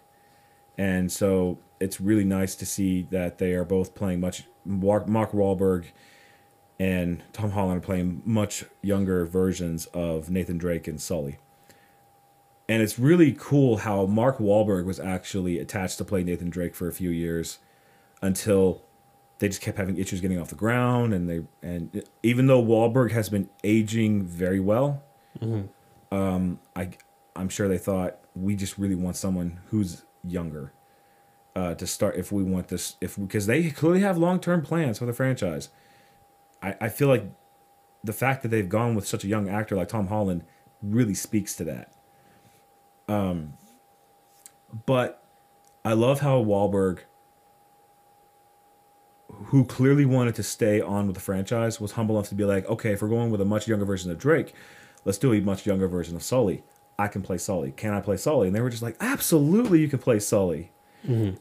and 0.77 1.11
so 1.11 1.59
it's 1.81 1.99
really 2.01 2.25
nice 2.25 2.55
to 2.57 2.67
see 2.67 3.07
that 3.11 3.39
they 3.39 3.53
are 3.55 3.65
both 3.65 3.95
playing 3.95 4.21
much. 4.21 4.45
Mark 4.67 5.09
Mark 5.09 5.33
Wahlberg 5.33 5.87
and 6.79 7.23
Tom 7.33 7.53
Holland 7.53 7.79
are 7.79 7.87
playing 7.87 8.21
much 8.27 8.65
younger 8.83 9.25
versions 9.25 9.87
of 9.87 10.29
Nathan 10.29 10.59
Drake 10.59 10.87
and 10.87 11.01
Sully. 11.01 11.39
And 12.73 12.81
it's 12.81 12.99
really 12.99 13.37
cool 13.39 13.77
how 13.77 14.07
Mark 14.07 14.39
Wahlberg 14.39 14.87
was 14.87 14.99
actually 14.99 15.59
attached 15.59 15.99
to 15.99 16.07
play 16.07 16.25
Nathan 16.25 16.49
Drake 16.49 16.75
for 16.75 16.89
a 16.89 16.93
few 16.93 17.11
years 17.11 17.59
until 18.23 18.83
they 19.41 19.49
just 19.49 19.61
kept 19.61 19.77
having 19.77 19.99
issues 19.99 20.23
getting 20.23 20.41
off 20.41 20.49
the 20.49 20.55
ground 20.55 21.13
and 21.13 21.29
they 21.29 21.43
and 21.63 22.03
even 22.23 22.47
though 22.47 22.65
Wahlberg 22.65 23.11
has 23.11 23.29
been 23.29 23.51
aging 23.63 24.25
very 24.25 24.59
well, 24.59 25.03
um, 26.11 26.61
I 26.75 26.93
I'm 27.37 27.51
sure 27.51 27.69
they 27.69 27.77
thought 27.77 28.21
we 28.35 28.57
just 28.57 28.79
really 28.79 28.95
want 28.95 29.17
someone 29.17 29.61
who's 29.69 30.05
younger 30.25 30.73
uh, 31.55 31.75
to 31.75 31.87
start 31.87 32.17
if 32.17 32.33
we 32.33 32.43
want 32.43 32.69
this 32.69 32.97
if 33.03 33.19
because 33.19 33.45
they 33.45 33.69
clearly 33.69 34.01
have 34.01 34.17
long 34.17 34.41
term 34.41 34.63
plans 34.63 34.99
for 34.99 35.05
the 35.05 35.13
franchise. 35.13 35.69
I, 36.63 36.75
I 36.81 36.89
feel 36.89 37.09
like 37.09 37.31
the 38.03 38.15
fact 38.15 38.43
that 38.45 38.49
they've 38.49 38.67
gone 38.67 38.95
with 38.95 39.07
such 39.07 39.25
a 39.25 39.29
young 39.29 39.51
actor 39.51 39.77
like 39.77 39.89
Tom 39.89 40.07
Holland 40.07 40.45
really 40.83 41.13
speaks 41.13 41.55
to 41.57 41.65
that. 41.65 41.93
Um, 43.13 43.55
but 44.87 45.23
I 45.85 45.93
love 45.93 46.21
how 46.21 46.43
Wahlberg, 46.43 47.01
who 49.47 49.65
clearly 49.65 50.05
wanted 50.05 50.35
to 50.37 50.43
stay 50.43 50.81
on 50.81 51.07
with 51.07 51.15
the 51.15 51.21
franchise, 51.21 51.81
was 51.81 51.93
humble 51.93 52.17
enough 52.17 52.29
to 52.31 52.35
be 52.35 52.45
like, 52.45 52.67
okay, 52.67 52.93
if 52.93 53.03
we're 53.03 53.09
going 53.09 53.31
with 53.31 53.41
a 53.41 53.45
much 53.45 53.69
younger 53.69 53.85
version 53.85 54.11
of 54.11 54.19
Drake, 54.19 54.55
let's 55.05 55.19
do 55.19 55.33
a 55.33 55.41
much 55.41 55.67
younger 55.67 55.89
version 55.89 56.17
of 56.17 56.23
Sully. 56.23 56.63
I 56.99 57.09
can 57.09 57.23
play 57.23 57.39
Sully. 57.39 57.73
Can 57.73 57.93
I 57.93 58.01
play 58.01 58.17
Sully? 58.17 58.47
And 58.47 58.57
they 58.57 58.61
were 58.61 58.71
just 58.71 58.83
like, 58.83 58.97
absolutely, 59.01 59.81
you 59.81 59.89
can 59.89 59.99
play 59.99 60.19
Sully. 60.19 60.73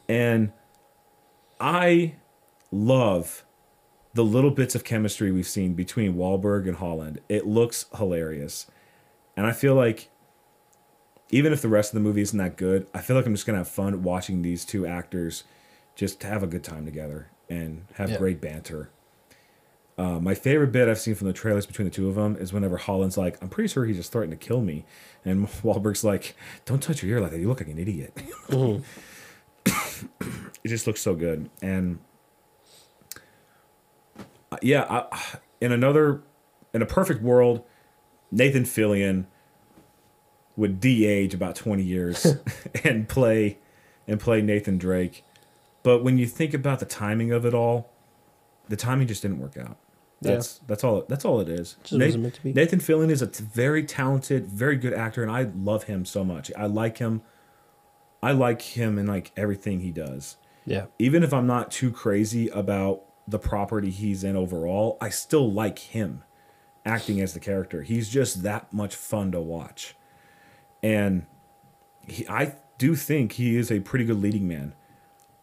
And 0.08 0.52
I 1.60 2.16
love 2.70 3.44
the 4.14 4.24
little 4.24 4.50
bits 4.50 4.74
of 4.74 4.84
chemistry 4.84 5.30
we've 5.30 5.46
seen 5.46 5.74
between 5.74 6.16
Wahlberg 6.16 6.66
and 6.66 6.76
Holland. 6.76 7.20
It 7.28 7.46
looks 7.46 7.86
hilarious. 7.96 8.66
And 9.36 9.46
I 9.46 9.52
feel 9.52 9.74
like 9.74 10.10
even 11.32 11.52
if 11.52 11.60
the 11.62 11.68
rest 11.68 11.90
of 11.90 11.94
the 11.94 12.00
movie 12.00 12.20
isn't 12.22 12.38
that 12.38 12.56
good, 12.56 12.86
I 12.94 13.00
feel 13.00 13.16
like 13.16 13.26
I'm 13.26 13.34
just 13.34 13.46
gonna 13.46 13.58
have 13.58 13.68
fun 13.68 14.02
watching 14.04 14.42
these 14.42 14.64
two 14.64 14.86
actors 14.86 15.42
just 15.96 16.22
have 16.22 16.42
a 16.42 16.46
good 16.46 16.62
time 16.62 16.84
together 16.84 17.28
and 17.50 17.84
have 17.94 18.10
Yeah. 18.10 18.18
great 18.18 18.40
banter. 18.40 18.90
Uh, 19.98 20.18
my 20.20 20.34
favorite 20.34 20.72
bit 20.72 20.88
I've 20.88 20.98
seen 20.98 21.14
from 21.14 21.26
the 21.26 21.32
trailers 21.34 21.66
between 21.66 21.84
the 21.86 21.90
two 21.90 22.08
of 22.08 22.14
them 22.14 22.36
is 22.36 22.50
whenever 22.52 22.76
Holland's 22.78 23.18
like, 23.18 23.36
"I'm 23.42 23.48
pretty 23.50 23.68
sure 23.68 23.84
he 23.84 23.92
just 23.92 24.10
threatened 24.10 24.38
to 24.38 24.46
kill 24.46 24.62
me," 24.62 24.84
and 25.24 25.46
Wahlberg's 25.62 26.02
like, 26.04 26.34
"Don't 26.64 26.82
touch 26.82 27.02
your 27.02 27.12
ear 27.12 27.20
like 27.20 27.30
that. 27.32 27.40
You 27.40 27.48
look 27.48 27.60
like 27.60 27.68
an 27.68 27.78
idiot." 27.78 28.16
it 29.66 30.68
just 30.68 30.86
looks 30.86 31.00
so 31.02 31.14
good, 31.14 31.50
and 31.60 31.98
uh, 34.50 34.56
yeah, 34.62 34.84
I, 34.88 35.38
in 35.60 35.72
another, 35.72 36.22
in 36.72 36.82
a 36.82 36.86
perfect 36.86 37.22
world, 37.22 37.62
Nathan 38.30 38.64
Fillion 38.64 39.26
would 40.56 40.80
de-age 40.80 41.34
about 41.34 41.56
20 41.56 41.82
years 41.82 42.26
and 42.84 43.08
play 43.08 43.58
and 44.06 44.20
play 44.20 44.42
Nathan 44.42 44.78
Drake. 44.78 45.24
But 45.82 46.04
when 46.04 46.18
you 46.18 46.26
think 46.26 46.54
about 46.54 46.78
the 46.78 46.86
timing 46.86 47.32
of 47.32 47.44
it 47.44 47.54
all, 47.54 47.90
the 48.68 48.76
timing 48.76 49.06
just 49.06 49.22
didn't 49.22 49.38
work 49.38 49.56
out. 49.56 49.76
That's 50.20 50.60
yeah. 50.60 50.64
that's 50.68 50.84
all 50.84 51.04
that's 51.08 51.24
all 51.24 51.40
it 51.40 51.48
is. 51.48 51.76
Nathan, 51.90 52.32
Nathan 52.44 52.78
Fillion 52.78 53.10
is 53.10 53.22
a 53.22 53.26
t- 53.26 53.42
very 53.42 53.82
talented, 53.82 54.46
very 54.46 54.76
good 54.76 54.92
actor 54.92 55.22
and 55.22 55.32
I 55.32 55.50
love 55.54 55.84
him 55.84 56.04
so 56.04 56.22
much. 56.22 56.52
I 56.56 56.66
like 56.66 56.98
him 56.98 57.22
I 58.22 58.30
like 58.30 58.62
him 58.62 58.98
in 58.98 59.06
like 59.06 59.32
everything 59.36 59.80
he 59.80 59.90
does. 59.90 60.36
Yeah. 60.64 60.86
Even 60.98 61.24
if 61.24 61.32
I'm 61.32 61.46
not 61.46 61.72
too 61.72 61.90
crazy 61.90 62.48
about 62.50 63.02
the 63.26 63.38
property 63.38 63.90
he's 63.90 64.22
in 64.22 64.36
overall, 64.36 64.96
I 65.00 65.08
still 65.08 65.50
like 65.50 65.80
him 65.80 66.22
acting 66.84 67.20
as 67.20 67.34
the 67.34 67.40
character. 67.40 67.82
He's 67.82 68.08
just 68.08 68.44
that 68.44 68.72
much 68.72 68.94
fun 68.94 69.32
to 69.32 69.40
watch. 69.40 69.96
And 70.82 71.26
he, 72.06 72.26
I 72.28 72.56
do 72.78 72.94
think 72.96 73.32
he 73.32 73.56
is 73.56 73.70
a 73.70 73.80
pretty 73.80 74.04
good 74.04 74.20
leading 74.20 74.48
man. 74.48 74.74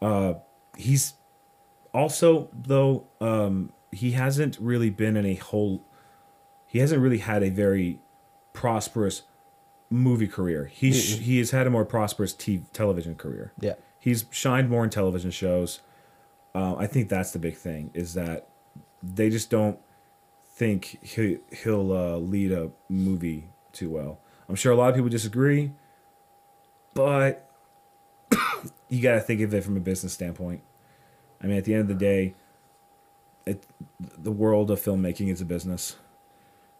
Uh, 0.01 0.35
he's 0.77 1.13
also 1.93 2.49
though 2.53 3.07
um, 3.19 3.71
he 3.91 4.11
hasn't 4.11 4.57
really 4.59 4.89
been 4.89 5.15
in 5.17 5.25
a 5.25 5.35
whole. 5.35 5.83
He 6.67 6.79
hasn't 6.79 7.01
really 7.01 7.19
had 7.19 7.43
a 7.43 7.49
very 7.49 7.99
prosperous 8.53 9.23
movie 9.89 10.27
career. 10.27 10.65
He 10.65 10.91
mm 10.91 11.19
he 11.19 11.37
has 11.39 11.51
had 11.51 11.67
a 11.67 11.69
more 11.69 11.85
prosperous 11.85 12.33
TV, 12.33 12.63
television 12.73 13.15
career. 13.15 13.53
Yeah, 13.59 13.75
he's 13.99 14.25
shined 14.31 14.69
more 14.69 14.83
in 14.83 14.89
television 14.89 15.31
shows. 15.31 15.79
Uh, 16.53 16.75
I 16.75 16.87
think 16.87 17.09
that's 17.09 17.31
the 17.31 17.39
big 17.39 17.55
thing 17.55 17.91
is 17.93 18.15
that 18.15 18.47
they 19.03 19.29
just 19.29 19.49
don't 19.49 19.79
think 20.51 20.99
he, 21.01 21.37
he'll 21.63 21.93
uh, 21.93 22.17
lead 22.17 22.51
a 22.51 22.71
movie 22.89 23.49
too 23.71 23.89
well. 23.89 24.19
I'm 24.49 24.55
sure 24.55 24.71
a 24.71 24.75
lot 24.75 24.89
of 24.89 24.95
people 24.95 25.09
disagree, 25.09 25.71
but 26.95 27.49
you 28.89 29.01
got 29.01 29.13
to 29.13 29.19
think 29.19 29.41
of 29.41 29.53
it 29.53 29.63
from 29.63 29.77
a 29.77 29.79
business 29.79 30.11
standpoint. 30.11 30.61
I 31.41 31.45
mean, 31.45 31.57
at 31.57 31.65
the 31.65 31.73
end 31.73 31.83
of 31.83 31.87
the 31.87 31.93
day, 31.93 32.33
it, 33.45 33.63
the 33.99 34.31
world 34.31 34.71
of 34.71 34.81
filmmaking 34.81 35.29
is 35.31 35.39
a 35.39 35.45
business, 35.45 35.95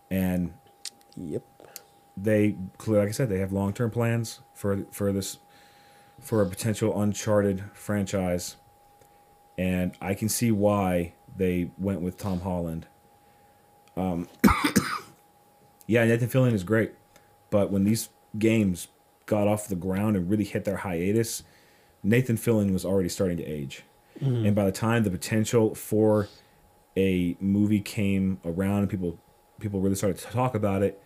and 0.10 0.54
yep, 1.16 1.44
they 2.18 2.58
like 2.86 3.10
I 3.10 3.12
said, 3.12 3.30
they 3.30 3.40
have 3.40 3.54
long 3.54 3.72
term 3.72 3.92
plans 3.92 4.40
for 4.54 4.86
for 4.92 5.14
this 5.14 5.38
for 6.20 6.42
a 6.42 6.46
potential 6.46 7.00
Uncharted 7.00 7.64
franchise, 7.74 8.58
and 9.58 9.96
I 10.02 10.16
can 10.16 10.28
see 10.28 10.52
why 10.52 11.14
they 11.38 11.72
went 11.78 12.02
with 12.02 12.18
Tom 12.18 12.42
Holland. 12.42 12.88
Um, 13.96 14.28
yeah, 15.88 16.04
Nathan 16.06 16.28
Fillion 16.30 16.54
is 16.54 16.64
great. 16.64 16.94
But 17.50 17.72
when 17.72 17.84
these 17.84 18.10
games 18.38 18.88
got 19.26 19.48
off 19.48 19.68
the 19.68 19.76
ground 19.76 20.16
and 20.16 20.30
really 20.30 20.44
hit 20.44 20.66
their 20.66 20.78
hiatus, 20.78 21.44
Nathan 22.04 22.38
Fillion 22.38 22.72
was 22.72 22.86
already 22.86 23.10
starting 23.10 23.38
to 23.38 23.46
age. 23.46 23.84
Mm-hmm. 24.22 24.48
And 24.48 24.56
by 24.56 24.66
the 24.66 24.72
time 24.72 25.04
the 25.04 25.12
potential 25.12 25.76
for 25.76 26.28
a 26.98 27.38
movie 27.40 27.80
came 27.80 28.40
around 28.44 28.80
and 28.80 28.90
people 28.90 29.20
people 29.60 29.82
really 29.82 29.96
started 29.96 30.18
to 30.18 30.28
talk 30.28 30.56
about 30.56 30.82
it, 30.84 31.02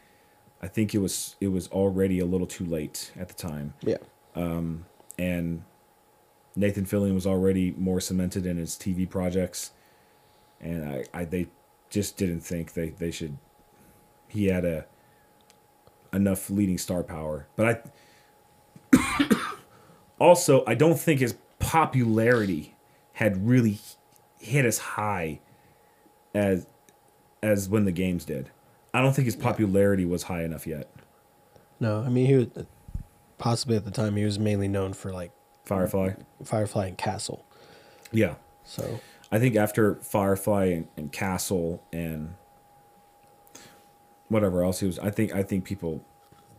I 0.62 0.68
think 0.68 0.96
it 0.96 1.00
was 1.00 1.36
it 1.40 1.50
was 1.50 1.68
already 1.70 2.20
a 2.20 2.26
little 2.26 2.48
too 2.48 2.66
late 2.66 3.12
at 3.18 3.28
the 3.28 3.34
time. 3.34 3.74
Yeah. 3.82 3.98
Um, 4.36 4.86
and 5.18 5.64
Nathan 6.56 6.86
Fillion 6.86 7.14
was 7.14 7.28
already 7.28 7.74
more 7.78 8.00
cemented 8.00 8.46
in 8.46 8.58
his 8.58 8.76
TV 8.76 9.10
projects, 9.10 9.72
and 10.62 10.86
I, 10.86 11.06
I 11.14 11.26
they 11.26 11.48
just 11.90 12.18
didn't 12.18 12.42
think 12.42 12.74
they, 12.74 12.90
they 12.90 13.12
should. 13.12 13.38
He 14.28 14.46
had 14.48 14.66
a 14.66 14.86
enough 16.14 16.50
leading 16.50 16.78
star 16.78 17.04
power. 17.04 17.48
But 17.56 17.84
I 18.94 19.30
also 20.20 20.64
I 20.68 20.76
don't 20.76 21.00
think 21.00 21.20
his 21.20 21.36
popularity 21.60 22.76
had 23.14 23.48
really 23.48 23.80
hit 24.40 24.66
as 24.66 24.78
high 24.78 25.40
as 26.34 26.68
as 27.42 27.70
when 27.70 27.86
the 27.86 27.92
games 27.92 28.26
did. 28.26 28.50
I 28.94 29.02
don't 29.02 29.14
think 29.14 29.26
his 29.26 29.36
popularity 29.36 30.06
was 30.06 30.24
high 30.24 30.44
enough 30.44 30.68
yet. 30.68 30.90
No, 31.80 32.02
I 32.02 32.10
mean 32.10 32.28
he 32.28 32.36
was 32.36 32.48
possibly 33.38 33.76
at 33.76 33.86
the 33.86 33.92
time 33.92 34.16
he 34.16 34.24
was 34.24 34.40
mainly 34.40 34.68
known 34.68 34.94
for 34.94 35.12
like 35.12 35.32
Firefly, 35.66 36.14
Firefly 36.44 36.88
and 36.88 36.98
Castle. 36.98 37.46
Yeah. 38.12 38.36
So 38.64 39.00
I 39.32 39.40
think 39.40 39.56
after 39.56 39.96
Firefly 39.96 40.66
and, 40.66 40.88
and 40.96 41.12
Castle 41.12 41.84
and 41.92 42.36
whatever 44.34 44.64
else 44.64 44.80
he 44.80 44.88
was. 44.88 45.00
I 45.00 45.10
think 45.10 45.34
I 45.34 45.44
think 45.44 45.66
people. 45.66 46.04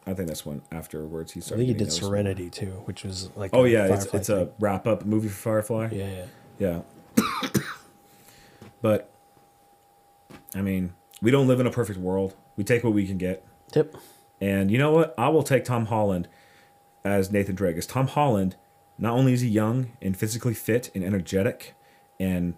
I 0.06 0.12
think 0.12 0.28
that's 0.28 0.44
when 0.44 0.60
afterwards 0.70 1.32
he 1.32 1.40
started. 1.40 1.62
I 1.62 1.66
think 1.66 1.78
he 1.78 1.84
did 1.84 1.92
Serenity 1.92 2.50
too, 2.50 2.82
which 2.84 3.04
was 3.04 3.30
like. 3.36 3.50
Oh 3.52 3.64
yeah, 3.64 3.86
it's, 3.86 4.06
it's 4.06 4.28
a 4.28 4.50
wrap 4.60 4.86
up 4.86 5.04
movie 5.04 5.28
for 5.28 5.34
Firefly. 5.34 5.88
Yeah, 5.92 6.26
yeah, 6.58 6.80
yeah. 7.18 7.50
but, 8.82 9.10
I 10.54 10.60
mean, 10.60 10.92
we 11.22 11.30
don't 11.30 11.48
live 11.48 11.60
in 11.60 11.66
a 11.66 11.70
perfect 11.70 11.98
world. 11.98 12.34
We 12.56 12.64
take 12.64 12.84
what 12.84 12.92
we 12.92 13.06
can 13.06 13.16
get. 13.18 13.44
Yep. 13.74 13.96
And 14.40 14.70
you 14.70 14.76
know 14.76 14.92
what? 14.92 15.14
I 15.16 15.28
will 15.28 15.42
take 15.42 15.64
Tom 15.64 15.86
Holland 15.86 16.28
as 17.04 17.32
Nathan 17.32 17.54
Drake. 17.54 17.76
As 17.76 17.86
Tom 17.86 18.08
Holland, 18.08 18.56
not 18.98 19.14
only 19.14 19.32
is 19.32 19.40
he 19.40 19.48
young 19.48 19.92
and 20.02 20.16
physically 20.16 20.54
fit 20.54 20.90
and 20.94 21.02
energetic, 21.02 21.74
and 22.20 22.54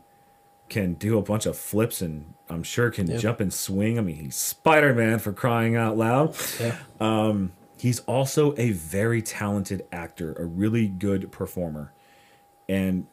can 0.69 0.95
do 0.95 1.19
a 1.19 1.23
bunch 1.23 1.47
of 1.47 1.57
flips 1.57 2.03
and 2.03 2.35
I'm 2.49 2.63
sure 2.63 2.91
can 2.91 3.09
yep. 3.09 3.21
jump 3.21 3.41
and 3.41 3.53
swing. 3.53 3.99
I 3.99 4.03
mean, 4.03 4.17
he's 4.17 4.37
Spider 4.37 4.95
Man 4.95 5.19
for 5.19 5.33
crying 5.33 5.77
out 5.77 5.97
loud. 5.97 6.37
Yeah. 6.61 6.77
Um, 7.01 7.53
he's 7.79 8.01
also 8.01 8.55
a 8.57 8.71
very 8.71 9.23
talented 9.23 9.87
actor, 9.93 10.35
a 10.35 10.45
really 10.45 10.87
good 10.89 11.33
performer. 11.33 11.93
And 12.69 13.07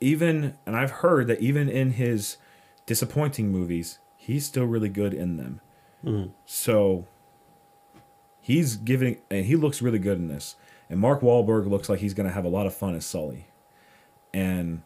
even, 0.00 0.58
and 0.66 0.76
I've 0.76 0.90
heard 0.90 1.26
that 1.28 1.40
even 1.40 1.68
in 1.68 1.92
his 1.92 2.38
disappointing 2.86 3.52
movies, 3.52 3.98
he's 4.16 4.46
still 4.46 4.64
really 4.64 4.88
good 4.88 5.14
in 5.14 5.36
them. 5.36 5.60
Mm. 6.04 6.30
So 6.44 7.06
he's 8.40 8.76
giving, 8.76 9.18
and 9.30 9.44
he 9.44 9.56
looks 9.56 9.80
really 9.80 9.98
good 9.98 10.18
in 10.18 10.28
this. 10.28 10.56
And 10.88 10.98
Mark 10.98 11.20
Wahlberg 11.20 11.68
looks 11.68 11.88
like 11.88 12.00
he's 12.00 12.14
going 12.14 12.28
to 12.28 12.34
have 12.34 12.44
a 12.44 12.48
lot 12.48 12.66
of 12.66 12.74
fun 12.74 12.94
as 12.94 13.06
Sully. 13.06 13.46
And 14.34 14.82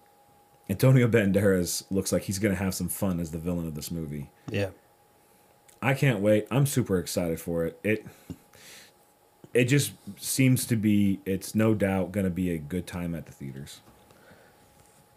Antonio 0.68 1.06
Banderas 1.06 1.84
looks 1.90 2.12
like 2.12 2.22
he's 2.22 2.38
going 2.38 2.54
to 2.54 2.62
have 2.62 2.74
some 2.74 2.88
fun 2.88 3.20
as 3.20 3.30
the 3.30 3.38
villain 3.38 3.66
of 3.66 3.74
this 3.74 3.90
movie. 3.90 4.30
Yeah. 4.50 4.70
I 5.82 5.92
can't 5.94 6.20
wait. 6.20 6.46
I'm 6.50 6.64
super 6.64 6.98
excited 6.98 7.40
for 7.40 7.66
it. 7.66 7.78
It 7.84 8.06
it 9.52 9.66
just 9.66 9.92
seems 10.16 10.66
to 10.66 10.76
be 10.76 11.20
it's 11.26 11.54
no 11.54 11.74
doubt 11.74 12.10
going 12.10 12.24
to 12.24 12.30
be 12.30 12.50
a 12.50 12.58
good 12.58 12.86
time 12.86 13.14
at 13.14 13.26
the 13.26 13.32
theaters. 13.32 13.80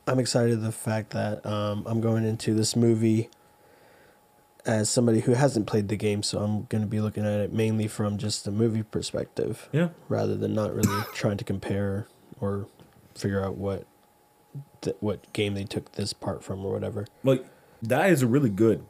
I'm 0.05 0.19
excited 0.19 0.61
the 0.61 0.71
fact 0.71 1.11
that 1.11 1.45
um, 1.45 1.83
I'm 1.85 2.01
going 2.01 2.25
into 2.25 2.53
this 2.53 2.75
movie 2.75 3.29
as 4.65 4.89
somebody 4.89 5.21
who 5.21 5.33
hasn't 5.33 5.67
played 5.67 5.87
the 5.87 5.95
game, 5.95 6.23
so 6.23 6.39
I'm 6.39 6.63
going 6.65 6.81
to 6.81 6.87
be 6.87 6.99
looking 6.99 7.25
at 7.25 7.39
it 7.39 7.53
mainly 7.53 7.87
from 7.87 8.17
just 8.17 8.43
the 8.43 8.51
movie 8.51 8.83
perspective. 8.83 9.69
Yeah. 9.71 9.89
Rather 10.09 10.35
than 10.35 10.53
not 10.53 10.75
really 10.75 11.03
trying 11.13 11.37
to 11.37 11.43
compare 11.45 12.07
or 12.39 12.67
figure 13.15 13.43
out 13.43 13.55
what 13.55 13.85
th- 14.81 14.95
what 14.99 15.31
game 15.33 15.53
they 15.53 15.63
took 15.63 15.93
this 15.93 16.13
part 16.13 16.43
from 16.43 16.65
or 16.65 16.71
whatever. 16.71 17.07
Like 17.23 17.45
that 17.81 18.09
is 18.09 18.21
a 18.21 18.27
really 18.27 18.49
good 18.49 18.85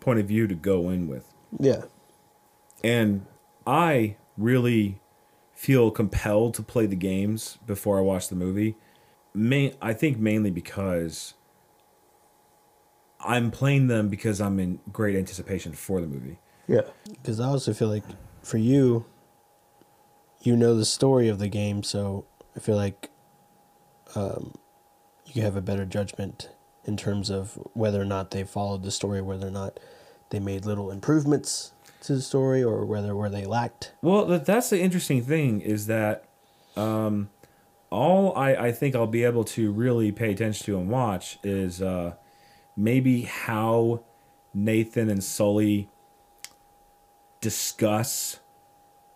point 0.00 0.18
of 0.18 0.26
view 0.26 0.46
to 0.46 0.54
go 0.54 0.88
in 0.90 1.08
with. 1.08 1.32
Yeah. 1.58 1.84
And 2.84 3.26
I 3.66 4.16
really 4.36 5.00
feel 5.54 5.90
compelled 5.90 6.54
to 6.54 6.62
play 6.62 6.86
the 6.86 6.96
games 6.96 7.58
before 7.66 7.98
I 7.98 8.02
watch 8.02 8.28
the 8.28 8.36
movie. 8.36 8.76
Main, 9.34 9.74
I 9.80 9.92
think 9.92 10.18
mainly 10.18 10.50
because 10.50 11.34
I'm 13.20 13.50
playing 13.50 13.88
them 13.88 14.08
because 14.08 14.40
I'm 14.40 14.60
in 14.60 14.80
great 14.92 15.16
anticipation 15.16 15.72
for 15.72 16.00
the 16.00 16.06
movie. 16.06 16.38
Yeah. 16.68 16.82
Because 17.08 17.40
I 17.40 17.46
also 17.46 17.72
feel 17.72 17.88
like 17.88 18.04
for 18.42 18.58
you, 18.58 19.06
you 20.42 20.56
know 20.56 20.76
the 20.76 20.84
story 20.84 21.28
of 21.28 21.38
the 21.38 21.48
game, 21.48 21.82
so 21.82 22.24
I 22.54 22.60
feel 22.60 22.76
like 22.76 23.10
um, 24.14 24.54
you 25.36 25.42
have 25.42 25.56
a 25.56 25.60
better 25.60 25.84
judgment 25.84 26.50
in 26.84 26.96
terms 26.96 27.30
of 27.30 27.58
whether 27.74 28.00
or 28.00 28.04
not 28.04 28.30
they 28.30 28.44
followed 28.44 28.82
the 28.82 28.90
story, 28.90 29.20
whether 29.20 29.48
or 29.48 29.50
not 29.50 29.78
they 30.30 30.40
made 30.40 30.64
little 30.64 30.90
improvements 30.90 31.72
to 32.02 32.14
the 32.14 32.22
story, 32.22 32.62
or 32.62 32.84
whether 32.84 33.14
where 33.16 33.28
they 33.28 33.44
lacked. 33.44 33.92
Well, 34.02 34.26
that's 34.38 34.70
the 34.70 34.80
interesting 34.80 35.22
thing 35.22 35.60
is 35.60 35.86
that 35.86 36.24
um, 36.76 37.30
all 37.90 38.36
I, 38.36 38.54
I 38.54 38.72
think 38.72 38.94
I'll 38.94 39.06
be 39.06 39.24
able 39.24 39.44
to 39.44 39.72
really 39.72 40.12
pay 40.12 40.32
attention 40.32 40.66
to 40.66 40.78
and 40.78 40.88
watch 40.88 41.38
is 41.42 41.82
uh, 41.82 42.14
maybe 42.76 43.22
how 43.22 44.04
Nathan 44.54 45.10
and 45.10 45.22
Sully 45.22 45.88
discuss 47.40 48.38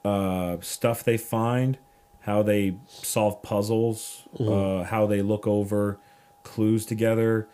uh, 0.04 0.56
stuff 0.60 1.04
they 1.04 1.16
find, 1.16 1.78
how 2.20 2.42
they 2.42 2.76
solve 2.86 3.42
puzzles, 3.42 4.28
uh, 4.38 4.84
how 4.84 5.06
they 5.06 5.22
look 5.22 5.46
over 5.46 6.00
clues 6.42 6.86
together, 6.86 7.48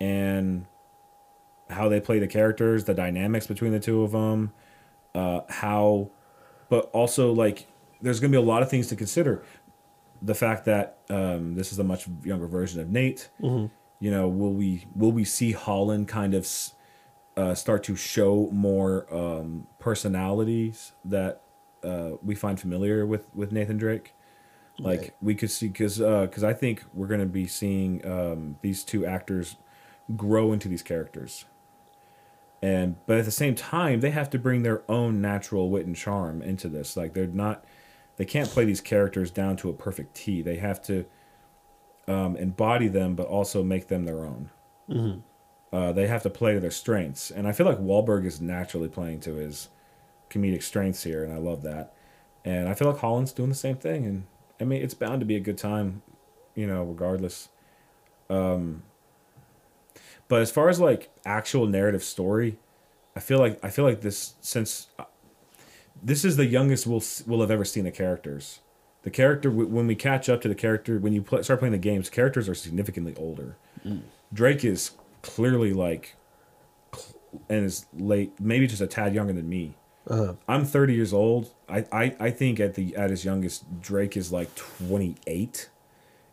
and 0.00 0.66
how 1.70 1.88
they 1.88 2.00
play 2.00 2.18
the 2.18 2.26
characters, 2.26 2.84
the 2.84 2.94
dynamics 2.94 3.46
between 3.46 3.72
the 3.72 3.80
two 3.80 4.02
of 4.02 4.12
them, 4.12 4.52
uh, 5.14 5.40
how, 5.48 6.10
but 6.68 6.90
also 6.92 7.32
like 7.32 7.66
there's 8.00 8.20
going 8.20 8.32
to 8.32 8.38
be 8.38 8.42
a 8.42 8.46
lot 8.46 8.62
of 8.62 8.70
things 8.70 8.86
to 8.88 8.96
consider. 8.96 9.42
The 10.22 10.34
fact 10.34 10.64
that 10.64 10.98
um, 11.10 11.54
this 11.54 11.72
is 11.72 11.78
a 11.78 11.84
much 11.84 12.08
younger 12.24 12.46
version 12.46 12.80
of 12.80 12.90
Nate. 12.90 13.28
You 14.00 14.10
know, 14.10 14.28
will 14.28 14.52
we 14.54 14.86
will 14.94 15.12
we 15.12 15.24
see 15.24 15.52
Holland 15.52 16.08
kind 16.08 16.34
of 16.34 16.48
uh, 17.36 17.54
start 17.54 17.82
to 17.84 17.96
show 17.96 18.48
more 18.52 19.12
um, 19.14 19.66
personalities 19.78 20.92
that 21.04 21.42
uh, 21.84 22.10
we 22.22 22.34
find 22.34 22.58
familiar 22.58 23.06
with 23.06 23.26
with 23.34 23.52
Nathan 23.52 23.76
Drake? 23.76 24.14
Like 24.78 25.00
Right. 25.00 25.14
we 25.20 25.34
could 25.34 25.50
see 25.50 25.68
because 25.68 25.98
because 25.98 26.44
I 26.44 26.52
think 26.54 26.84
we're 26.94 27.06
going 27.08 27.20
to 27.20 27.26
be 27.26 27.46
seeing 27.46 28.06
um, 28.06 28.56
these 28.62 28.84
two 28.84 29.04
actors 29.04 29.56
grow 30.16 30.52
into 30.52 30.68
these 30.68 30.82
characters. 30.82 31.44
And 32.62 32.96
but 33.06 33.18
at 33.18 33.24
the 33.24 33.30
same 33.30 33.54
time 33.54 34.00
they 34.00 34.10
have 34.10 34.30
to 34.30 34.38
bring 34.38 34.62
their 34.62 34.82
own 34.90 35.20
natural 35.20 35.70
wit 35.70 35.86
and 35.86 35.94
charm 35.96 36.42
into 36.42 36.68
this. 36.68 36.96
Like 36.96 37.14
they're 37.14 37.26
not 37.26 37.64
they 38.16 38.24
can't 38.24 38.48
play 38.50 38.64
these 38.64 38.80
characters 38.80 39.30
down 39.30 39.56
to 39.58 39.68
a 39.68 39.72
perfect 39.72 40.14
t. 40.14 40.42
They 40.42 40.56
have 40.56 40.82
to 40.82 41.04
um, 42.06 42.36
embody 42.36 42.88
them 42.88 43.14
but 43.14 43.26
also 43.26 43.62
make 43.62 43.88
them 43.88 44.04
their 44.04 44.24
own. 44.24 44.50
Uh, 45.72 45.92
they 45.92 46.06
have 46.06 46.22
to 46.22 46.30
play 46.30 46.54
to 46.54 46.60
their 46.60 46.70
strengths. 46.70 47.30
And 47.30 47.46
i 47.46 47.52
feel 47.52 47.66
like 47.66 47.78
Wahlberg 47.78 48.24
is 48.24 48.40
naturally 48.40 48.88
playing 48.88 49.20
to 49.20 49.34
his 49.34 49.68
comedic 50.30 50.62
strengths 50.62 51.02
here 51.02 51.22
and 51.24 51.32
i 51.32 51.36
love 51.36 51.62
that. 51.62 51.94
And 52.44 52.68
i 52.68 52.74
feel 52.74 52.90
like 52.90 53.00
holland's 53.00 53.32
doing 53.32 53.48
the 53.50 53.54
same 53.54 53.76
thing 53.76 54.04
and 54.06 54.24
i 54.60 54.64
mean 54.64 54.82
it's 54.82 54.94
bound 54.94 55.20
to 55.20 55.26
be 55.26 55.36
a 55.36 55.40
good 55.40 55.58
time 55.58 56.02
you 56.54 56.66
know 56.66 56.82
regardless 56.84 57.48
but 60.28 60.42
as 60.42 60.50
far 60.50 60.68
as 60.68 60.78
like 60.78 61.10
actual 61.24 61.66
narrative 61.66 62.04
story, 62.04 62.58
I 63.16 63.20
feel 63.20 63.38
like 63.38 63.58
I 63.64 63.70
feel 63.70 63.84
like 63.84 64.02
this 64.02 64.34
since 64.40 64.88
uh, 64.98 65.04
this 66.02 66.24
is 66.24 66.36
the 66.36 66.46
youngest 66.46 66.86
we'll 66.86 67.02
we'll 67.26 67.40
have 67.40 67.50
ever 67.50 67.64
seen 67.64 67.84
the 67.84 67.90
characters. 67.90 68.60
The 69.02 69.10
character 69.10 69.50
when 69.50 69.86
we 69.86 69.94
catch 69.94 70.28
up 70.28 70.42
to 70.42 70.48
the 70.48 70.54
character 70.54 70.98
when 70.98 71.14
you 71.14 71.22
pl- 71.22 71.42
start 71.42 71.60
playing 71.60 71.72
the 71.72 71.78
games, 71.78 72.10
characters 72.10 72.48
are 72.48 72.54
significantly 72.54 73.14
older. 73.16 73.56
Drake 74.32 74.64
is 74.64 74.90
clearly 75.22 75.72
like 75.72 76.14
cl- 76.94 77.14
and 77.48 77.64
is 77.64 77.86
late, 77.94 78.32
maybe 78.38 78.66
just 78.66 78.82
a 78.82 78.86
tad 78.86 79.14
younger 79.14 79.32
than 79.32 79.48
me. 79.48 79.76
Uh, 80.08 80.34
I'm 80.48 80.64
30 80.64 80.94
years 80.94 81.12
old. 81.12 81.50
I, 81.68 81.84
I, 81.92 82.16
I 82.18 82.30
think 82.30 82.58
at 82.60 82.74
the 82.74 82.96
at 82.96 83.10
his 83.10 83.24
youngest, 83.24 83.80
Drake 83.80 84.16
is 84.16 84.32
like 84.32 84.54
28 84.54 85.68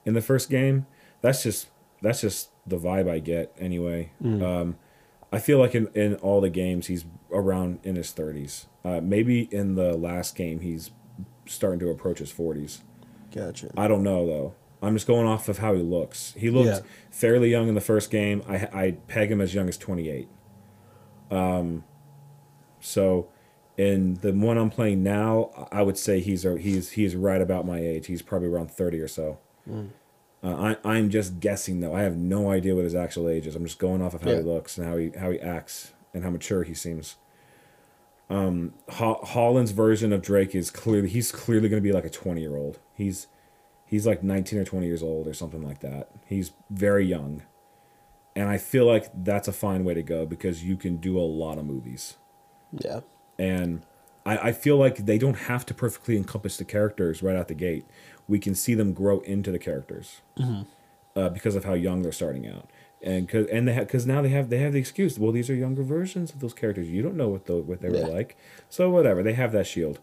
in 0.06 0.14
the 0.14 0.22
first 0.22 0.50
game. 0.50 0.86
That's 1.22 1.44
just 1.44 1.68
that's 2.02 2.22
just 2.22 2.50
the 2.66 2.78
vibe 2.78 3.10
I 3.10 3.20
get 3.20 3.54
anyway. 3.60 4.12
Um, 4.24 4.78
I 5.32 5.40
feel 5.40 5.60
like 5.60 5.76
in, 5.76 5.88
in 5.94 6.16
all 6.16 6.40
the 6.42 6.50
games 6.50 6.88
he's 6.88 7.06
around 7.32 7.80
in 7.84 7.96
his 7.96 8.12
30s. 8.14 8.66
Uh, 8.86 9.02
maybe 9.02 9.42
in 9.54 9.76
the 9.76 9.94
last 9.98 10.36
game 10.36 10.60
he's 10.62 10.92
starting 11.46 11.80
to 11.80 11.90
approach 11.90 12.20
his 12.20 12.32
40s. 12.32 12.80
gotcha. 13.34 13.72
I 13.76 13.88
don't 13.88 14.04
know 14.04 14.26
though. 14.26 14.54
I'm 14.82 14.94
just 14.96 15.08
going 15.08 15.26
off 15.28 15.50
of 15.50 15.58
how 15.58 15.74
he 15.74 15.82
looks. 15.82 16.34
He 16.38 16.50
looked 16.50 16.68
Yeah. 16.68 16.80
fairly 17.10 17.50
young 17.50 17.68
in 17.68 17.76
the 17.76 17.82
first 17.82 18.10
game. 18.12 18.42
I 18.48 18.56
I 18.74 18.92
peg 19.08 19.32
him 19.32 19.42
as 19.42 19.54
young 19.54 19.68
as 19.68 19.78
28. 19.78 20.28
Um, 21.32 21.84
so 22.80 23.28
in 23.78 24.16
the 24.16 24.32
one 24.34 24.58
I'm 24.58 24.70
playing 24.70 25.04
now, 25.04 25.68
I 25.72 25.82
would 25.82 25.98
say 25.98 26.20
he's 26.22 26.46
a, 26.46 26.58
he's 26.58 26.92
he's 26.92 27.16
right 27.16 27.42
about 27.42 27.66
my 27.66 27.80
age. 27.80 28.08
He's 28.08 28.22
probably 28.22 28.48
around 28.48 28.72
30 28.72 29.00
or 29.02 29.08
so. 29.08 29.40
Uh, 29.70 29.84
I 30.44 30.78
I'm 30.84 31.10
just 31.10 31.40
guessing 31.40 31.80
though. 31.80 31.94
I 31.96 32.02
have 32.02 32.16
no 32.18 32.52
idea 32.52 32.76
what 32.76 32.84
his 32.84 32.96
actual 32.96 33.28
age 33.30 33.48
is. 33.48 33.56
I'm 33.56 33.66
just 33.66 33.80
going 33.80 34.02
off 34.02 34.14
of 34.14 34.22
how 34.22 34.30
Yeah. 34.32 34.38
he 34.38 34.44
looks 34.44 34.78
and 34.78 34.88
how 34.88 34.96
he 34.98 35.12
how 35.18 35.32
he 35.32 35.40
acts 35.40 35.94
and 36.14 36.24
how 36.24 36.30
mature 36.30 36.64
he 36.64 36.74
seems. 36.74 37.16
Um, 38.30 38.74
Ho- 38.90 39.20
Holland's 39.24 39.72
version 39.72 40.12
of 40.12 40.22
Drake 40.22 40.56
is 40.56 40.72
clearly 40.72 41.10
he's 41.10 41.32
clearly 41.32 41.70
going 41.70 41.82
to 41.82 41.88
be 41.88 41.94
like 41.94 42.06
a 42.06 42.10
20 42.10 42.42
year 42.42 42.56
old. 42.56 42.80
He's 42.96 43.28
he's 43.86 44.08
like 44.08 44.24
19 44.24 44.60
or 44.60 44.66
20 44.66 44.86
years 44.88 45.04
old 45.04 45.28
or 45.28 45.34
something 45.34 45.64
like 45.64 45.80
that. 45.82 46.10
He's 46.26 46.52
very 46.70 47.06
young. 47.06 47.44
And 48.36 48.50
I 48.50 48.58
feel 48.58 48.86
like 48.86 49.10
that's 49.24 49.48
a 49.48 49.54
fine 49.54 49.84
way 49.86 49.94
to 49.94 50.04
go 50.04 50.26
because 50.26 50.64
you 50.64 50.76
can 50.76 50.98
do 50.98 51.18
a 51.18 51.22
lot 51.22 51.58
of 51.58 51.66
movies. 51.66 52.16
Yeah. 52.72 53.02
And 53.38 53.82
I, 54.26 54.38
I 54.38 54.52
feel 54.52 54.78
like 54.78 55.06
they 55.06 55.18
don't 55.18 55.38
have 55.38 55.66
to 55.68 55.74
perfectly 55.74 56.18
encompass 56.18 56.58
the 56.58 56.66
characters 56.66 57.22
right 57.22 57.36
out 57.36 57.48
the 57.48 57.54
gate. 57.54 57.86
We 58.28 58.40
can 58.40 58.56
see 58.56 58.74
them 58.74 58.94
grow 58.94 59.20
into 59.22 59.52
the 59.52 59.60
characters 59.60 60.22
uh, 61.16 61.30
because 61.30 61.56
of 61.56 61.66
how 61.66 61.74
young 61.74 62.02
they're 62.02 62.12
starting 62.12 62.48
out. 62.48 62.70
And 63.02 63.30
cause, 63.30 63.46
and 63.52 63.68
they 63.68 63.78
because 63.78 64.08
now 64.08 64.22
they 64.24 64.30
have 64.30 64.50
they 64.50 64.58
have 64.60 64.74
the 64.74 64.80
excuse. 64.80 65.20
Well, 65.20 65.32
these 65.32 65.50
are 65.50 65.54
younger 65.54 65.84
versions 65.84 66.32
of 66.34 66.40
those 66.40 66.54
characters. 66.56 66.90
You 66.90 67.04
don't 67.04 67.16
know 67.18 67.28
what 67.30 67.46
the, 67.46 67.58
what 67.58 67.82
they 67.82 67.90
Yeah. 67.90 68.06
were 68.06 68.12
like, 68.14 68.36
so 68.68 68.90
whatever. 68.90 69.22
They 69.22 69.34
have 69.34 69.52
that 69.52 69.68
shield. 69.68 70.00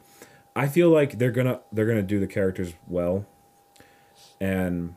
I 0.55 0.69
feel 0.69 0.91
like 0.91 1.19
they're 1.19 1.33
gonna 1.33 1.61
they're 1.73 1.87
gonna 1.87 2.03
do 2.03 2.21
the 2.21 2.27
characters 2.29 2.75
well, 2.87 3.27
and 4.41 4.95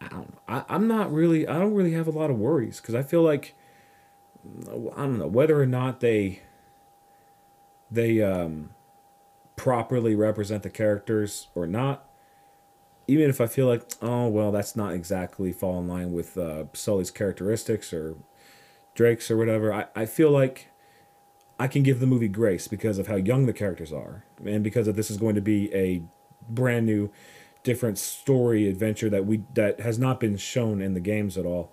I 0.00 0.08
don't, 0.08 0.34
I, 0.48 0.64
I'm 0.68 0.86
not 0.88 1.12
really 1.12 1.46
I 1.46 1.58
don't 1.58 1.72
really 1.74 1.92
have 1.92 2.06
a 2.06 2.10
lot 2.10 2.28
of 2.30 2.38
worries 2.38 2.80
because 2.80 2.94
I 2.94 3.02
feel 3.02 3.22
like 3.22 3.54
I 4.68 4.72
don't 5.02 5.18
know 5.18 5.26
whether 5.28 5.58
or 5.58 5.66
not 5.66 6.00
they 6.00 6.40
they 7.92 8.22
um 8.22 8.70
properly 9.56 10.14
represent 10.14 10.62
the 10.62 10.70
characters 10.70 11.48
or 11.54 11.66
not. 11.66 12.08
Even 13.06 13.28
if 13.28 13.40
I 13.40 13.46
feel 13.46 13.66
like 13.66 13.82
oh 14.00 14.28
well 14.28 14.50
that's 14.50 14.74
not 14.74 14.94
exactly 14.94 15.52
fall 15.52 15.78
in 15.78 15.88
line 15.88 16.12
with 16.12 16.36
uh, 16.38 16.64
Sully's 16.72 17.10
characteristics 17.10 17.92
or 17.92 18.16
Drake's 18.94 19.30
or 19.30 19.36
whatever, 19.36 19.72
I, 19.72 19.86
I 19.94 20.06
feel 20.06 20.30
like 20.30 20.68
I 21.58 21.68
can 21.68 21.82
give 21.82 22.00
the 22.00 22.06
movie 22.06 22.28
grace 22.28 22.66
because 22.66 22.98
of 22.98 23.06
how 23.06 23.16
young 23.16 23.46
the 23.46 23.52
characters 23.52 23.92
are 23.92 24.24
and 24.44 24.64
because 24.64 24.88
of 24.88 24.96
this 24.96 25.10
is 25.10 25.16
going 25.16 25.34
to 25.34 25.40
be 25.40 25.72
a 25.74 26.02
brand 26.48 26.86
new 26.86 27.10
different 27.62 27.98
story 27.98 28.68
adventure 28.68 29.08
that 29.08 29.26
we 29.26 29.44
that 29.54 29.80
has 29.80 29.98
not 29.98 30.18
been 30.18 30.36
shown 30.36 30.82
in 30.82 30.94
the 30.94 31.00
games 31.00 31.38
at 31.38 31.46
all 31.46 31.72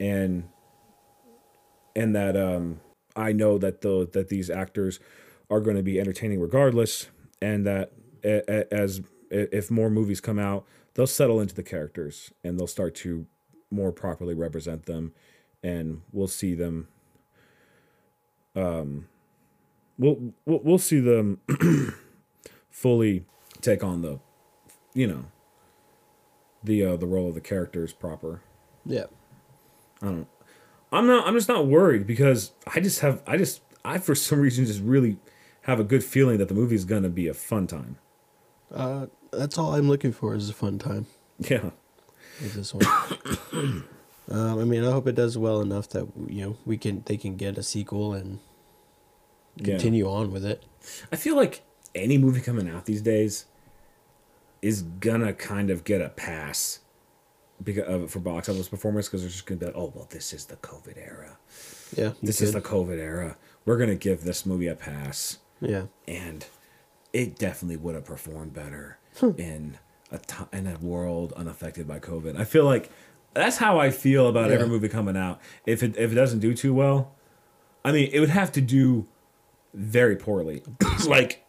and 0.00 0.48
and 1.94 2.16
that 2.16 2.36
um 2.36 2.80
I 3.14 3.32
know 3.32 3.58
that 3.58 3.82
the 3.82 4.08
that 4.12 4.28
these 4.28 4.50
actors 4.50 4.98
are 5.50 5.60
going 5.60 5.76
to 5.76 5.82
be 5.82 5.98
entertaining 5.98 6.40
regardless 6.40 7.08
and 7.42 7.66
that 7.66 7.92
as 8.22 9.02
if 9.30 9.70
more 9.70 9.90
movies 9.90 10.20
come 10.20 10.38
out 10.38 10.64
they'll 10.94 11.06
settle 11.06 11.40
into 11.40 11.54
the 11.54 11.62
characters 11.62 12.32
and 12.44 12.58
they'll 12.58 12.66
start 12.66 12.94
to 12.94 13.26
more 13.70 13.92
properly 13.92 14.34
represent 14.34 14.86
them 14.86 15.12
and 15.62 16.02
we'll 16.12 16.28
see 16.28 16.54
them 16.54 16.88
um 18.56 19.06
we'll 19.98 20.32
we'll, 20.44 20.60
we'll 20.62 20.78
see 20.78 21.00
them 21.00 21.40
fully 22.70 23.24
take 23.60 23.82
on 23.84 24.02
the 24.02 24.18
you 24.94 25.06
know 25.06 25.24
the 26.62 26.84
uh 26.84 26.96
the 26.96 27.06
role 27.06 27.28
of 27.28 27.34
the 27.34 27.40
characters 27.40 27.92
proper 27.92 28.42
Yeah. 28.84 29.06
I 30.02 30.06
don't. 30.06 30.28
I'm 30.92 31.06
not. 31.06 31.26
I'm 31.26 31.34
just 31.34 31.48
not 31.48 31.66
worried 31.66 32.06
because 32.06 32.52
I 32.74 32.80
just 32.80 33.00
have. 33.00 33.22
I 33.26 33.36
just. 33.36 33.60
I 33.84 33.98
for 33.98 34.14
some 34.14 34.40
reason 34.40 34.66
just 34.66 34.80
really 34.82 35.18
have 35.62 35.78
a 35.80 35.84
good 35.84 36.02
feeling 36.04 36.38
that 36.38 36.48
the 36.48 36.54
movie 36.54 36.74
is 36.74 36.84
gonna 36.84 37.08
be 37.08 37.28
a 37.28 37.34
fun 37.34 37.66
time. 37.66 37.96
Uh, 38.72 39.06
that's 39.32 39.58
all 39.58 39.74
I'm 39.74 39.88
looking 39.88 40.12
for 40.12 40.34
is 40.34 40.48
a 40.48 40.52
fun 40.54 40.78
time 40.78 41.06
Yeah. 41.38 41.70
with 42.40 42.54
this 42.54 42.72
one. 42.74 42.84
um, 44.30 44.58
I 44.60 44.64
mean, 44.64 44.84
I 44.84 44.90
hope 44.90 45.06
it 45.06 45.14
does 45.14 45.36
well 45.36 45.60
enough 45.60 45.88
that 45.90 46.06
you 46.28 46.42
know 46.44 46.56
we 46.64 46.76
can 46.78 47.02
they 47.06 47.16
can 47.16 47.36
get 47.36 47.58
a 47.58 47.62
sequel 47.62 48.12
and 48.14 48.38
Yeah. 49.56 49.74
continue 49.74 50.08
on 50.08 50.32
with 50.32 50.44
it. 50.44 50.64
I 51.12 51.16
feel 51.16 51.36
like 51.36 51.62
any 51.94 52.16
movie 52.18 52.40
coming 52.40 52.68
out 52.68 52.86
these 52.86 53.02
days 53.02 53.46
is 54.62 54.82
gonna 54.82 55.32
kind 55.32 55.70
of 55.70 55.84
get 55.84 56.00
a 56.00 56.08
pass 56.10 56.80
because 57.62 57.84
of, 57.86 58.10
for 58.10 58.20
box 58.20 58.48
office 58.48 58.68
performance 58.68 59.06
because 59.08 59.22
they're 59.22 59.30
just 59.30 59.46
gonna 59.46 59.58
be 59.58 59.66
like, 59.66 59.74
oh 59.76 59.92
well, 59.94 60.06
this 60.10 60.32
is 60.32 60.46
the 60.46 60.56
COVID 60.56 60.96
era. 60.96 61.36
Yeah. 61.96 62.12
This 62.22 62.40
is 62.40 62.52
the. 62.52 62.60
COVID 62.60 62.98
era. 62.98 63.36
We're 63.66 63.76
gonna 63.78 63.94
give 63.96 64.22
this 64.24 64.46
movie 64.46 64.68
a 64.68 64.74
pass. 64.74 65.38
Yeah. 65.60 65.84
and 66.06 66.46
it 67.12 67.38
definitely 67.38 67.76
would 67.76 67.94
have 67.94 68.04
performed 68.04 68.52
better 68.54 68.98
hmm. 69.18 69.30
in 69.38 69.78
a 70.10 70.20
in 70.52 70.66
a 70.66 70.78
world 70.78 71.32
unaffected 71.36 71.86
by 71.86 71.98
COVID. 71.98 72.38
I 72.38 72.44
feel 72.44 72.64
like 72.64 72.90
that's 73.34 73.58
how 73.58 73.78
I 73.78 73.90
feel 73.90 74.28
about 74.28 74.50
every 74.50 74.66
movie 74.66 74.88
coming 74.88 75.16
out. 75.16 75.40
If 75.66 75.82
it 75.82 75.96
if 75.96 76.12
it 76.12 76.14
doesn't 76.14 76.40
do 76.40 76.54
too 76.54 76.74
well, 76.74 77.14
I 77.84 77.92
mean, 77.92 78.10
it 78.12 78.20
would 78.20 78.30
have 78.30 78.52
to 78.52 78.60
do 78.60 79.06
very 79.72 80.16
poorly. 80.16 80.62
like 81.06 81.46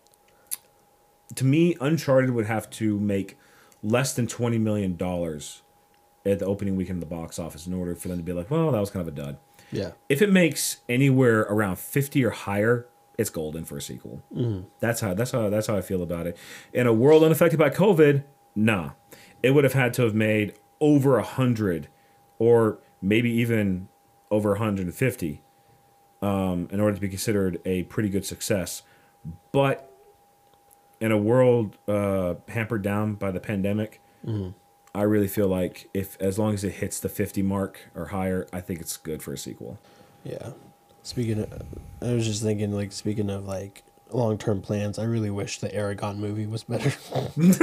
to 1.35 1.45
me, 1.45 1.75
Uncharted 1.79 2.31
would 2.31 2.45
have 2.45 2.69
to 2.71 2.99
make 2.99 3.37
less 3.83 4.13
than 4.13 4.27
twenty 4.27 4.57
million 4.57 4.95
dollars 4.95 5.61
at 6.23 6.37
the 6.39 6.45
opening 6.45 6.75
weekend 6.75 7.01
of 7.01 7.09
the 7.09 7.15
box 7.15 7.39
office 7.39 7.65
in 7.65 7.73
order 7.73 7.95
for 7.95 8.07
them 8.07 8.17
to 8.17 8.23
be 8.23 8.33
like, 8.33 8.51
well, 8.51 8.71
that 8.71 8.79
was 8.79 8.91
kind 8.91 9.07
of 9.07 9.13
a 9.13 9.17
dud. 9.17 9.37
Yeah. 9.71 9.91
If 10.07 10.21
it 10.21 10.31
makes 10.31 10.77
anywhere 10.87 11.41
around 11.41 11.79
fifty 11.79 12.23
or 12.23 12.29
higher, 12.29 12.87
it's 13.21 13.29
golden 13.29 13.63
for 13.63 13.77
a 13.77 13.81
sequel. 13.81 14.21
That's 14.79 14.99
how 14.99 15.13
that's 15.13 15.31
how 15.31 15.49
that's 15.49 15.67
how 15.67 15.77
I 15.77 15.81
feel 15.81 16.03
about 16.03 16.27
it. 16.27 16.37
In 16.73 16.87
a 16.87 16.93
world 16.93 17.23
unaffected 17.23 17.57
by 17.57 17.69
COVID, 17.69 18.23
nah, 18.55 18.91
it 19.41 19.51
would 19.51 19.63
have 19.63 19.73
had 19.73 19.93
to 19.95 20.01
have 20.03 20.13
made 20.13 20.53
over 20.81 21.17
a 21.17 21.23
hundred, 21.23 21.87
or 22.39 22.79
maybe 23.01 23.29
even 23.31 23.87
over 24.29 24.49
150, 24.51 25.41
um, 26.21 26.67
in 26.71 26.79
order 26.79 26.95
to 26.95 27.01
be 27.01 27.09
considered 27.09 27.59
a 27.65 27.83
pretty 27.83 28.09
good 28.09 28.25
success. 28.25 28.81
But 29.51 29.91
in 30.99 31.11
a 31.11 31.17
world 31.17 31.77
uh, 31.87 32.35
hampered 32.47 32.81
down 32.81 33.15
by 33.15 33.31
the 33.31 33.39
pandemic, 33.39 34.01
I 34.93 35.01
really 35.03 35.27
feel 35.27 35.47
like 35.47 35.89
if 35.93 36.15
as 36.19 36.37
long 36.39 36.53
as 36.53 36.63
it 36.63 36.73
hits 36.73 36.99
the 36.99 37.09
50 37.09 37.41
mark 37.43 37.89
or 37.95 38.07
higher, 38.07 38.47
I 38.51 38.61
think 38.61 38.79
it's 38.81 38.97
good 38.97 39.21
for 39.23 39.33
a 39.33 39.37
sequel. 39.37 39.79
Yeah. 40.23 40.51
Speaking 41.03 41.39
of, 41.39 41.63
I 42.01 42.13
was 42.13 42.25
just 42.25 42.43
thinking, 42.43 42.71
like, 42.71 42.91
speaking 42.91 43.29
of, 43.29 43.45
like, 43.45 43.83
long 44.11 44.37
term 44.37 44.61
plans, 44.61 44.99
I 44.99 45.03
really 45.03 45.29
wish 45.31 45.59
the 45.59 45.69
Eragon 45.69 46.17
movie 46.17 46.45
was 46.45 46.63
better. 46.63 46.93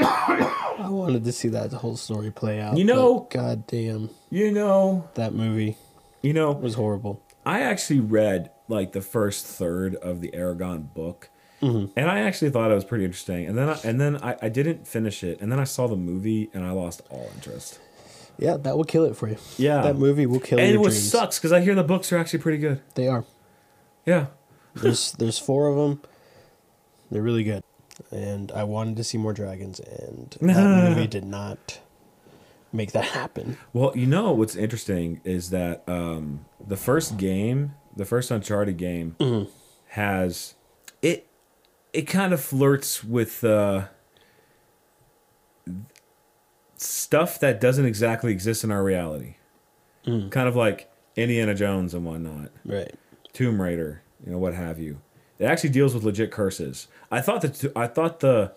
I 0.00 0.88
wanted 0.88 1.24
to 1.24 1.32
see 1.32 1.48
that 1.48 1.72
whole 1.72 1.96
story 1.96 2.30
play 2.30 2.60
out. 2.60 2.76
You 2.76 2.84
know- 2.84 3.26
God 3.30 3.66
damn, 3.66 4.10
You 4.30 4.50
know, 4.50 5.08
that 5.14 5.32
movie 5.34 5.76
you 6.22 6.32
know, 6.32 6.52
was 6.52 6.74
horrible. 6.74 7.20
I 7.44 7.60
actually 7.62 7.98
read 8.00 8.50
like 8.68 8.92
the 8.92 9.00
first 9.00 9.44
third 9.44 9.96
of 9.96 10.20
the 10.20 10.30
Eragon 10.30 10.94
book, 10.94 11.28
mm-hmm. 11.60 11.86
and 11.96 12.08
I 12.08 12.20
actually 12.20 12.50
thought 12.52 12.70
it 12.70 12.74
was 12.74 12.84
pretty 12.84 13.04
interesting. 13.04 13.46
And 13.46 13.58
then 13.58 13.68
I, 13.68 13.78
and 13.82 14.00
then 14.00 14.16
I, 14.22 14.36
I 14.40 14.48
didn't 14.48 14.86
finish 14.86 15.24
it, 15.24 15.40
and 15.40 15.50
then 15.50 15.58
I 15.58 15.64
saw 15.64 15.88
the 15.88 15.96
movie, 15.96 16.48
and 16.54 16.64
I 16.64 16.70
lost 16.70 17.02
all 17.10 17.28
interest. 17.34 17.80
Yeah, 18.38 18.56
that 18.56 18.76
will 18.76 18.84
kill 18.84 19.04
it 19.04 19.16
for 19.16 19.28
you. 19.28 19.36
Yeah. 19.56 19.82
That 19.82 19.96
movie 19.96 20.26
will 20.26 20.40
kill 20.40 20.58
and 20.58 20.72
your 20.72 20.80
what 20.80 20.90
dreams. 20.90 21.10
sucks 21.10 21.38
because 21.38 21.52
I 21.52 21.60
hear 21.60 21.74
the 21.74 21.84
books 21.84 22.12
are 22.12 22.18
actually 22.18 22.40
pretty 22.40 22.58
good. 22.58 22.80
They 22.94 23.08
are. 23.08 23.24
Yeah, 24.04 24.26
There's 24.74 25.12
there's 25.12 25.38
four 25.38 25.68
of 25.68 25.76
them. 25.76 26.02
They're 27.10 27.22
really 27.22 27.44
good, 27.44 27.62
and 28.10 28.50
I 28.52 28.64
wanted 28.64 28.96
to 28.96 29.04
see 29.04 29.16
more 29.18 29.32
dragons, 29.32 29.78
and 29.78 30.36
that 30.40 30.88
movie 30.88 31.06
did 31.06 31.24
not 31.24 31.78
make 32.72 32.90
that 32.92 33.04
happen. 33.04 33.58
Well, 33.72 33.92
you 33.94 34.06
know 34.06 34.32
what's 34.32 34.56
interesting 34.56 35.20
is 35.24 35.50
that 35.50 35.84
um, 35.86 36.46
the 36.66 36.76
first 36.76 37.16
game, 37.16 37.74
the 37.94 38.04
first 38.06 38.30
Uncharted 38.30 38.76
game, 38.76 39.14
has 39.88 40.54
it. 41.00 41.28
It 41.92 42.02
kind 42.08 42.32
of 42.32 42.40
flirts 42.40 43.04
with 43.04 43.44
uh, 43.44 43.84
stuff 46.82 47.38
that 47.40 47.60
doesn't 47.60 47.84
exactly 47.84 48.32
exist 48.32 48.64
in 48.64 48.70
our 48.70 48.82
reality. 48.82 49.36
Kind 50.04 50.48
of 50.48 50.56
like 50.56 50.90
Indiana 51.16 51.54
Jones 51.54 51.94
and 51.94 52.04
whatnot, 52.04 52.50
Right. 52.64 52.92
Tomb 53.32 53.62
Raider, 53.62 54.02
you 54.24 54.32
know, 54.32 54.38
what 54.38 54.54
have 54.54 54.78
you. 54.78 55.00
It 55.38 55.44
actually 55.44 55.70
deals 55.70 55.94
with 55.94 56.04
legit 56.04 56.30
curses. 56.30 56.88
I 57.10 57.20
thought 57.20 57.42
that 57.42 57.72
I 57.76 57.86
thought 57.86 58.20
the 58.20 58.52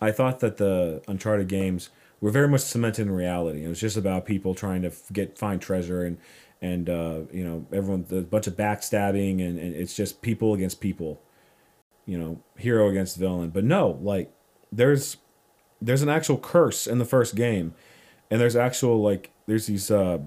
I 0.00 0.10
thought 0.12 0.40
that 0.40 0.56
the 0.56 1.02
Uncharted 1.06 1.48
games 1.48 1.90
were 2.20 2.30
very 2.30 2.48
much 2.48 2.62
cemented 2.62 3.06
in 3.06 3.12
reality. 3.12 3.64
It 3.64 3.68
was 3.68 3.80
just 3.80 3.96
about 3.96 4.26
people 4.26 4.54
trying 4.54 4.82
to 4.82 4.92
get 5.12 5.38
find 5.38 5.60
treasure 5.60 6.04
and 6.04 6.18
and 6.62 6.88
uh, 6.88 7.20
you 7.30 7.44
know 7.44 7.66
everyone 7.72 8.06
a 8.10 8.22
bunch 8.22 8.46
of 8.46 8.56
backstabbing 8.56 9.46
and, 9.46 9.58
and 9.58 9.74
it's 9.74 9.94
just 9.94 10.22
people 10.22 10.54
against 10.54 10.80
people. 10.80 11.20
You 12.06 12.18
know, 12.18 12.42
hero 12.56 12.88
against 12.88 13.16
villain. 13.16 13.50
But 13.50 13.64
no, 13.64 13.98
like 14.00 14.32
there's 14.72 15.16
there's 15.80 16.02
an 16.02 16.08
actual 16.08 16.38
curse 16.38 16.86
in 16.86 16.98
the 16.98 17.04
first 17.04 17.34
game, 17.34 17.74
and 18.30 18.40
there's 18.40 18.56
actual 18.56 19.00
like 19.02 19.30
there's 19.46 19.66
these 19.66 19.90
uh 19.90 20.18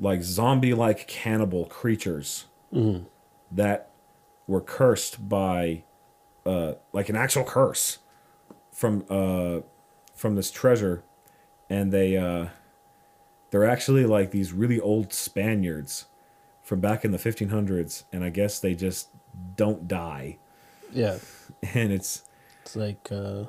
like 0.00 0.22
zombie 0.22 0.74
like 0.74 1.06
cannibal 1.08 1.64
creatures 1.66 2.44
that 3.50 3.90
were 4.46 4.60
cursed 4.60 5.28
by 5.28 5.82
uh 6.46 6.74
like 6.92 7.08
an 7.08 7.16
actual 7.16 7.44
curse 7.44 7.98
from 8.72 9.04
uh 9.08 9.60
from 10.14 10.34
this 10.36 10.50
treasure 10.50 11.02
and 11.70 11.92
they 11.92 12.16
uh 12.16 12.46
they're 13.50 13.64
actually 13.64 14.04
like 14.04 14.30
these 14.30 14.52
really 14.52 14.78
old 14.78 15.12
Spaniards 15.12 16.06
from 16.62 16.80
back 16.80 17.04
in 17.04 17.10
the 17.10 17.18
1500s 17.18 18.04
and 18.12 18.22
I 18.22 18.28
guess 18.28 18.60
they 18.60 18.74
just 18.74 19.08
don't 19.56 19.88
die 19.88 20.38
Yeah. 20.92 21.18
and 21.74 21.90
it's 21.92 22.24
It's 22.62 22.76
like 22.76 23.08
uh, 23.10 23.44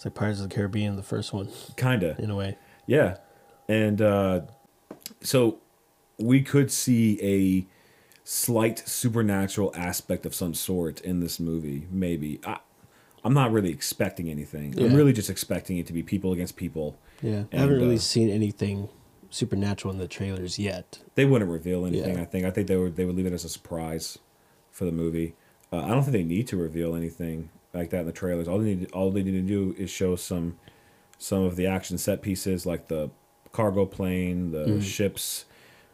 it's 0.00 0.06
like 0.06 0.14
Pirates 0.14 0.40
of 0.40 0.48
the 0.48 0.54
Caribbean, 0.54 0.96
the 0.96 1.02
first 1.02 1.34
one, 1.34 1.50
kind 1.76 2.02
of 2.02 2.18
in 2.18 2.30
a 2.30 2.34
way. 2.34 2.56
Yeah. 2.86 3.18
And 3.68 4.00
uh, 4.00 4.40
so 5.20 5.58
we 6.18 6.40
could 6.40 6.72
see 6.72 7.20
a 7.22 7.66
slight 8.24 8.78
supernatural 8.88 9.70
aspect 9.76 10.24
of 10.24 10.34
some 10.34 10.54
sort 10.54 11.02
in 11.02 11.20
this 11.20 11.38
movie, 11.38 11.86
maybe. 11.90 12.40
I, 12.46 12.60
I'm 13.22 13.34
not 13.34 13.52
really 13.52 13.68
expecting 13.68 14.30
anything. 14.30 14.74
I'm 14.80 14.94
really 14.94 15.12
just 15.12 15.28
expecting 15.28 15.76
it 15.76 15.86
to 15.88 15.92
be 15.92 16.02
people 16.02 16.32
against 16.32 16.56
people. 16.56 16.98
Yeah. 17.20 17.42
I 17.52 17.56
haven't 17.56 17.76
really 17.76 17.96
uh, 17.96 17.98
seen 17.98 18.30
anything 18.30 18.88
supernatural 19.28 19.92
in 19.92 20.00
the 20.00 20.08
trailers 20.08 20.58
yet. 20.58 21.00
They 21.14 21.26
wouldn't 21.26 21.50
reveal 21.50 21.84
anything. 21.84 22.14
Yeah. 22.14 22.22
I 22.22 22.24
think. 22.24 22.46
I 22.46 22.50
think 22.50 22.68
they 22.68 22.76
would. 22.76 22.96
They 22.96 23.04
would 23.04 23.16
leave 23.16 23.26
it 23.26 23.34
as 23.34 23.44
a 23.44 23.50
surprise 23.50 24.18
for 24.70 24.86
the 24.86 24.92
movie. 24.92 25.34
Uh, 25.70 25.84
I 25.84 25.88
don't 25.88 26.04
think 26.04 26.14
they 26.14 26.24
need 26.24 26.48
to 26.48 26.56
reveal 26.56 26.96
anything 26.96 27.50
like 27.72 27.90
that 27.90 28.00
in 28.00 28.06
the 28.06 28.12
trailers. 28.12 28.48
All 28.48 28.58
they 28.58 28.74
need. 28.74 28.90
All 28.92 29.10
they 29.10 29.22
need 29.22 29.32
to 29.32 29.40
do 29.42 29.74
is 29.78 29.90
show 29.90 30.16
some, 30.16 30.58
some 31.18 31.42
of 31.42 31.56
the 31.56 31.66
action 31.66 31.98
set 31.98 32.22
pieces, 32.22 32.66
like 32.66 32.88
the 32.88 33.10
cargo 33.52 33.86
plane, 33.86 34.50
the 34.52 34.80
ships 34.80 35.44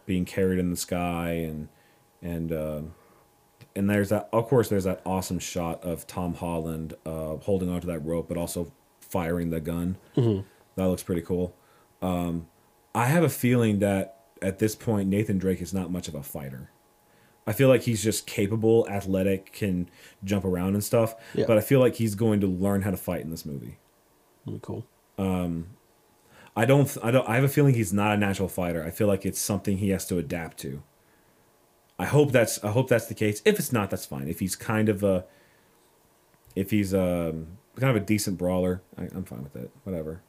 being 0.06 0.24
carried 0.24 0.58
in 0.58 0.70
the 0.70 0.76
sky, 0.76 1.30
and 1.30 1.68
and 2.22 2.52
uh, 2.52 2.80
and 3.74 3.90
there's 3.90 4.08
that. 4.10 4.28
Of 4.32 4.48
course, 4.48 4.68
there's 4.68 4.84
that 4.84 5.02
awesome 5.04 5.38
shot 5.38 5.82
of 5.82 6.06
Tom 6.06 6.34
Holland 6.34 6.94
uh, 7.04 7.36
holding 7.36 7.68
onto 7.70 7.86
that 7.88 8.00
rope, 8.00 8.28
but 8.28 8.36
also 8.36 8.72
firing 9.00 9.50
the 9.50 9.60
gun. 9.60 9.96
That 10.76 10.88
looks 10.88 11.02
pretty 11.02 11.22
cool. 11.22 11.54
Um, 12.02 12.46
I 12.94 13.06
have 13.06 13.22
a 13.24 13.28
feeling 13.28 13.78
that 13.80 14.20
at 14.42 14.58
this 14.58 14.74
point 14.74 15.08
Nathan 15.08 15.38
Drake 15.38 15.62
is 15.62 15.72
not 15.72 15.90
much 15.90 16.08
of 16.08 16.14
a 16.14 16.22
fighter. 16.22 16.70
I 17.47 17.53
feel 17.53 17.68
like 17.68 17.82
he's 17.82 18.03
just 18.03 18.26
capable, 18.26 18.86
athletic, 18.88 19.53
can 19.53 19.88
jump 20.24 20.44
around 20.44 20.74
and 20.74 20.82
stuff. 20.82 21.14
Yeah. 21.34 21.44
But 21.47 21.59
I 21.59 21.61
feel 21.61 21.80
like 21.80 21.94
he's 21.94 22.14
going 22.14 22.40
to 22.40 22.47
learn 22.47 22.82
how 22.82 22.90
to 22.90 22.97
fight 22.97 23.20
in 23.22 23.30
this 23.30 23.47
movie. 23.47 23.78
Really 24.47 24.61
cool. 24.62 24.84
I 26.57 26.64
don't. 26.64 26.97
I 27.03 27.11
don't. 27.11 27.28
I 27.28 27.34
have 27.34 27.44
a 27.44 27.49
feeling 27.49 27.74
he's 27.74 27.92
not 27.92 28.12
a 28.12 28.16
natural 28.16 28.49
fighter. 28.49 28.82
I 28.82 28.90
feel 28.90 29.07
like 29.07 29.26
it's 29.26 29.38
something 29.38 29.76
he 29.76 29.90
has 29.90 30.07
to 30.07 30.18
adapt 30.18 30.59
to. 30.61 30.82
I 31.99 32.07
hope 32.07 32.32
that's. 32.32 32.62
I 32.64 32.70
hope 32.70 32.88
that's 32.88 33.07
the 33.07 33.14
case. 33.14 33.42
If 33.44 33.59
it's 33.59 33.72
not, 33.72 33.90
that's 33.90 34.07
fine. 34.07 34.26
If 34.28 34.40
he's 34.40 34.57
kind 34.57 34.88
of 34.88 35.05
a. 35.05 35.26
If 36.55 36.70
he's 36.70 36.94
um 36.94 37.59
kind 37.76 37.94
of 37.94 38.03
a 38.03 38.05
decent 38.05 38.38
brawler, 38.38 38.82
I, 38.97 39.03
I'm 39.14 39.24
fine 39.24 39.42
with 39.42 39.55
it. 39.55 39.70
Whatever. 39.84 40.22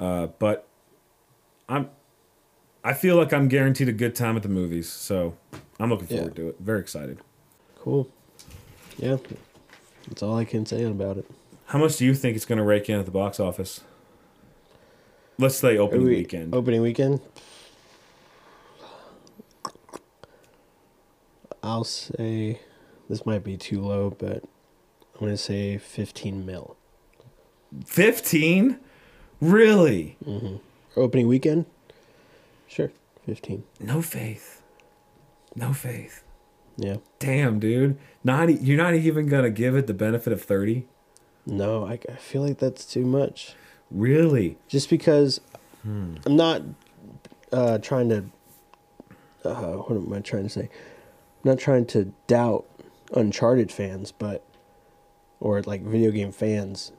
Uh, 0.00 0.28
but 0.38 0.66
I'm. 1.68 1.90
I 2.82 2.94
feel 2.94 3.16
like 3.16 3.32
I'm 3.32 3.48
guaranteed 3.48 3.88
a 3.88 3.92
good 3.92 4.14
time 4.14 4.36
at 4.36 4.42
the 4.42 4.48
movies, 4.48 4.88
so 4.88 5.36
I'm 5.80 5.90
looking 5.90 6.08
Yeah. 6.08 6.16
forward 6.18 6.36
to 6.36 6.48
it. 6.48 6.56
Very 6.60 6.80
excited. 6.80 7.18
Cool. 7.80 8.08
Yeah. 8.98 9.16
That's 10.08 10.22
all 10.22 10.36
I 10.36 10.44
can 10.44 10.64
say 10.66 10.84
about 10.84 11.18
it. 11.18 11.26
How 11.66 11.78
much 11.78 11.96
do 11.96 12.04
you 12.04 12.14
think 12.14 12.36
it's 12.36 12.44
going 12.44 12.58
to 12.58 12.64
rake 12.64 12.88
in 12.88 12.98
at 12.98 13.04
the 13.06 13.10
box 13.10 13.40
office? 13.40 13.80
Let's 15.38 15.56
say 15.56 15.76
opening 15.76 16.06
We- 16.06 16.16
weekend. 16.16 16.54
Opening 16.54 16.80
weekend. 16.82 17.20
I'll 21.62 21.84
say 21.84 22.60
this 23.08 23.24
might 23.24 23.42
be 23.42 23.56
too 23.56 23.80
low, 23.80 24.10
but 24.18 24.44
I'm 25.14 25.20
gonna 25.20 25.36
say 25.36 25.78
15 25.78 26.44
mil. 26.44 26.76
15? 27.86 28.78
Really? 29.40 30.16
Mm-hmm. 30.24 30.56
Opening 30.96 31.26
weekend. 31.26 31.64
Sure, 32.68 32.92
15. 33.26 33.64
No 33.80 34.02
faith. 34.02 34.60
No 35.56 35.72
faith. 35.72 36.24
Yeah. 36.76 36.96
Damn, 37.18 37.58
dude. 37.60 37.98
Not 38.22 38.62
you're 38.62 38.78
not 38.78 38.94
even 38.94 39.26
gonna 39.26 39.50
give 39.50 39.76
it 39.76 39.86
the 39.86 39.94
benefit 39.94 40.32
of 40.32 40.42
thirty. 40.42 40.86
No, 41.46 41.86
I, 41.86 41.98
I 42.08 42.16
feel 42.16 42.42
like 42.42 42.58
that's 42.58 42.84
too 42.86 43.04
much. 43.04 43.54
Really? 43.90 44.56
Just 44.66 44.88
because 44.88 45.40
I'm 45.84 46.36
not 46.36 46.62
uh, 47.52 47.78
trying 47.78 48.08
to. 48.08 48.24
Uh, 49.44 49.74
what 49.74 49.96
am 49.96 50.12
I 50.12 50.20
trying 50.20 50.44
to 50.44 50.48
say? 50.48 50.62
I'm 50.62 51.50
not 51.50 51.58
trying 51.58 51.86
to 51.86 52.12
doubt 52.26 52.64
Uncharted 53.14 53.70
fans, 53.70 54.10
but 54.10 54.42
or 55.38 55.60
like 55.62 55.82
video 55.82 56.10
game 56.10 56.32
fans, 56.32 56.90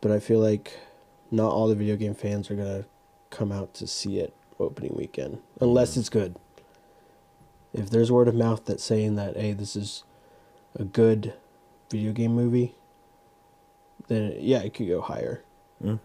but 0.00 0.12
I 0.12 0.20
feel 0.20 0.38
like 0.38 0.78
not 1.30 1.50
all 1.50 1.66
the 1.66 1.74
video 1.74 1.96
game 1.96 2.14
fans 2.14 2.50
are 2.50 2.54
gonna 2.54 2.84
come 3.30 3.50
out 3.50 3.74
to 3.74 3.86
see 3.86 4.18
it 4.18 4.34
opening 4.60 4.94
weekend 4.94 5.38
unless 5.60 5.96
it's 5.96 6.10
good. 6.10 6.36
If 7.76 7.90
there's 7.90 8.10
word 8.10 8.28
of 8.28 8.34
mouth 8.34 8.64
that's 8.64 8.84
saying 8.84 9.16
that 9.16 9.36
hey, 9.36 9.52
this 9.52 9.76
is 9.76 10.04
a 10.74 10.84
good 10.84 11.34
video 11.90 12.12
game 12.12 12.34
movie, 12.34 12.74
then 14.08 14.34
yeah, 14.38 14.62
it 14.62 14.74
could 14.74 14.88
go 14.88 15.00
higher. 15.00 15.42
Hmm. 15.80 15.96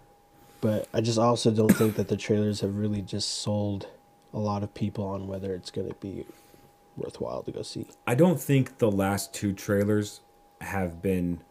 But 0.60 0.88
I 0.94 1.02
just 1.02 1.18
also 1.18 1.52
don't 1.52 1.74
think 1.74 1.96
that 1.96 2.08
the 2.08 2.18
trailers 2.18 2.62
have 2.62 2.76
really 2.76 3.02
just 3.02 3.30
sold 3.42 3.88
a 4.34 4.40
lot 4.40 4.64
of 4.64 4.74
people 4.74 5.06
on 5.06 5.28
whether 5.28 5.54
it's 5.56 5.72
going 5.72 5.88
to 5.88 5.96
be 5.96 6.26
worthwhile 6.96 7.44
to 7.44 7.52
go 7.52 7.62
see. 7.64 7.88
I 8.06 8.16
don't 8.16 8.40
think 8.40 8.78
the 8.78 8.92
last 8.92 9.34
two 9.34 9.54
trailers 9.54 10.22
have 10.62 11.02
been 11.02 11.42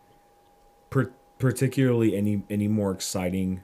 per- 0.90 1.12
particularly 1.38 2.16
any 2.16 2.42
any 2.48 2.68
more 2.68 2.92
exciting 2.92 3.62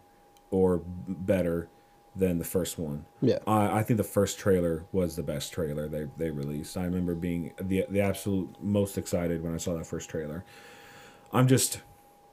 or 0.51 0.83
better 1.07 1.69
than 2.17 2.39
the 2.39 2.45
first 2.45 2.79
one. 2.79 3.05
Yeah. 3.21 3.39
I 3.47 3.79
I 3.79 3.83
think 3.83 3.99
the 3.99 4.05
first 4.05 4.39
trailer 4.39 4.85
was 4.93 5.17
the 5.17 5.23
best 5.23 5.53
trailer 5.53 5.89
they, 5.89 6.07
they 6.17 6.31
released. 6.31 6.77
I 6.77 6.85
remember 6.85 7.15
being 7.15 7.53
the 7.61 7.85
the 7.91 8.01
absolute 8.01 8.57
most 8.63 8.97
excited 8.99 9.43
when 9.43 9.55
I 9.55 9.59
saw 9.59 9.75
that 9.75 9.87
first 9.87 10.09
trailer. 10.09 10.45
I'm 11.33 11.47
just 11.47 11.81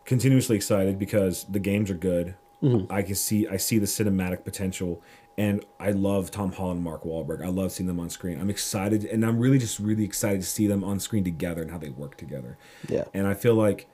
continuously 0.05 0.55
excited 0.55 0.97
because 0.97 1.45
the 1.45 1.59
games 1.59 1.89
are 1.89 1.95
good. 1.95 2.35
Mm-hmm. 2.61 2.91
I 2.91 3.01
can 3.01 3.15
see 3.15 3.47
I 3.47 3.57
see 3.57 3.77
the 3.77 3.85
cinematic 3.85 4.45
potential, 4.45 5.01
and 5.37 5.65
I 5.79 5.91
love 5.91 6.31
Tom 6.31 6.53
Holland 6.53 6.77
and 6.77 6.83
Mark 6.83 7.03
Wahlberg. 7.03 7.43
I 7.43 7.49
love 7.49 7.73
seeing 7.73 7.87
them 7.87 7.99
on 7.99 8.09
screen. 8.09 8.39
I'm 8.39 8.49
excited, 8.49 9.03
and 9.03 9.25
I'm 9.25 9.37
really 9.37 9.57
just 9.57 9.79
really 9.79 10.05
excited 10.05 10.41
to 10.41 10.47
see 10.47 10.67
them 10.67 10.83
on 10.83 10.99
screen 11.01 11.25
together 11.25 11.61
and 11.61 11.71
how 11.71 11.77
they 11.77 11.89
work 11.89 12.15
together. 12.15 12.57
Yeah. 12.87 13.03
And 13.13 13.27
I 13.27 13.33
feel 13.33 13.55
like, 13.55 13.89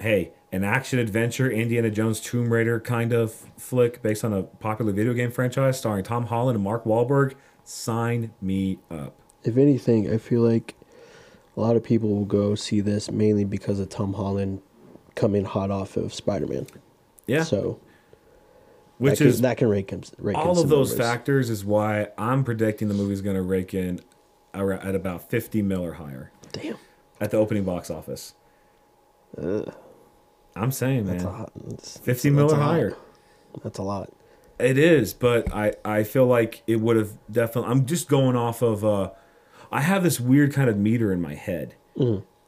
hey, 0.00 0.32
an 0.52 0.64
action 0.64 0.98
adventure 0.98 1.50
Indiana 1.50 1.90
Jones 1.90 2.20
Tomb 2.20 2.52
Raider 2.52 2.80
kind 2.80 3.12
of 3.12 3.32
flick 3.56 4.02
based 4.02 4.24
on 4.24 4.32
a 4.32 4.42
popular 4.42 4.92
video 4.92 5.12
game 5.12 5.30
franchise 5.30 5.78
starring 5.78 6.04
Tom 6.04 6.26
Holland 6.26 6.56
and 6.56 6.64
Mark 6.64 6.84
Wahlberg, 6.84 7.34
sign 7.64 8.32
me 8.40 8.78
up. 8.90 9.14
If 9.44 9.56
anything, 9.56 10.12
I 10.12 10.18
feel 10.18 10.42
like 10.42 10.74
a 11.56 11.60
lot 11.60 11.76
of 11.76 11.84
people 11.84 12.08
will 12.10 12.24
go 12.24 12.54
see 12.54 12.80
this 12.80 13.10
mainly 13.10 13.44
because 13.44 13.78
of 13.78 13.88
Tom 13.88 14.14
Holland 14.14 14.62
coming 15.14 15.44
hot 15.44 15.70
off 15.70 15.96
of 15.96 16.12
Spider 16.12 16.46
Man. 16.46 16.66
Yeah. 17.26 17.44
So 17.44 17.78
Which 18.98 19.12
that 19.12 19.18
can, 19.18 19.26
is 19.28 19.40
that 19.42 19.56
can 19.58 19.68
rake 19.68 19.90
him. 19.90 20.02
Rake 20.18 20.36
in 20.36 20.42
all 20.42 20.58
of 20.58 20.68
those 20.68 20.90
numbers. 20.90 21.06
factors 21.06 21.50
is 21.50 21.64
why 21.64 22.08
I'm 22.18 22.44
predicting 22.44 22.88
the 22.88 22.94
movie's 22.94 23.20
going 23.20 23.36
to 23.36 23.42
rake 23.42 23.74
in 23.74 24.00
at 24.52 24.94
about 24.94 25.30
50 25.30 25.62
mil 25.62 25.84
or 25.84 25.92
higher 25.94 26.32
Damn. 26.52 26.76
at 27.20 27.30
the 27.30 27.36
opening 27.36 27.64
box 27.64 27.90
office. 27.90 28.34
I'm 30.60 30.72
saying, 30.72 31.06
man. 31.06 31.24
a 31.24 31.30
hot. 31.30 31.52
That's, 31.56 31.98
50 31.98 32.10
that's 32.10 32.24
mil 32.36 32.50
a 32.50 32.54
or 32.54 32.60
higher. 32.60 32.96
That's 33.62 33.78
a 33.78 33.82
lot. 33.82 34.12
It 34.58 34.76
is, 34.76 35.14
but 35.14 35.52
I 35.54 35.72
I 35.84 36.02
feel 36.04 36.26
like 36.26 36.62
it 36.66 36.80
would 36.80 36.96
have 36.96 37.12
definitely. 37.30 37.70
I'm 37.70 37.86
just 37.86 38.08
going 38.08 38.36
off 38.36 38.62
of. 38.62 38.84
uh 38.84 39.10
I 39.72 39.80
have 39.82 40.02
this 40.02 40.18
weird 40.18 40.52
kind 40.52 40.68
of 40.68 40.76
meter 40.76 41.12
in 41.12 41.20
my 41.20 41.34
head. 41.34 41.74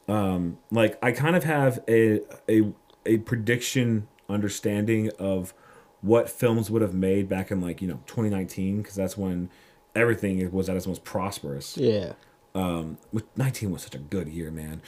Um, 0.07 0.57
like 0.71 0.97
I 1.01 1.11
kind 1.11 1.35
of 1.35 1.43
have 1.45 1.79
a 1.87 2.21
a 2.49 2.71
a 3.05 3.17
prediction 3.19 4.07
understanding 4.29 5.09
of 5.19 5.53
what 6.01 6.29
films 6.29 6.69
would 6.69 6.81
have 6.81 6.93
made 6.93 7.29
back 7.29 7.49
in 7.51 7.61
like 7.61 7.81
you 7.81 7.87
know 7.87 7.99
2019 8.07 8.81
because 8.81 8.95
that's 8.95 9.17
when 9.17 9.49
everything 9.95 10.51
was 10.51 10.69
at 10.69 10.75
its 10.75 10.85
most 10.85 11.03
prosperous. 11.03 11.77
Yeah. 11.77 12.13
Um, 12.55 12.97
19 13.35 13.71
was 13.71 13.81
such 13.83 13.95
a 13.95 13.99
good 13.99 14.27
year, 14.27 14.51
man. 14.51 14.81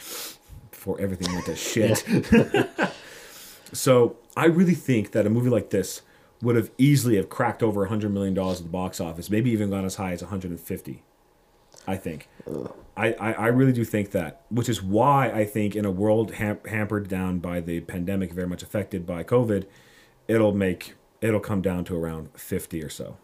Before 0.71 0.99
everything 0.99 1.33
went 1.33 1.45
to 1.45 1.55
shit. 1.55 2.03
So 3.73 4.17
I 4.35 4.45
really 4.45 4.75
think 4.75 5.11
that 5.11 5.25
a 5.25 5.29
movie 5.29 5.49
like 5.49 5.69
this 5.69 6.01
would 6.41 6.55
have 6.55 6.71
easily 6.77 7.15
have 7.15 7.29
cracked 7.29 7.63
over 7.63 7.81
100 7.81 8.13
million 8.13 8.33
dollars 8.33 8.59
at 8.59 8.65
the 8.65 8.71
box 8.71 8.99
office, 8.99 9.29
maybe 9.29 9.51
even 9.51 9.69
gone 9.69 9.85
as 9.85 9.95
high 9.95 10.11
as 10.11 10.21
150. 10.21 11.03
I 11.87 11.97
think. 11.97 12.27
I, 12.97 13.13
I, 13.13 13.33
I 13.33 13.47
really 13.47 13.73
do 13.73 13.83
think 13.83 14.11
that, 14.11 14.41
which 14.49 14.69
is 14.69 14.81
why 14.81 15.29
I 15.29 15.45
think 15.45 15.75
in 15.75 15.85
a 15.85 15.91
world 15.91 16.35
ham- 16.35 16.59
hampered 16.67 17.07
down 17.07 17.39
by 17.39 17.59
the 17.59 17.81
pandemic, 17.81 18.31
very 18.31 18.47
much 18.47 18.63
affected 18.63 19.05
by 19.05 19.23
COVID, 19.23 19.65
it'll 20.27 20.53
make 20.53 20.95
it'll 21.21 21.39
come 21.39 21.61
down 21.61 21.83
to 21.85 21.95
around 21.95 22.29
50 22.35 22.83
or 22.83 22.89
so. 22.89 23.17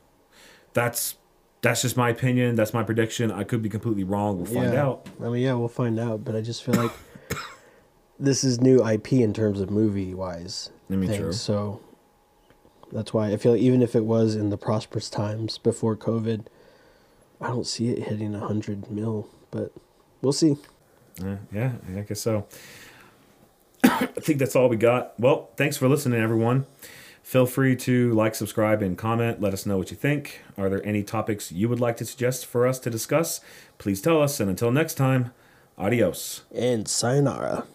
That's 0.73 1.15
that's 1.61 1.83
just 1.83 1.95
my 1.95 2.09
opinion. 2.09 2.55
That's 2.55 2.73
my 2.73 2.83
prediction. 2.83 3.31
I 3.31 3.43
could 3.43 3.61
be 3.61 3.69
completely 3.69 4.03
wrong. 4.03 4.37
We'll 4.37 4.45
find 4.47 4.73
yeah. 4.73 4.85
out. 4.85 5.07
I 5.23 5.29
mean, 5.29 5.43
yeah, 5.43 5.53
we'll 5.53 5.67
find 5.67 5.99
out. 5.99 6.23
But 6.23 6.35
I 6.35 6.41
just 6.41 6.63
feel 6.63 6.75
like 6.75 6.91
this 8.21 8.43
is 8.43 8.61
new 8.61 8.85
IP 8.87 9.13
in 9.13 9.33
terms 9.33 9.59
of 9.59 9.69
movie 9.69 10.13
wise. 10.13 10.69
I 10.89 10.95
mean, 10.95 11.13
true. 11.13 11.33
So 11.33 11.81
that's 12.91 13.13
why 13.13 13.31
I 13.31 13.37
feel 13.37 13.53
like 13.53 13.61
even 13.61 13.81
if 13.81 13.95
it 13.95 14.05
was 14.05 14.35
in 14.35 14.49
the 14.49 14.57
prosperous 14.57 15.09
times 15.09 15.57
before 15.57 15.97
COVID, 15.97 16.45
I 17.41 17.47
don't 17.47 17.67
see 17.67 17.89
it 17.89 18.07
hitting 18.07 18.35
a 18.35 18.39
hundred 18.39 18.89
mil. 18.91 19.27
But 19.49 19.73
we'll 20.21 20.33
see. 20.33 20.57
Uh, 21.21 21.37
yeah, 21.51 21.73
I 21.95 22.01
guess 22.01 22.21
so. 22.21 22.45
I 23.83 24.05
think 24.05 24.39
that's 24.39 24.55
all 24.55 24.69
we 24.69 24.77
got. 24.77 25.19
Well, 25.19 25.49
thanks 25.57 25.75
for 25.75 25.89
listening, 25.89 26.21
everyone. 26.21 26.65
Feel 27.23 27.45
free 27.45 27.75
to 27.77 28.13
like, 28.13 28.35
subscribe, 28.35 28.81
and 28.81 28.97
comment. 28.97 29.41
Let 29.41 29.53
us 29.53 29.65
know 29.65 29.77
what 29.77 29.91
you 29.91 29.97
think. 29.97 30.41
Are 30.57 30.69
there 30.69 30.85
any 30.85 31.03
topics 31.03 31.51
you 31.51 31.69
would 31.69 31.79
like 31.79 31.97
to 31.97 32.05
suggest 32.05 32.45
for 32.45 32.67
us 32.67 32.79
to 32.79 32.89
discuss? 32.89 33.41
Please 33.77 34.01
tell 34.01 34.21
us. 34.21 34.39
And 34.39 34.49
until 34.49 34.71
next 34.71 34.95
time, 34.95 35.31
adios. 35.77 36.43
And 36.53 36.87
sayonara. 36.87 37.65